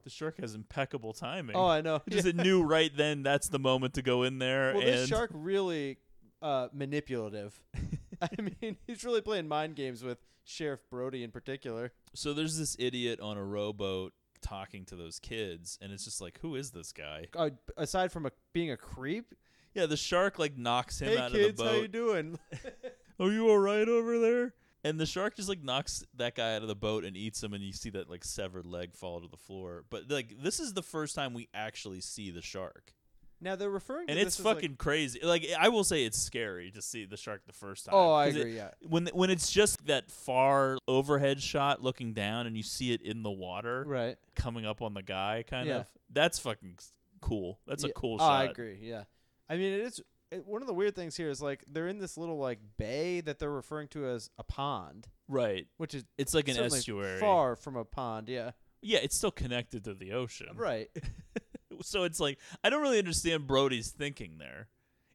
[0.05, 1.57] The shark has impeccable timing.
[1.57, 2.01] Oh, I know.
[2.09, 4.73] Just it knew right then that's the moment to go in there.
[4.73, 5.99] Well, and this shark really
[6.41, 7.61] uh, manipulative.
[8.23, 11.93] I mean, he's really playing mind games with Sheriff Brody in particular.
[12.15, 16.39] So there's this idiot on a rowboat talking to those kids, and it's just like,
[16.41, 17.27] who is this guy?
[17.35, 19.35] Uh, aside from a, being a creep,
[19.75, 21.71] Yeah, the shark like knocks him hey out kids, of the boat.
[21.75, 22.39] how you doing?
[23.21, 24.55] Are you all right over there?
[24.85, 27.55] and the shark just like knocks that guy out of the boat and eats him,
[27.55, 29.85] and you see that like severed leg fall to the floor.
[29.91, 32.93] But like this is the first time we actually see the shark,
[33.41, 35.21] Now they're referring to and it's as, like- fucking crazy.
[35.23, 37.95] Like I will say, it's scary to see the shark the first time.
[37.95, 38.57] Oh, I 'Cause it- agree.
[38.57, 38.71] yeah.
[38.89, 43.23] when when it's just that far overhead shot looking down, and you see it in
[43.23, 44.17] the water Right.
[44.35, 45.77] coming up on the guy, kind Yeah.
[45.81, 45.91] of.
[46.11, 46.79] That's fucking
[47.21, 47.59] cool.
[47.67, 48.41] That's a cool oh, shot.
[48.41, 48.79] I agree.
[48.83, 49.05] Yeah.
[49.49, 50.01] I mean, it is
[50.33, 53.21] it, one of the weird things here is like they're in this little like bay
[53.21, 55.69] that they're referring to as a pond, Right.
[55.77, 57.21] which is It's like an estuary.
[57.21, 58.29] far from a pond.
[58.29, 58.53] Yeah.
[58.83, 60.49] Yeah, it's still connected to the ocean.
[60.55, 60.91] Right.
[61.83, 64.69] So it's like I don't really understand Brody's thinking there.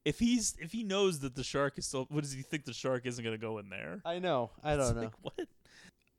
[0.03, 2.73] If he's if he knows that the shark is still, what does he think the
[2.73, 4.01] shark isn't going to go in there?
[4.05, 4.51] I know.
[4.63, 5.01] I It's don't know.
[5.03, 5.47] Like, what?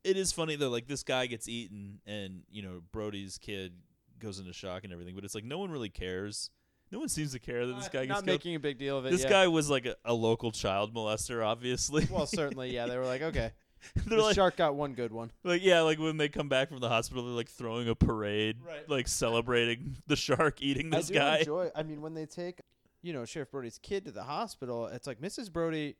[0.03, 0.69] It is funny though.
[0.69, 3.73] Like this guy gets eaten, and you know Brody's kid
[4.19, 5.15] goes into shock and everything.
[5.15, 6.49] But it's like no one really cares.
[6.91, 8.25] No one seems to care that this Uh, guy gets not killed.
[8.27, 9.11] making a big deal of it.
[9.11, 9.29] This yeah.
[9.29, 12.07] guy was like a, a local child molester, obviously.
[12.11, 12.85] Well, certainly, yeah.
[12.85, 13.51] They were like, okay,
[14.07, 15.31] the like, shark got one good one.
[15.43, 18.57] like yeah, like when they come back from the hospital, they're like throwing a parade,
[18.65, 18.87] Right.
[18.89, 21.37] like celebrating the shark eating this I do guy.
[21.39, 21.69] enjoy.
[21.75, 22.59] I mean, when they take,
[23.01, 25.51] you know, Sheriff Brody's kid to the hospital, it's like Mrs.
[25.51, 25.95] Brody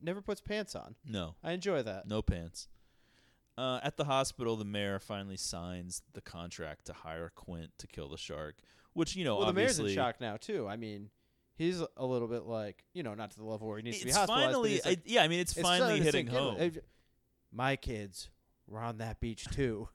[0.00, 0.94] never puts pants on.
[1.04, 2.06] no, I enjoy that.
[2.08, 2.68] no pants.
[3.58, 8.08] Uh, at the hospital, the mayor finally signs the contract to hire Quint to kill
[8.10, 8.56] the shark,
[8.92, 10.68] which you know well, the mayor's obviously in shock now too.
[10.68, 11.08] I mean,
[11.56, 14.04] he's a little bit like, you know, not to the level where he needs to
[14.04, 14.44] be hospitalized.
[14.52, 16.56] finally, he's like, I, yeah, I mean, it's, it's finally hitting home.
[16.60, 16.76] If-
[17.52, 18.30] My kids
[18.66, 19.88] were on that beach too.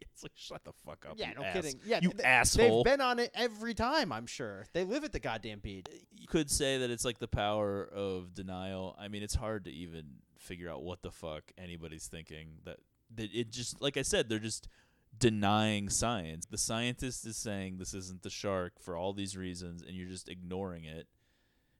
[0.00, 1.14] it's like shut the fuck up.
[1.16, 1.80] yeah, you no ass- kidding.
[1.84, 2.82] Yeah, you th- asshole.
[2.84, 4.12] They've been on it every time.
[4.12, 5.86] I'm sure they live at the goddamn beach.
[5.88, 8.96] Uh, you could say that it's like the power of denial.
[8.98, 10.04] I mean, it's hard to even
[10.36, 12.48] figure out what the fuck anybody's thinking.
[12.64, 12.78] That,
[13.16, 14.68] that it just, like I said, they're just
[15.16, 16.46] denying science.
[16.46, 20.28] The scientist is saying this isn't the shark for all these reasons, and you're just
[20.28, 21.06] ignoring it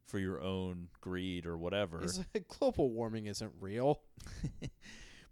[0.06, 2.02] for your own greed or whatever.
[2.34, 4.00] Like, global warming isn't real.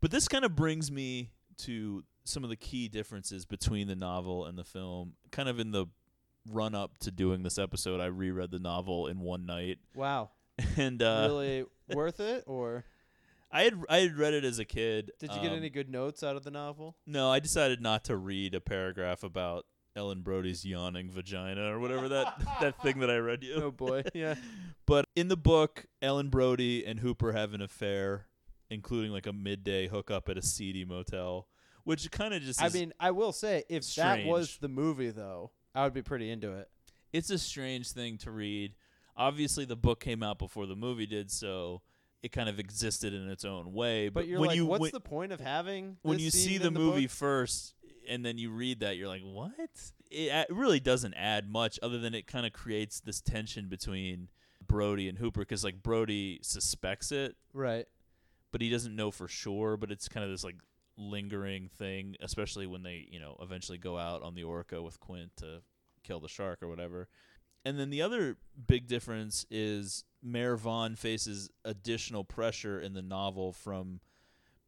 [0.07, 1.31] But this kind of brings me
[1.65, 5.15] to some of the key differences between the novel and the film.
[5.33, 5.87] Kind of in the
[6.49, 10.31] run up to doing this episode, I reread the novel in one night, Wow,
[10.77, 12.45] and uh, really worth it?
[12.47, 12.85] Or
[13.51, 15.11] I had I had read it as a kid.
[15.19, 16.95] did you get Um, any good notes out of the novel?
[17.05, 19.67] No, I decided not to read a paragraph about
[19.97, 23.55] Ellen Brody's yawning vagina or whatever that that thing that I read you.
[23.57, 24.37] Oh boy, yeah.
[24.87, 28.27] But in the book, Ellen Brody and Hooper have an affair,
[28.71, 31.47] including like a midday hookup at a seedy motel,
[31.85, 35.51] which kind of just I mean, I will say, if that was the movie, though,
[35.75, 36.69] I would be pretty into it.
[37.13, 38.75] it's a strange thing to read.
[39.17, 41.81] Obviously, the book came out before the movie did, so
[42.23, 44.09] it kind of existed in its own way.
[44.09, 46.57] But, But, you're when like, you what's when, the point of having when you see
[46.57, 47.11] in the, movie book?
[47.13, 47.75] first
[48.09, 49.53] and then you read that, you're like, what?
[50.11, 54.29] It a- really doesn't add much other than it kind of creates this tension between
[54.67, 57.87] Brody and Hooper because like Brody suspects it, right?
[58.57, 59.77] But he doesn't know for sure.
[59.77, 60.57] But it's kind of this like
[60.97, 65.33] lingering thing, especially when they you know eventually go out on the Orca with Quint
[65.37, 65.61] to
[66.03, 67.07] kill the shark or whatever.
[67.67, 73.53] And then the other big difference is Mayor Vaughn faces additional pressure in the novel
[73.53, 74.01] from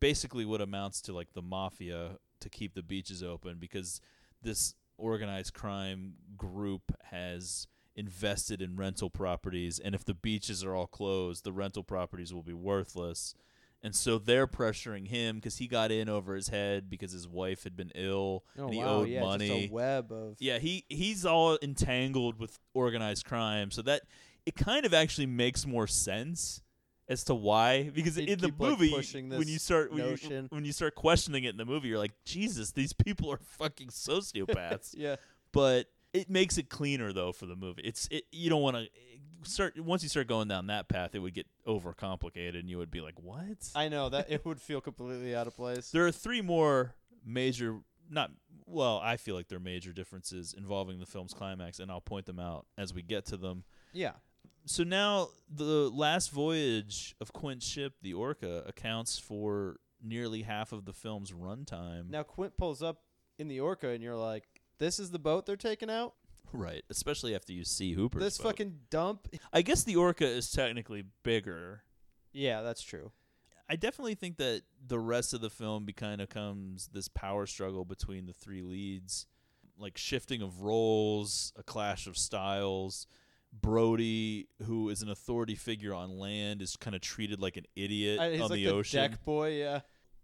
[0.00, 4.02] basically what amounts to like the mafia to keep the beaches open because
[4.42, 7.66] this organized crime group has
[7.96, 12.44] invested in rental properties and if the beaches are all closed the rental properties will
[12.44, 13.34] be worthless
[13.82, 17.64] and so they're pressuring him because he got in over his head because his wife
[17.64, 20.58] had been ill Oh and he wow, owed yeah, money just a web of yeah,
[20.58, 24.02] he he's all entangled with organized crime, so that
[24.46, 26.62] it kind of actually makes more sense
[27.08, 28.90] as to why because He'd in the keep, like, movie
[29.38, 32.12] when you start when you, when you start questioning it in the movie, you're like,
[32.24, 33.88] Jesus, these people are fucking
[34.32, 34.94] sociopaths.
[34.96, 35.16] yeah.
[35.52, 37.82] but it makes it cleaner though for the movie.
[37.82, 38.88] It's it you don't want to
[39.42, 42.90] start once you start going down that path, it would get overcomplicated, and you would
[42.90, 43.68] be like, what?
[43.74, 45.90] I know that it would feel completely out of place.
[45.90, 46.94] There are three more
[47.24, 47.78] major,
[48.10, 48.30] not
[48.66, 52.38] well, I feel like they're major differences involving the film's climax, and I'll point them
[52.38, 53.64] out as we get to them.
[53.92, 54.12] yeah.
[54.66, 60.84] So now the last voyage of Quint's ship, the Orca, accounts for nearly half of
[60.84, 62.10] the film's runtime.
[62.10, 63.00] Now Quint pulls up
[63.38, 64.44] in the Orca, and you're like,
[64.78, 66.14] "This is the boat they're taking out.
[66.52, 68.44] Right, especially after you see Hooper's this boat.
[68.48, 71.82] fucking dump." I guess the Orca is technically bigger.
[72.32, 73.12] Yeah, that's true.
[73.70, 77.46] I definitely think that the rest of the film be kind of comes this power
[77.46, 79.26] struggle between the three leads,
[79.78, 83.06] like shifting of roles, a clash of styles.
[83.52, 88.20] Brody, who is an authority figure on land, is kind of treated like an idiot
[88.20, 89.00] I- he's on like the, the ocean.
[89.10, 89.52] deck boy.
[89.58, 89.80] Yeah.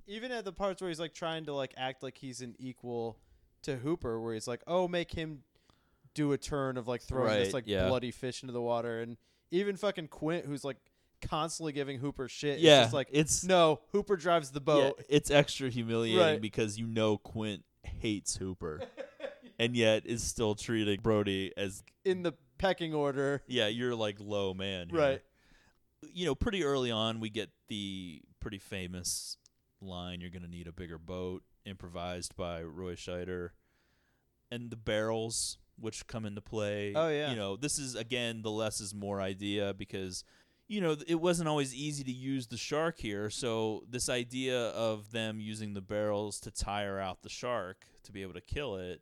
[0.07, 3.19] Even at the parts where he's like trying to like act like he's an equal
[3.63, 5.43] to Hooper, where he's like, "Oh, make him
[6.15, 7.89] do a turn of like throwing Right, this like yeah.
[7.89, 9.17] bloody fish into the water," and
[9.51, 10.77] even fucking Quint, who's like
[11.23, 12.59] constantly giving Hooper shit.
[12.61, 13.81] Yeah, it's just like it's- no.
[13.93, 15.05] Hooper drives the Yeah, boat.
[15.09, 16.41] it's extra humiliating Right.
[16.41, 18.81] because you know Quint hates Hooper,
[19.59, 23.43] and yet is still treating Brody as in the pecking order.
[23.47, 24.99] yeah, you're like low man, here.
[24.99, 25.23] Right.
[26.13, 29.39] You know, pretty early on, we get the pretty famous
[29.81, 33.51] line: "You're gonna need a bigger boat," improvised by Roy Scheider,
[34.51, 36.93] and the barrels which come into play.
[36.95, 37.31] Oh, yeah.
[37.31, 40.25] you know, this is again the less is more idea because
[40.69, 43.31] you know it wasn't always easy to use the shark here.
[43.31, 48.23] So this idea of them using the barrels to tire out the shark to be
[48.23, 49.01] able to kill it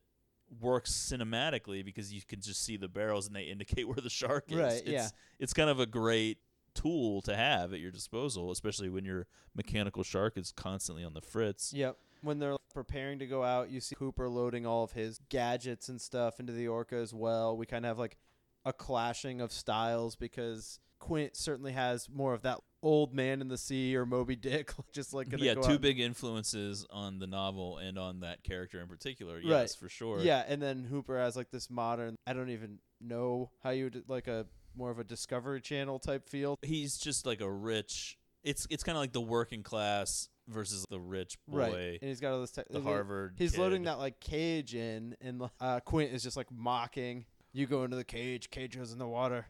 [0.60, 4.44] works cinematically because you can just see the barrels and they indicate where the shark
[4.48, 4.58] is.
[4.58, 5.08] Right, It's, yeah.
[5.38, 6.38] It's kind of a great
[6.74, 11.20] tool to have at your disposal, especially when your mechanical shark is constantly on the
[11.20, 11.72] fritz.
[11.72, 11.96] Yep.
[12.22, 16.00] When they're preparing to go out, you see Hooper loading all of his gadgets and
[16.00, 17.56] stuff into the Orca as well.
[17.56, 18.16] We kind of have like
[18.64, 23.58] a clashing of styles because Quint certainly has more of that old man in the
[23.58, 28.20] sea or Moby Dick, just like yeah, two big influences on the novel and on
[28.20, 29.40] that character in particular.
[29.40, 29.70] Yes, Right.
[29.80, 30.20] for sure.
[30.20, 32.14] Yeah, and then Hooper has like this modern.
[32.26, 34.46] I don't even know how you would like a
[34.76, 36.56] more of a Discovery Channel type feel.
[36.62, 38.16] he's just like a rich.
[38.44, 41.58] It's it's kind of like the working class versus the rich boy.
[41.58, 42.52] Right, and he's got all this.
[42.52, 46.50] Te- The Harvard He's loading that like cage in, and uh, Quint is just like
[46.50, 47.24] mocking.
[47.52, 48.50] You go into the cage.
[48.50, 49.46] Cage goes in the water.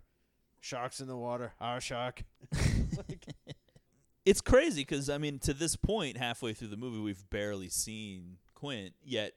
[0.61, 1.53] Sharks in the water.
[1.61, 2.23] Our shark.
[2.97, 3.27] like,
[4.25, 8.39] It's crazy because I mean, to this point, halfway through the movie, we've barely seen
[8.55, 8.95] Quint.
[9.03, 9.33] Yet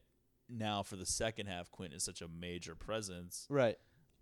[0.47, 3.47] now, for the second half, Quint is such a major presence.
[3.49, 3.77] right.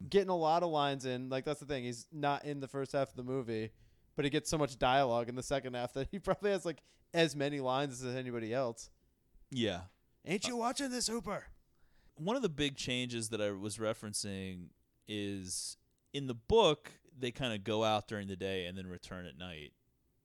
[0.10, 1.30] Getting a lot of lines in.
[1.30, 1.84] Like that's the thing.
[1.86, 3.72] He's not in the first half of the movie,
[4.18, 6.82] but he gets so much dialogue in the second half that he probably has like
[7.14, 8.90] as many lines as anybody else.
[9.52, 9.81] Yeah.
[10.26, 11.45] Ain't you watching this, Hooper?
[12.15, 14.68] One of the big changes that I was referencing
[15.07, 15.77] is
[16.14, 19.38] in the book they kind of go out during the day and then return at
[19.38, 19.73] night.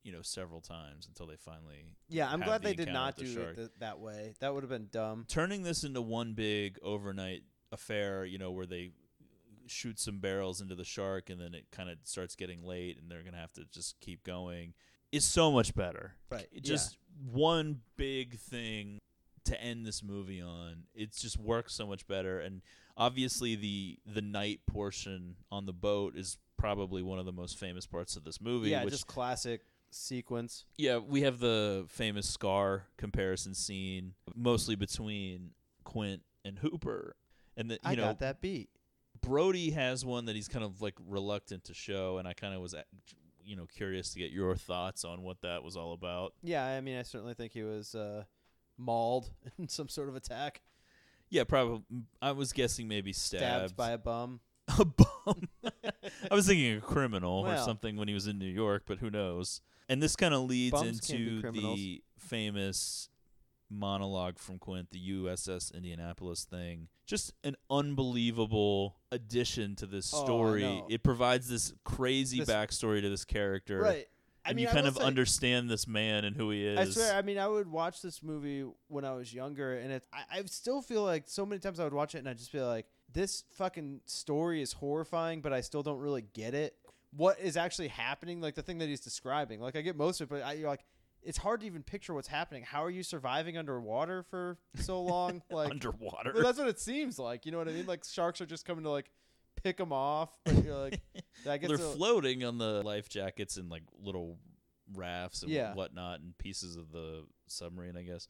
[0.04, 1.96] You know, several times until they finally.
[2.08, 4.32] Yeah, I'm glad the they did not the do it th- that way.
[4.40, 5.26] That would have been dumb.
[5.28, 7.42] turning this into one big overnight
[7.72, 8.92] affair, you know, where they
[9.66, 13.10] shoot some barrels into the shark and then it kind of starts getting late and
[13.10, 14.72] they're going to have to just keep going
[15.12, 16.14] is so much better.
[16.30, 16.98] Right, It Just
[17.30, 18.98] one big thing
[19.44, 20.84] to end this movie on.
[20.94, 22.62] It just works so much better and
[22.98, 27.86] obviously the the night portion on the boat is probably one of the most famous
[27.86, 30.66] parts of this movie Yeah, which just classic sequence.
[30.76, 35.52] yeah, we have the famous Scar comparison scene, mostly between
[35.84, 37.16] Quint and Hooper,
[37.56, 38.68] and you I know got that beat.
[39.20, 42.60] Brody has one that he's kind of like reluctant to show, and I kind of
[42.60, 42.74] was,
[43.48, 46.34] you know, curious to get your thoughts on what that was all about.
[46.42, 48.24] Yeah, I mean, I certainly think he was uh,
[48.76, 50.60] mauled in some sort of attack,
[51.30, 51.82] Yeah, probably.
[52.20, 54.40] I was guessing maybe stabbed, stabbed, by a bum.
[54.78, 55.48] a bum.
[56.30, 59.10] I was thinking a criminal or something when he was in New York, but who
[59.10, 59.62] knows?
[59.88, 63.08] And this kind of leads Bums into the famous
[63.70, 66.88] monologue from Quint, the USS Indianapolis thing.
[67.06, 70.82] Just an unbelievable addition to this Oh, story.
[70.88, 73.80] it provides this crazy This- backstory to this character.
[73.80, 74.08] Right.
[74.44, 76.78] I And mean, you kind of say- understand this man and who he is.
[76.78, 80.04] I swear, I mean, I would watch this movie when I was younger, and it,
[80.12, 82.50] I, I still feel like so many times I would watch it, and I just
[82.50, 86.76] feel like this fucking story is horrifying, but I still don't really get it.
[87.10, 88.40] What is actually happening?
[88.40, 89.60] Like the thing that he's describing.
[89.60, 90.84] Like I get most of it, but I, you're like,
[91.22, 92.62] it's hard to even picture what's happening.
[92.62, 95.42] How are you surviving underwater for so long?
[95.50, 96.32] Like Underwater.
[96.34, 97.44] Well, that's what it seems like.
[97.46, 97.86] You know what I mean?
[97.86, 99.10] Like sharks are just coming to like
[99.62, 100.30] pick them off.
[100.44, 101.00] But you're like,
[101.48, 104.38] I guess They're it'll- floating on the life jackets and like little
[104.94, 105.74] rafts and Yeah.
[105.74, 108.28] whatnot and pieces of the submarine, I guess.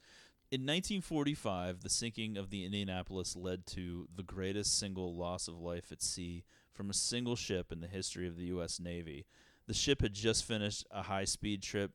[0.50, 5.92] In 1945, the sinking of the Indianapolis led to the greatest single loss of life
[5.92, 6.42] at sea
[6.72, 8.80] from a single ship in the history of the U.S.
[8.80, 9.26] Navy.
[9.66, 11.92] The ship had just finished a high speed trip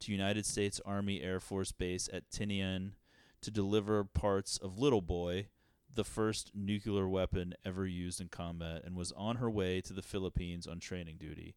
[0.00, 2.92] to United States Army Air Force Base at Tinian
[3.40, 5.48] to deliver parts of Little Boy,
[5.94, 10.02] the first nuclear weapon ever used in combat, and was on her way to the
[10.02, 11.54] Philippines on training duty.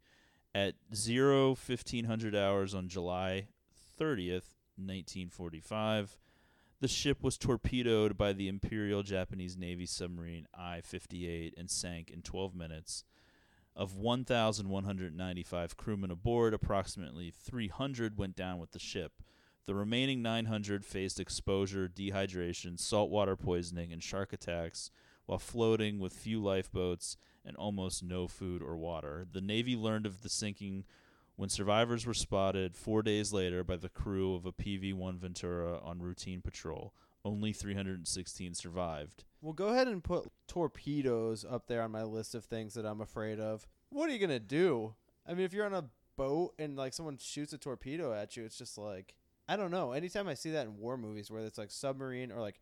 [0.53, 3.47] At 0 1500 hours on July
[3.99, 6.17] 30th, 1945,
[6.79, 12.21] the ship was torpedoed by the Imperial Japanese Navy submarine I 58 and sank in
[12.21, 13.03] 12 minutes.
[13.79, 19.13] Of 1,195 crewmen aboard, approximately 300 went down with the ship.
[19.67, 24.91] The remaining 900 faced exposure, dehydration, saltwater poisoning, and shark attacks
[25.27, 27.15] while floating with few lifeboats
[27.45, 29.25] and almost no food or water.
[29.31, 30.83] The Navy learned of the sinking
[31.37, 35.79] when survivors were spotted four days later by the crew of a PV 1 Ventura
[35.81, 36.93] on routine patrol.
[37.25, 39.23] Only 316 survived.
[39.41, 43.01] Well, go ahead and put torpedoes up there on my list of things that I'm
[43.01, 43.67] afraid of.
[43.89, 44.95] What are you gonna do?
[45.27, 45.85] I mean, if you're on a
[46.15, 49.15] boat and like someone shoots a torpedo at you, it's just like
[49.47, 49.91] I don't know.
[49.93, 52.59] Anytime I see that in war movies where it's like submarine or like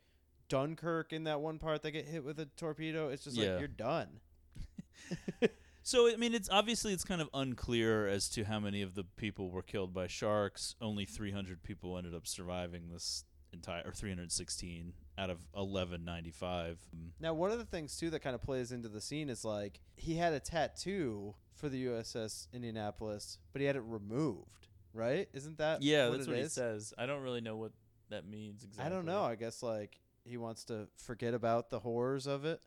[0.50, 3.52] Dunkirk in that one part they get hit with a torpedo, it's just Yeah.
[3.52, 4.20] like you're done.
[5.84, 9.06] So I mean, it's obviously it's kind of unclear as to how many of the
[9.06, 10.76] people were killed by sharks.
[10.82, 16.80] Only 300 people ended up surviving this entire, or 316 out of 1195.
[16.96, 19.44] Mm, Now, one of the things too that kind of plays into the scene is
[19.46, 25.28] like he had a tattoo for the USS Indianapolis, but he had it removed, right?
[25.34, 26.94] Isn't that Yeah, what that's it what he says.
[26.98, 27.72] I don't really know what
[28.10, 28.86] that means exactly.
[28.92, 29.24] I don't know.
[29.24, 32.62] I guess like he wants to forget about the horrors of it.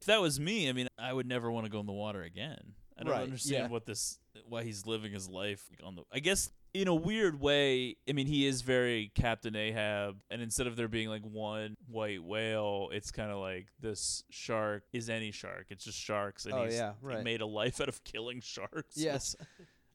[0.00, 2.22] If that was me, I mean, I would never want to go in the water
[2.22, 2.72] again.
[2.98, 3.68] I don't Right, understand yeah.
[3.68, 6.02] what this, why he's living his life on the.
[6.12, 10.66] I guess in a weird way, I mean, he is very Captain Ahab, and instead
[10.66, 15.32] of there being like one white whale, it's kind of like this shark is any
[15.32, 15.66] shark.
[15.70, 18.96] It's just sharks, and Oh, he's yeah, he made a life out of killing sharks.
[18.96, 19.36] Yes.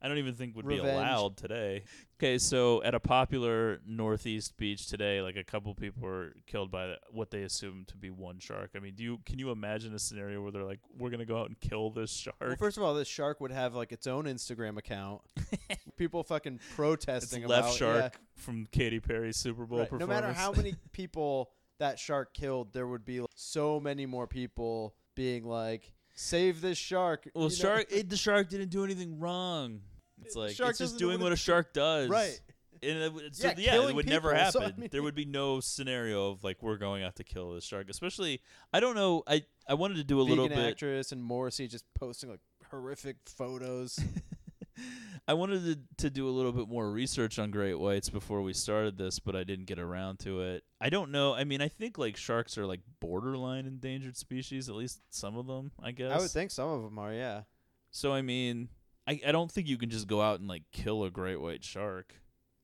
[0.01, 1.83] I don't even think would be allowed today.
[2.19, 6.95] Okay, so at a popular northeast beach today, like a couple people were killed by
[7.11, 8.71] what they assumed to be one shark.
[8.75, 11.39] I mean, do you can you imagine a scenario where they're like, "We're gonna go
[11.39, 12.35] out and kill this shark"?
[12.39, 15.21] Well, first of all, this shark would have like its own Instagram account.
[15.97, 18.19] People fucking it's protesting Left about Shark yeah.
[18.35, 19.91] from Katy Perry's Super Bowl Right.
[19.93, 24.27] No matter how many people that shark killed, there would be like, so many more
[24.27, 27.55] people being like, "Save this shark!" well, you know?
[27.55, 29.81] shark, it, the shark didn't do anything wrong.
[30.23, 32.39] It's like shark it's just doing what a shark does, Right.
[32.83, 34.81] And it, so Yeah, yeah, it would never people, so, I happen.
[34.81, 37.89] mean- there would be no scenario of like we're going out to kill this shark.
[37.89, 38.41] Especially,
[38.73, 39.23] I don't know.
[39.27, 40.57] I I wanted to do a little bit.
[40.57, 43.99] actress and Morrissey just posting like horrific photos.
[45.27, 48.53] I wanted to, to do a little bit more research on great whites before we
[48.53, 50.63] started this, but I didn't get around to it.
[50.79, 51.33] I don't know.
[51.33, 55.47] I mean, I think like sharks are like borderline endangered species, at least some of
[55.47, 56.11] them, I guess.
[56.11, 57.41] I would think some of them are, yeah.
[57.89, 58.69] So I mean,
[59.07, 61.63] I, I don't think you can just go out and like kill a great white
[61.63, 62.13] shark.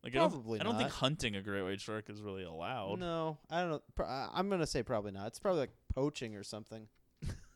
[0.04, 3.00] Like I don't, Probably I don't think hunting a great white shark is really allowed.
[3.00, 4.30] No, I don't know.
[4.34, 5.28] I'm gonna say probably not.
[5.28, 6.88] It's probably like poaching or something.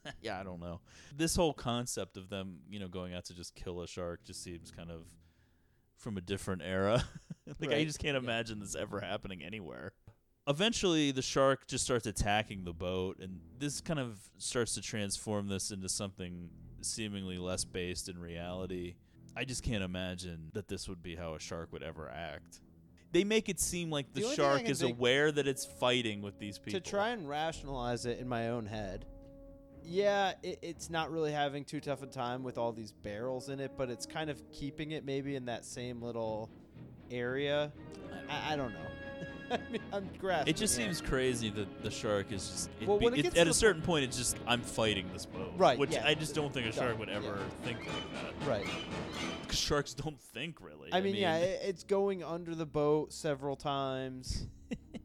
[0.22, 0.82] yeah, I don't know.
[1.16, 4.44] This whole concept of them, you know, going out to just kill a shark just
[4.44, 5.06] seems kind of
[5.98, 7.04] from a different era.
[7.60, 8.24] like I just can't yeah.
[8.24, 9.94] imagine this ever happening anywhere.
[10.48, 15.48] Eventually, the shark just starts attacking the boat, and this kind of starts to transform
[15.48, 16.50] this into something
[16.82, 18.96] seemingly less based in reality.
[19.36, 22.62] I just can't imagine that this would be how a shark would ever act.
[23.12, 25.66] They make it seem like the, The only thing I shark is aware that it's
[25.66, 26.80] fighting with these people.
[26.80, 29.06] To try and rationalize it in my own head,
[29.88, 33.60] yeah, it, it's not really having too tough a time with all these barrels in
[33.60, 36.50] it, but it's kind of keeping it maybe in that same little
[37.12, 37.72] area.
[38.30, 38.80] I, I don't know.
[39.52, 40.50] I mean, I'm grasping.
[40.54, 40.88] It just here.
[40.88, 42.70] seems crazy that the shark is just.
[42.82, 45.08] It Well, be- when it it- gets at a certain point, it's just I'm fighting
[45.14, 47.18] this boat, Right, Which yeah, I just don't think a shark would yeah.
[47.18, 47.88] ever think like
[48.40, 48.48] that.
[48.50, 48.66] right.
[49.48, 50.90] 'Cause sharks don't think really.
[50.92, 54.48] I mean, yeah, it, it's going under the boat several times.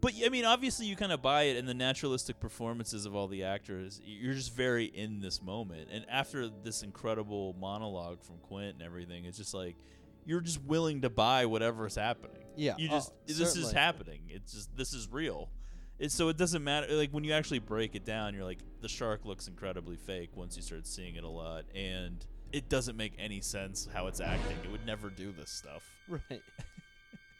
[0.00, 3.28] but I mean, obviously, you kind of buy it, and the naturalistic performances of all
[3.28, 4.00] the actors.
[4.04, 5.88] You're just very in this moment.
[5.92, 9.76] And after this incredible monologue from Quint and everything, it's just like
[10.24, 12.44] you're just willing to buy whatever's happening.
[12.56, 14.22] Yeah, you oh, just this is happening.
[14.28, 15.50] It's just this is real.
[15.98, 16.86] It, so it doesn't matter.
[16.94, 20.56] Like when you actually break it down, you're like the shark looks incredibly fake once
[20.56, 24.56] you start seeing it a lot, and it doesn't make any sense how it's acting.
[24.64, 26.42] It would never do this stuff, Right.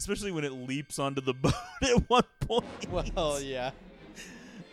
[0.01, 1.53] Especially when it leaps onto the boat
[1.83, 2.65] at one point.
[2.91, 3.71] Well, yeah.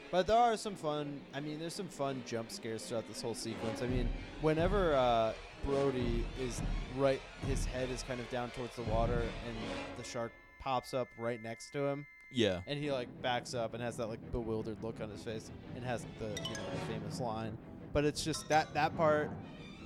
[0.10, 1.20] But there are some fun.
[1.34, 3.82] I mean, there's some fun jump scares throughout this whole sequence.
[3.82, 4.08] I mean,
[4.40, 5.34] whenever uh,
[5.66, 6.62] Brody is
[6.96, 9.56] right, his head is kind of down towards the water, and
[9.98, 10.32] the shark
[10.62, 14.08] pops up right next to him, yeah, and he like backs up and has that
[14.08, 17.58] like bewildered look on his face, and has the you know the famous line.
[17.92, 19.30] But it's just that that part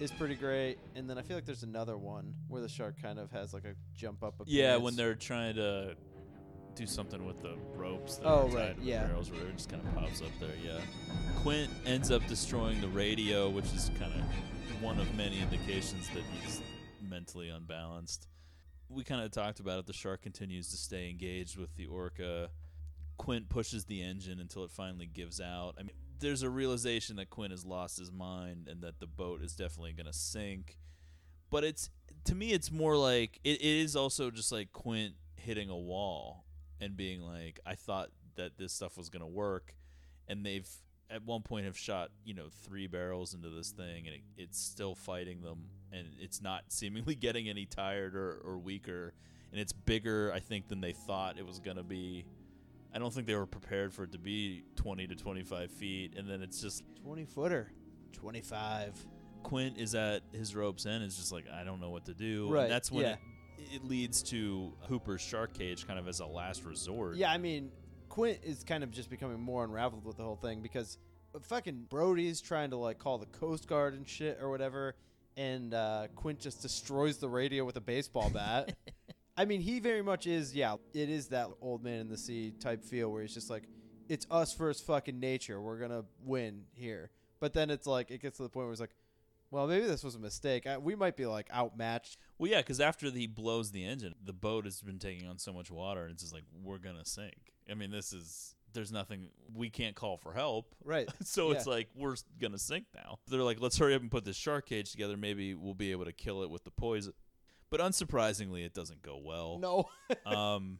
[0.01, 3.19] is pretty great, and then I feel like there's another one where the shark kind
[3.19, 4.35] of has like a jump up.
[4.47, 4.75] yeah.
[4.77, 5.95] When they're trying to
[6.75, 9.03] do something with the ropes that Oh, are tied right, to the yeah.
[9.05, 10.49] barrels, where it just kind of pops up there.
[10.63, 10.79] Yeah.
[11.43, 16.23] Quint ends up destroying the radio, which is kind of one of many indications that
[16.41, 16.61] he's
[17.07, 18.27] mentally unbalanced.
[18.89, 19.85] We kind of talked about it.
[19.85, 22.49] The shark continues to stay engaged with the orca.
[23.17, 25.75] Quint pushes the engine until it finally gives out.
[25.77, 25.91] I mean,
[26.21, 29.93] there's a realization that Quint has lost his mind and that the boat is definitely
[29.93, 30.77] going to sink.
[31.49, 31.89] But it's
[32.25, 36.45] to me, it's more like it, it is also just like Quint hitting a wall
[36.79, 39.75] and being like, I thought that this stuff was going to work,
[40.27, 40.67] and they've
[41.09, 44.57] at one point have shot you know three barrels into this thing and it, it's
[44.57, 49.13] still fighting them and it's not seemingly getting any tired or, or weaker
[49.51, 52.25] and it's bigger i think than they thought it was going to be
[52.93, 56.29] i don't think they were prepared for it to be 20 to 25 feet and
[56.29, 57.71] then it's just 20 footer,
[58.13, 58.93] 25.
[59.43, 61.03] Quint is at his rope's end.
[61.03, 62.49] Is just like I don't know what to do.
[62.49, 63.15] Right, And that's when yeah.
[63.57, 67.15] it, it leads to Hooper's shark cage, kind of as a last resort.
[67.15, 67.71] Yeah, I mean,
[68.09, 70.97] Quint is kind of just becoming more unraveled with the whole thing because
[71.41, 74.95] fucking Brody's trying to like call the Coast Guard and shit or whatever,
[75.37, 78.75] and uh, Quint just destroys the radio with a baseball bat.
[79.41, 80.53] I mean, he very much is.
[80.53, 83.63] Yeah, it is that old man in the sea type feel where he's just like,
[84.07, 85.59] "It's us versus fucking nature.
[85.59, 87.09] We're gonna win here."
[87.39, 88.93] But then it's like it gets to the point where it's like,
[89.49, 90.67] "Well, maybe this was a mistake.
[90.67, 94.31] I, we might be like outmatched." Well, yeah, because after he blows the engine, the
[94.31, 97.51] boat has been taking on so much water, and it's just like we're gonna sink.
[97.67, 100.75] I mean, this is there's nothing we can't call for help.
[100.85, 101.09] Right.
[101.23, 103.17] So it's like we're gonna sink now.
[103.27, 105.17] They're like, let's hurry up and put this shark cage together.
[105.17, 107.13] Maybe we'll be able to kill it with the poison.
[107.71, 109.57] But unsurprisingly, it doesn't go well.
[109.59, 109.89] No.
[110.25, 110.79] Um,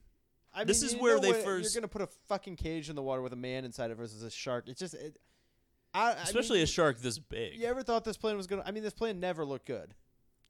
[0.54, 1.74] I This mean, is where they first.
[1.74, 4.22] You're gonna put a fucking cage in the water with a man inside it versus
[4.24, 4.66] a shark.
[4.68, 5.18] It's just, it,
[5.94, 7.58] I, I especially mean, a shark this big.
[7.58, 8.64] You ever thought this plane was gonna?
[8.66, 9.96] I mean, this plane never looked good.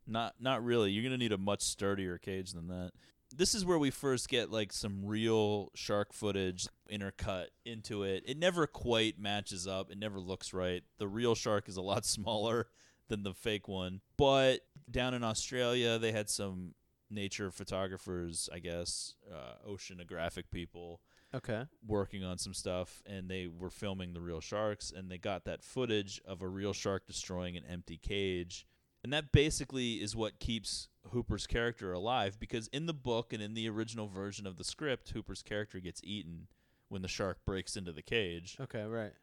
[0.07, 0.91] Not not really.
[0.91, 2.91] You're gonna need a much sturdier cage than that.
[3.35, 8.23] This is where we first get like some real shark footage intercut into it.
[8.25, 9.91] It never quite matches up.
[9.91, 10.83] It never looks right.
[10.97, 12.67] The real shark is a lot smaller
[13.11, 14.01] than the fake one.
[14.17, 16.73] But down in Australia, they had some
[17.09, 21.01] nature photographers, I guess, uh, oceanographic people
[21.33, 21.65] Okay.
[21.85, 25.61] working on some stuff and they were filming the real sharks and they got that
[25.63, 28.65] footage of a real shark destroying an empty cage
[29.03, 33.53] and that basically is what keeps Hooper's character alive because in the book and in
[33.55, 36.47] the original version of the script Hooper's character gets eaten
[36.89, 38.83] when the shark breaks into the cage Okay.
[38.83, 39.13] Right.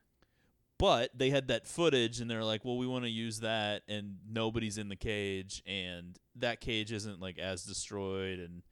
[0.79, 4.17] But they had that footage and they're like well we want to use that and
[4.31, 8.63] nobody's in the cage and that cage isn't like as destroyed and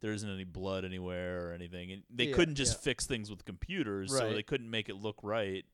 [0.00, 2.84] there isn't any blood anywhere or anything and they Yeah, couldn't just yeah.
[2.84, 5.64] fix things with computers so they couldn't make it look right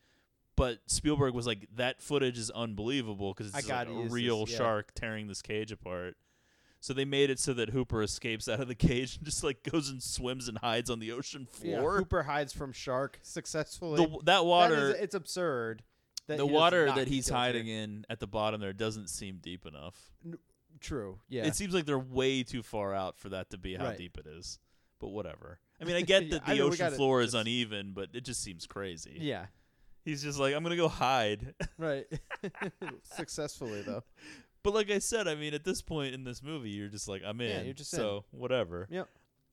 [0.57, 4.59] but Spielberg was like that footage is unbelievable because it's like a real this, yeah.
[4.59, 6.17] shark tearing this cage apart
[6.85, 9.63] so they made it so that Hooper escapes out of the cage and just like
[9.63, 11.79] goes and swims and hides on the ocean Yeah.
[11.79, 11.97] floor.
[11.97, 14.05] Hooper hides from shark successfully.
[14.05, 15.83] the, that water That is, it's absurd.
[16.27, 17.85] That the water that he's hiding here.
[17.85, 20.13] in at the bottom there doesn't seem deep enough.
[20.79, 21.21] True.
[21.31, 21.47] Yeah.
[21.47, 23.97] It seems like they're way too far out for that to be how Right.
[23.97, 24.59] deep it is.
[25.01, 25.61] But whatever.
[25.81, 28.67] I mean, I get that I the ocean floor is uneven, but it just seems
[28.67, 29.17] crazy.
[29.23, 29.47] yeah.
[30.05, 31.55] He's just like, I'm gonna go hide.
[31.79, 32.05] Right.
[33.05, 34.05] Successfully though.
[34.65, 37.23] But like I said, I mean, at this point in this movie, you're just like,
[37.25, 37.51] I'm in.
[37.51, 38.01] Yeah, you're just in.
[38.01, 38.89] so whatever.
[38.91, 39.09] Yep.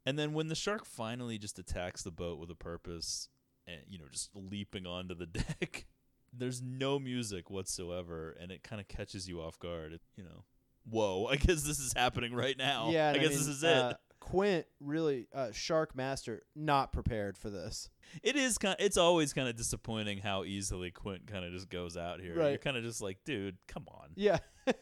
[0.06, 3.30] And then when the shark finally just attacks the boat with a purpose,
[3.68, 5.26] and you know, just leaping onto the
[5.60, 5.86] deck,
[6.34, 9.94] there's no music whatsoever, and it kind of catches you off guard.
[9.94, 10.46] It, you know,
[10.90, 11.28] whoa!
[11.32, 12.90] I guess this is happening right now.
[12.90, 13.10] Yeah.
[13.10, 13.98] I guess mean, this is uh, it.
[14.22, 17.90] Quint really, uh, Shark Master, not prepared for this.
[18.24, 18.76] It is kind.
[18.80, 22.36] Of, It's always kind of disappointing how easily Quint kind of just goes out here.
[22.38, 22.50] Right.
[22.50, 24.12] You're kind of just like, dude, come on.
[24.16, 24.38] Yeah.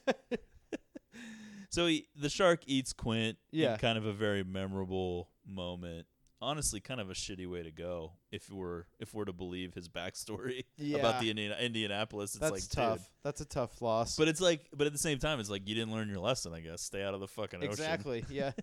[1.71, 3.37] So he, the shark eats Quint.
[3.51, 3.73] Yeah.
[3.73, 6.07] In kind of a very memorable moment.
[6.41, 9.87] Honestly, kind of a shitty way to go if we're if we're to believe his
[9.89, 10.97] backstory Yeah.
[10.99, 12.31] about the Indian, Indianapolis.
[12.31, 12.97] It's That's like tough.
[12.97, 13.05] dude.
[13.23, 14.15] That's a tough loss.
[14.15, 16.53] But it's like, but at the same time, it's like you didn't learn your lesson.
[16.53, 17.69] I guess stay out of the fucking ocean.
[17.71, 18.25] exactly.
[18.31, 18.51] Yeah.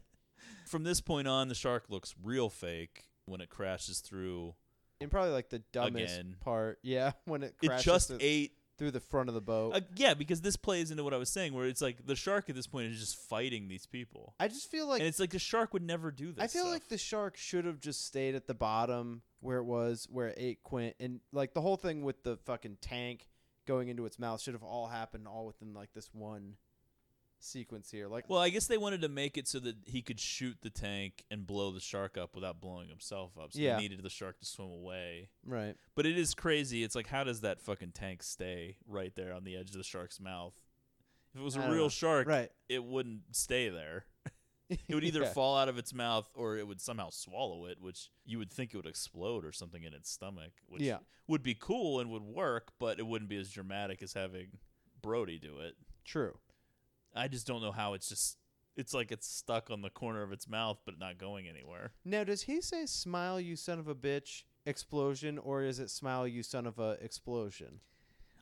[0.66, 4.54] From this point on, the shark looks real fake when it crashes through.
[5.00, 6.36] And probably like the dumbest Again.
[6.40, 6.78] part.
[6.82, 7.12] Yeah.
[7.24, 9.74] When it It crashes just through, ate through the front of the boat.
[9.74, 12.48] Uh, yeah, because this plays into what I was saying, where it's like the shark
[12.48, 15.30] at this point is just fighting these people, I just feel like and it's like
[15.30, 16.44] the shark would never do this.
[16.44, 20.06] I feel like the shark should have just stayed at the bottom where it was,
[20.10, 23.28] where it ate Quint, and like the whole thing with the fucking tank
[23.66, 26.54] going into its mouth should have all happened all within like this one
[27.46, 28.08] sequence here.
[28.08, 30.70] Like, Well, I guess they wanted to make it so that he could shoot the
[30.70, 33.52] tank and blow the shark up without blowing himself up.
[33.52, 33.76] So Yeah.
[33.76, 35.30] they needed the shark to swim away.
[35.44, 35.76] right?
[35.94, 36.82] But it is crazy.
[36.82, 39.84] It's like, how does that fucking tank stay right there on the edge of the
[39.84, 40.54] shark's mouth?
[41.34, 41.88] If it was I a don't real know.
[41.90, 42.50] shark, Right.
[42.68, 44.06] it wouldn't stay there.
[44.68, 45.32] It would either Yeah.
[45.32, 48.74] fall out of its mouth or it would somehow swallow it, which you would think
[48.74, 50.98] it would explode or something in its stomach, which Yeah.
[51.28, 54.58] would be cool and would work, but it wouldn't be as dramatic as having
[55.00, 55.76] Brody do it.
[56.04, 56.40] True.
[57.16, 58.38] I just don't know how it's just
[58.76, 61.92] it's like it's stuck on the corner of its mouth but not going anywhere.
[62.04, 64.44] Now, does he say "smile, you son of a bitch"?
[64.66, 67.80] Explosion, or is it "smile, you son of a explosion"?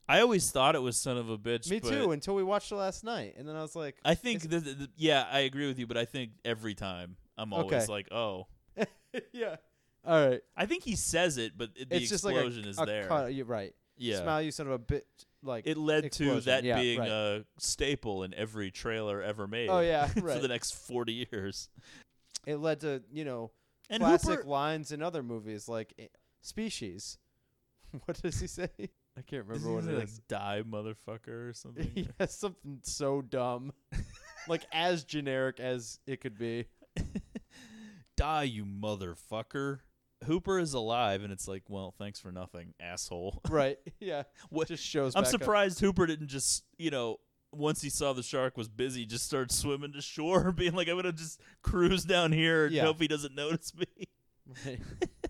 [0.09, 1.71] I always thought it was son of a bitch.
[1.71, 2.11] Me too.
[2.11, 4.77] Until we watched it last night, and then I was like, I think that th-
[4.77, 7.87] th- yeah, I agree with you, but I think every time I'm always Okay.
[7.93, 8.47] like, oh,
[9.33, 9.57] yeah.
[10.07, 10.43] All right.
[10.55, 12.85] I think he says it, but it, the it's just like explosion a, is a
[12.85, 13.07] there.
[13.07, 13.75] cut- you're right.
[13.97, 15.03] Yeah, Smile, you son of a bitch.
[15.43, 17.09] Like it led to that Yeah, being right.
[17.09, 19.69] a staple in every trailer ever made.
[19.69, 21.69] Oh, yeah, for the next forty years.
[22.47, 23.51] it led to you know
[23.91, 26.07] And classic Hooper, lines in other movies like eh,
[26.43, 27.19] Species.
[28.07, 28.69] What does he say?
[29.16, 30.19] I can't Doesn't remember what he it like is.
[30.29, 31.91] die motherfucker or something.
[31.95, 33.73] yeah, something so dumb,
[34.49, 36.65] like as generic as it could be.
[38.16, 39.79] die, you motherfucker.
[40.25, 43.41] Hooper is alive, and it's like, well, thanks for nothing, asshole.
[43.49, 43.79] Right?
[44.01, 44.25] Yeah.
[44.51, 45.15] What- just shows.
[45.15, 45.41] I'm back up.
[45.41, 47.19] surprised Hooper didn't just, you know,
[47.53, 50.97] once he saw the shark was busy, just start swimming to shore, being like, I'm
[50.97, 52.85] gonna just cruise down here and Yeah.
[52.85, 53.87] hope he doesn't notice me.
[54.67, 54.81] Right.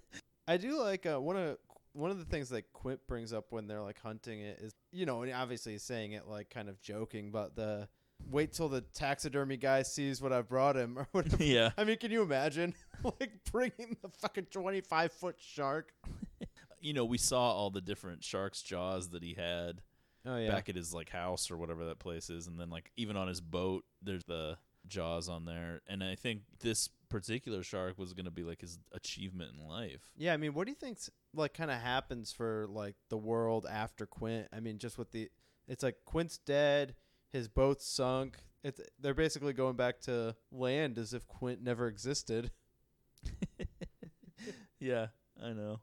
[0.49, 1.59] I do like uh, one of
[1.93, 5.07] one of the things that Quint brings up when they're like hunting it is you
[5.07, 7.89] know and obviously he's saying it like kind of joking but the
[8.31, 11.43] wait till the taxidermy guy sees what I've brought him or whatever.
[11.43, 11.71] yeah.
[11.77, 12.75] I mean, can you imagine
[13.05, 15.93] like bringing the fucking twenty five foot shark?
[16.81, 19.81] You know, we saw all the different shark's jaws that he had
[20.27, 22.91] Oh yeah, back at his like house or whatever that place is, and then like
[22.99, 25.81] even on his boat, there's the jaws on there.
[25.87, 30.03] And I think this particular shark was gonna be like his achievement in life.
[30.15, 30.35] yeah.
[30.35, 34.05] I mean, what do you think's like kind of happens for like the world after
[34.05, 34.49] Quint?
[34.53, 35.31] I mean, just with the
[35.67, 36.97] it's like Quint's dead,
[37.35, 38.39] his boat's sunk.
[38.63, 42.51] It's they're basically going back to land as if Quint never existed.
[44.81, 45.07] Yeah,
[45.43, 45.81] I know.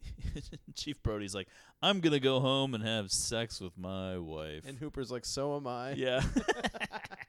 [0.76, 1.48] Chief Brody's like,
[1.82, 4.64] I'm gonna go home and have sex with my wife.
[4.66, 5.92] And Hooper's like, so am I.
[5.94, 6.22] yeah.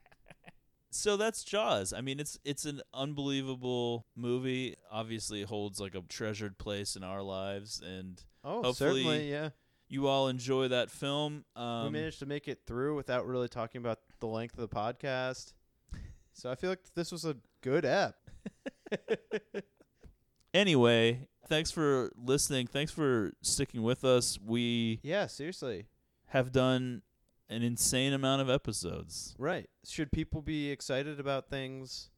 [0.92, 1.92] so that's Jaws.
[1.94, 4.76] I mean, it's it's an unbelievable movie.
[4.92, 8.74] Obviously, it holds like a treasured place in our lives, and Oh, Hopefully-
[9.04, 9.50] certainly, yeah.
[9.92, 11.44] You all enjoy that film.
[11.56, 14.74] we Um, managed to make it through without really talking about the length of the
[14.76, 15.54] podcast.
[16.34, 18.16] So I feel like this was a good app.
[20.54, 22.68] anyway, thanks for listening.
[22.68, 24.40] Thanks for sticking with us.
[24.44, 25.88] We Yeah, seriously.
[26.28, 27.02] have done
[27.50, 29.36] an insane amount of episodes.
[29.38, 29.70] Right.
[29.86, 32.10] Should people be excited about things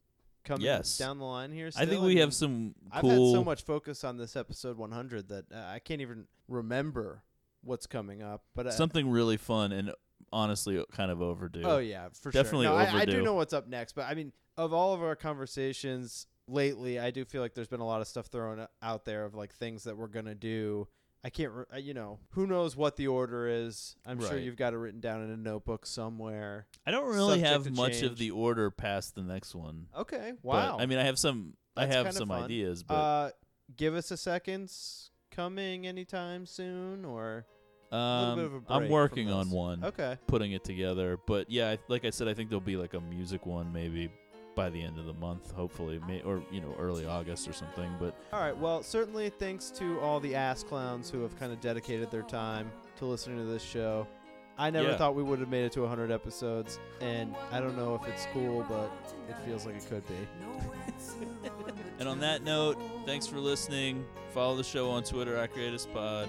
[0.44, 0.96] coming Yes.
[0.96, 1.70] down the line here?
[1.76, 5.28] I think we mean, have some I've had so much focus on this episode 100
[5.28, 7.24] that uh, I can't even remember
[7.64, 8.44] what's coming up.
[8.54, 9.92] But uh, something really fun and
[10.32, 11.62] honestly kind of overdue.
[11.64, 12.74] Oh yeah, for Definitely sure.
[12.74, 15.16] No, I, I do know what's up next, but I mean, of all of our
[15.16, 19.24] conversations lately, I do feel like there's been a lot of stuff thrown out there
[19.24, 20.88] of like things that we're gonna do.
[21.26, 23.96] I can't, re- uh, you know, who knows what the order is.
[24.04, 26.66] I'm sure you've got it written down in a notebook somewhere.
[26.86, 29.86] I don't really subject have much of the order past the next one.
[29.96, 30.76] Okay, but, wow.
[30.78, 31.54] I mean, I have some.
[31.76, 32.44] I have some fun.
[32.44, 33.30] ideas, but uh,
[33.74, 37.46] give us a second's coming anytime soon, or
[37.92, 41.18] um, bit of a break I'm working on one, okay, putting it together.
[41.26, 44.10] But yeah, I, like I said, I think there'll be like a music one maybe
[44.54, 47.90] by the end of the month, hopefully, may, or you know, early August or something.
[47.98, 48.56] But all right.
[48.56, 52.70] Well, certainly thanks to all the ass clowns who have kind of dedicated their time
[52.96, 54.06] to listening to this show.
[54.56, 54.96] I never Yeah.
[54.96, 58.26] thought we would have made it to 100 episodes, and I don't know if it's
[58.32, 58.90] cool, but
[59.28, 61.48] it feels like it could be.
[61.98, 64.04] and on that note, thanks for listening.
[64.32, 66.28] Follow the show on Twitter at GreatestPod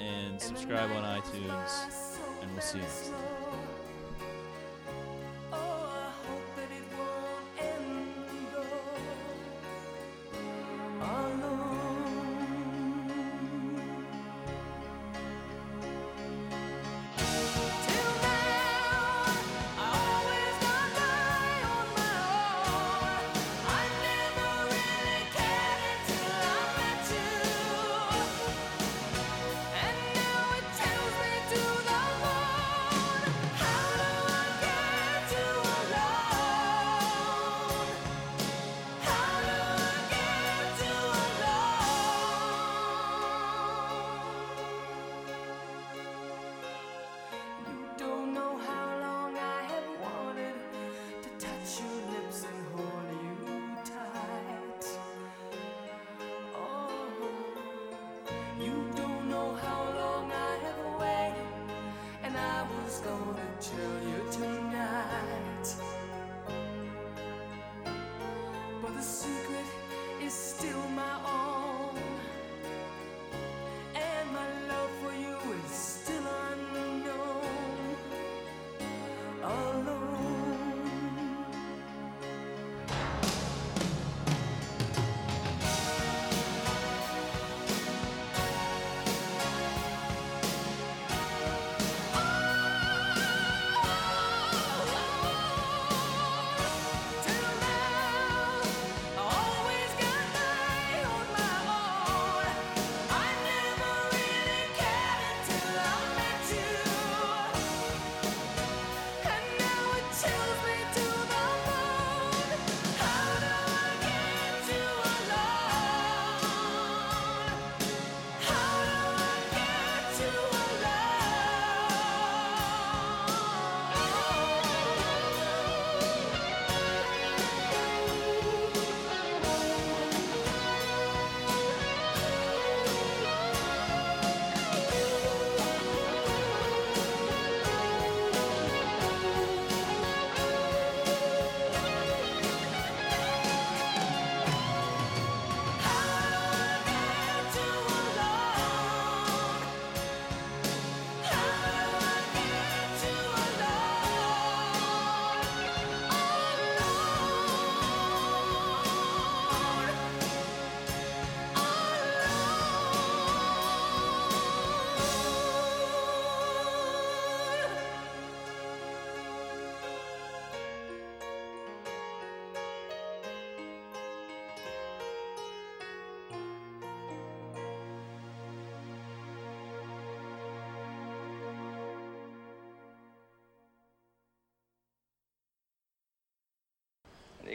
[0.00, 1.86] and subscribe on iTunes.
[2.42, 3.21] And we'll see you next time.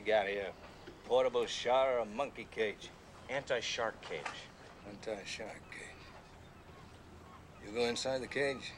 [0.07, 0.47] Got here?
[1.05, 2.89] Portable shower or a monkey cage?
[3.29, 4.21] Anti-shark cage.
[4.87, 6.05] Anti-shark cage.
[7.65, 8.71] You go inside the cage.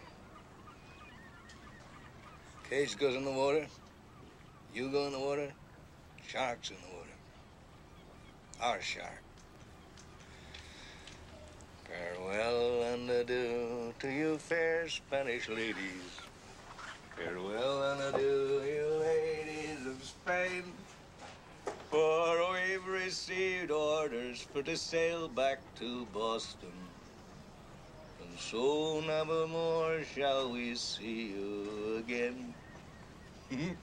[2.67, 3.67] Cage goes in the water.
[4.73, 5.51] You go in the water.
[6.27, 7.09] Shark's in the water.
[8.61, 9.21] Our shark.
[11.85, 16.21] Farewell and adieu to you fair Spanish ladies.
[17.15, 20.63] Farewell and adieu, you ladies of Spain.
[22.89, 26.73] Received orders for to sail back to Boston.
[28.19, 32.55] And so never more shall we see you again.
[33.51, 33.78] Mm-hmm.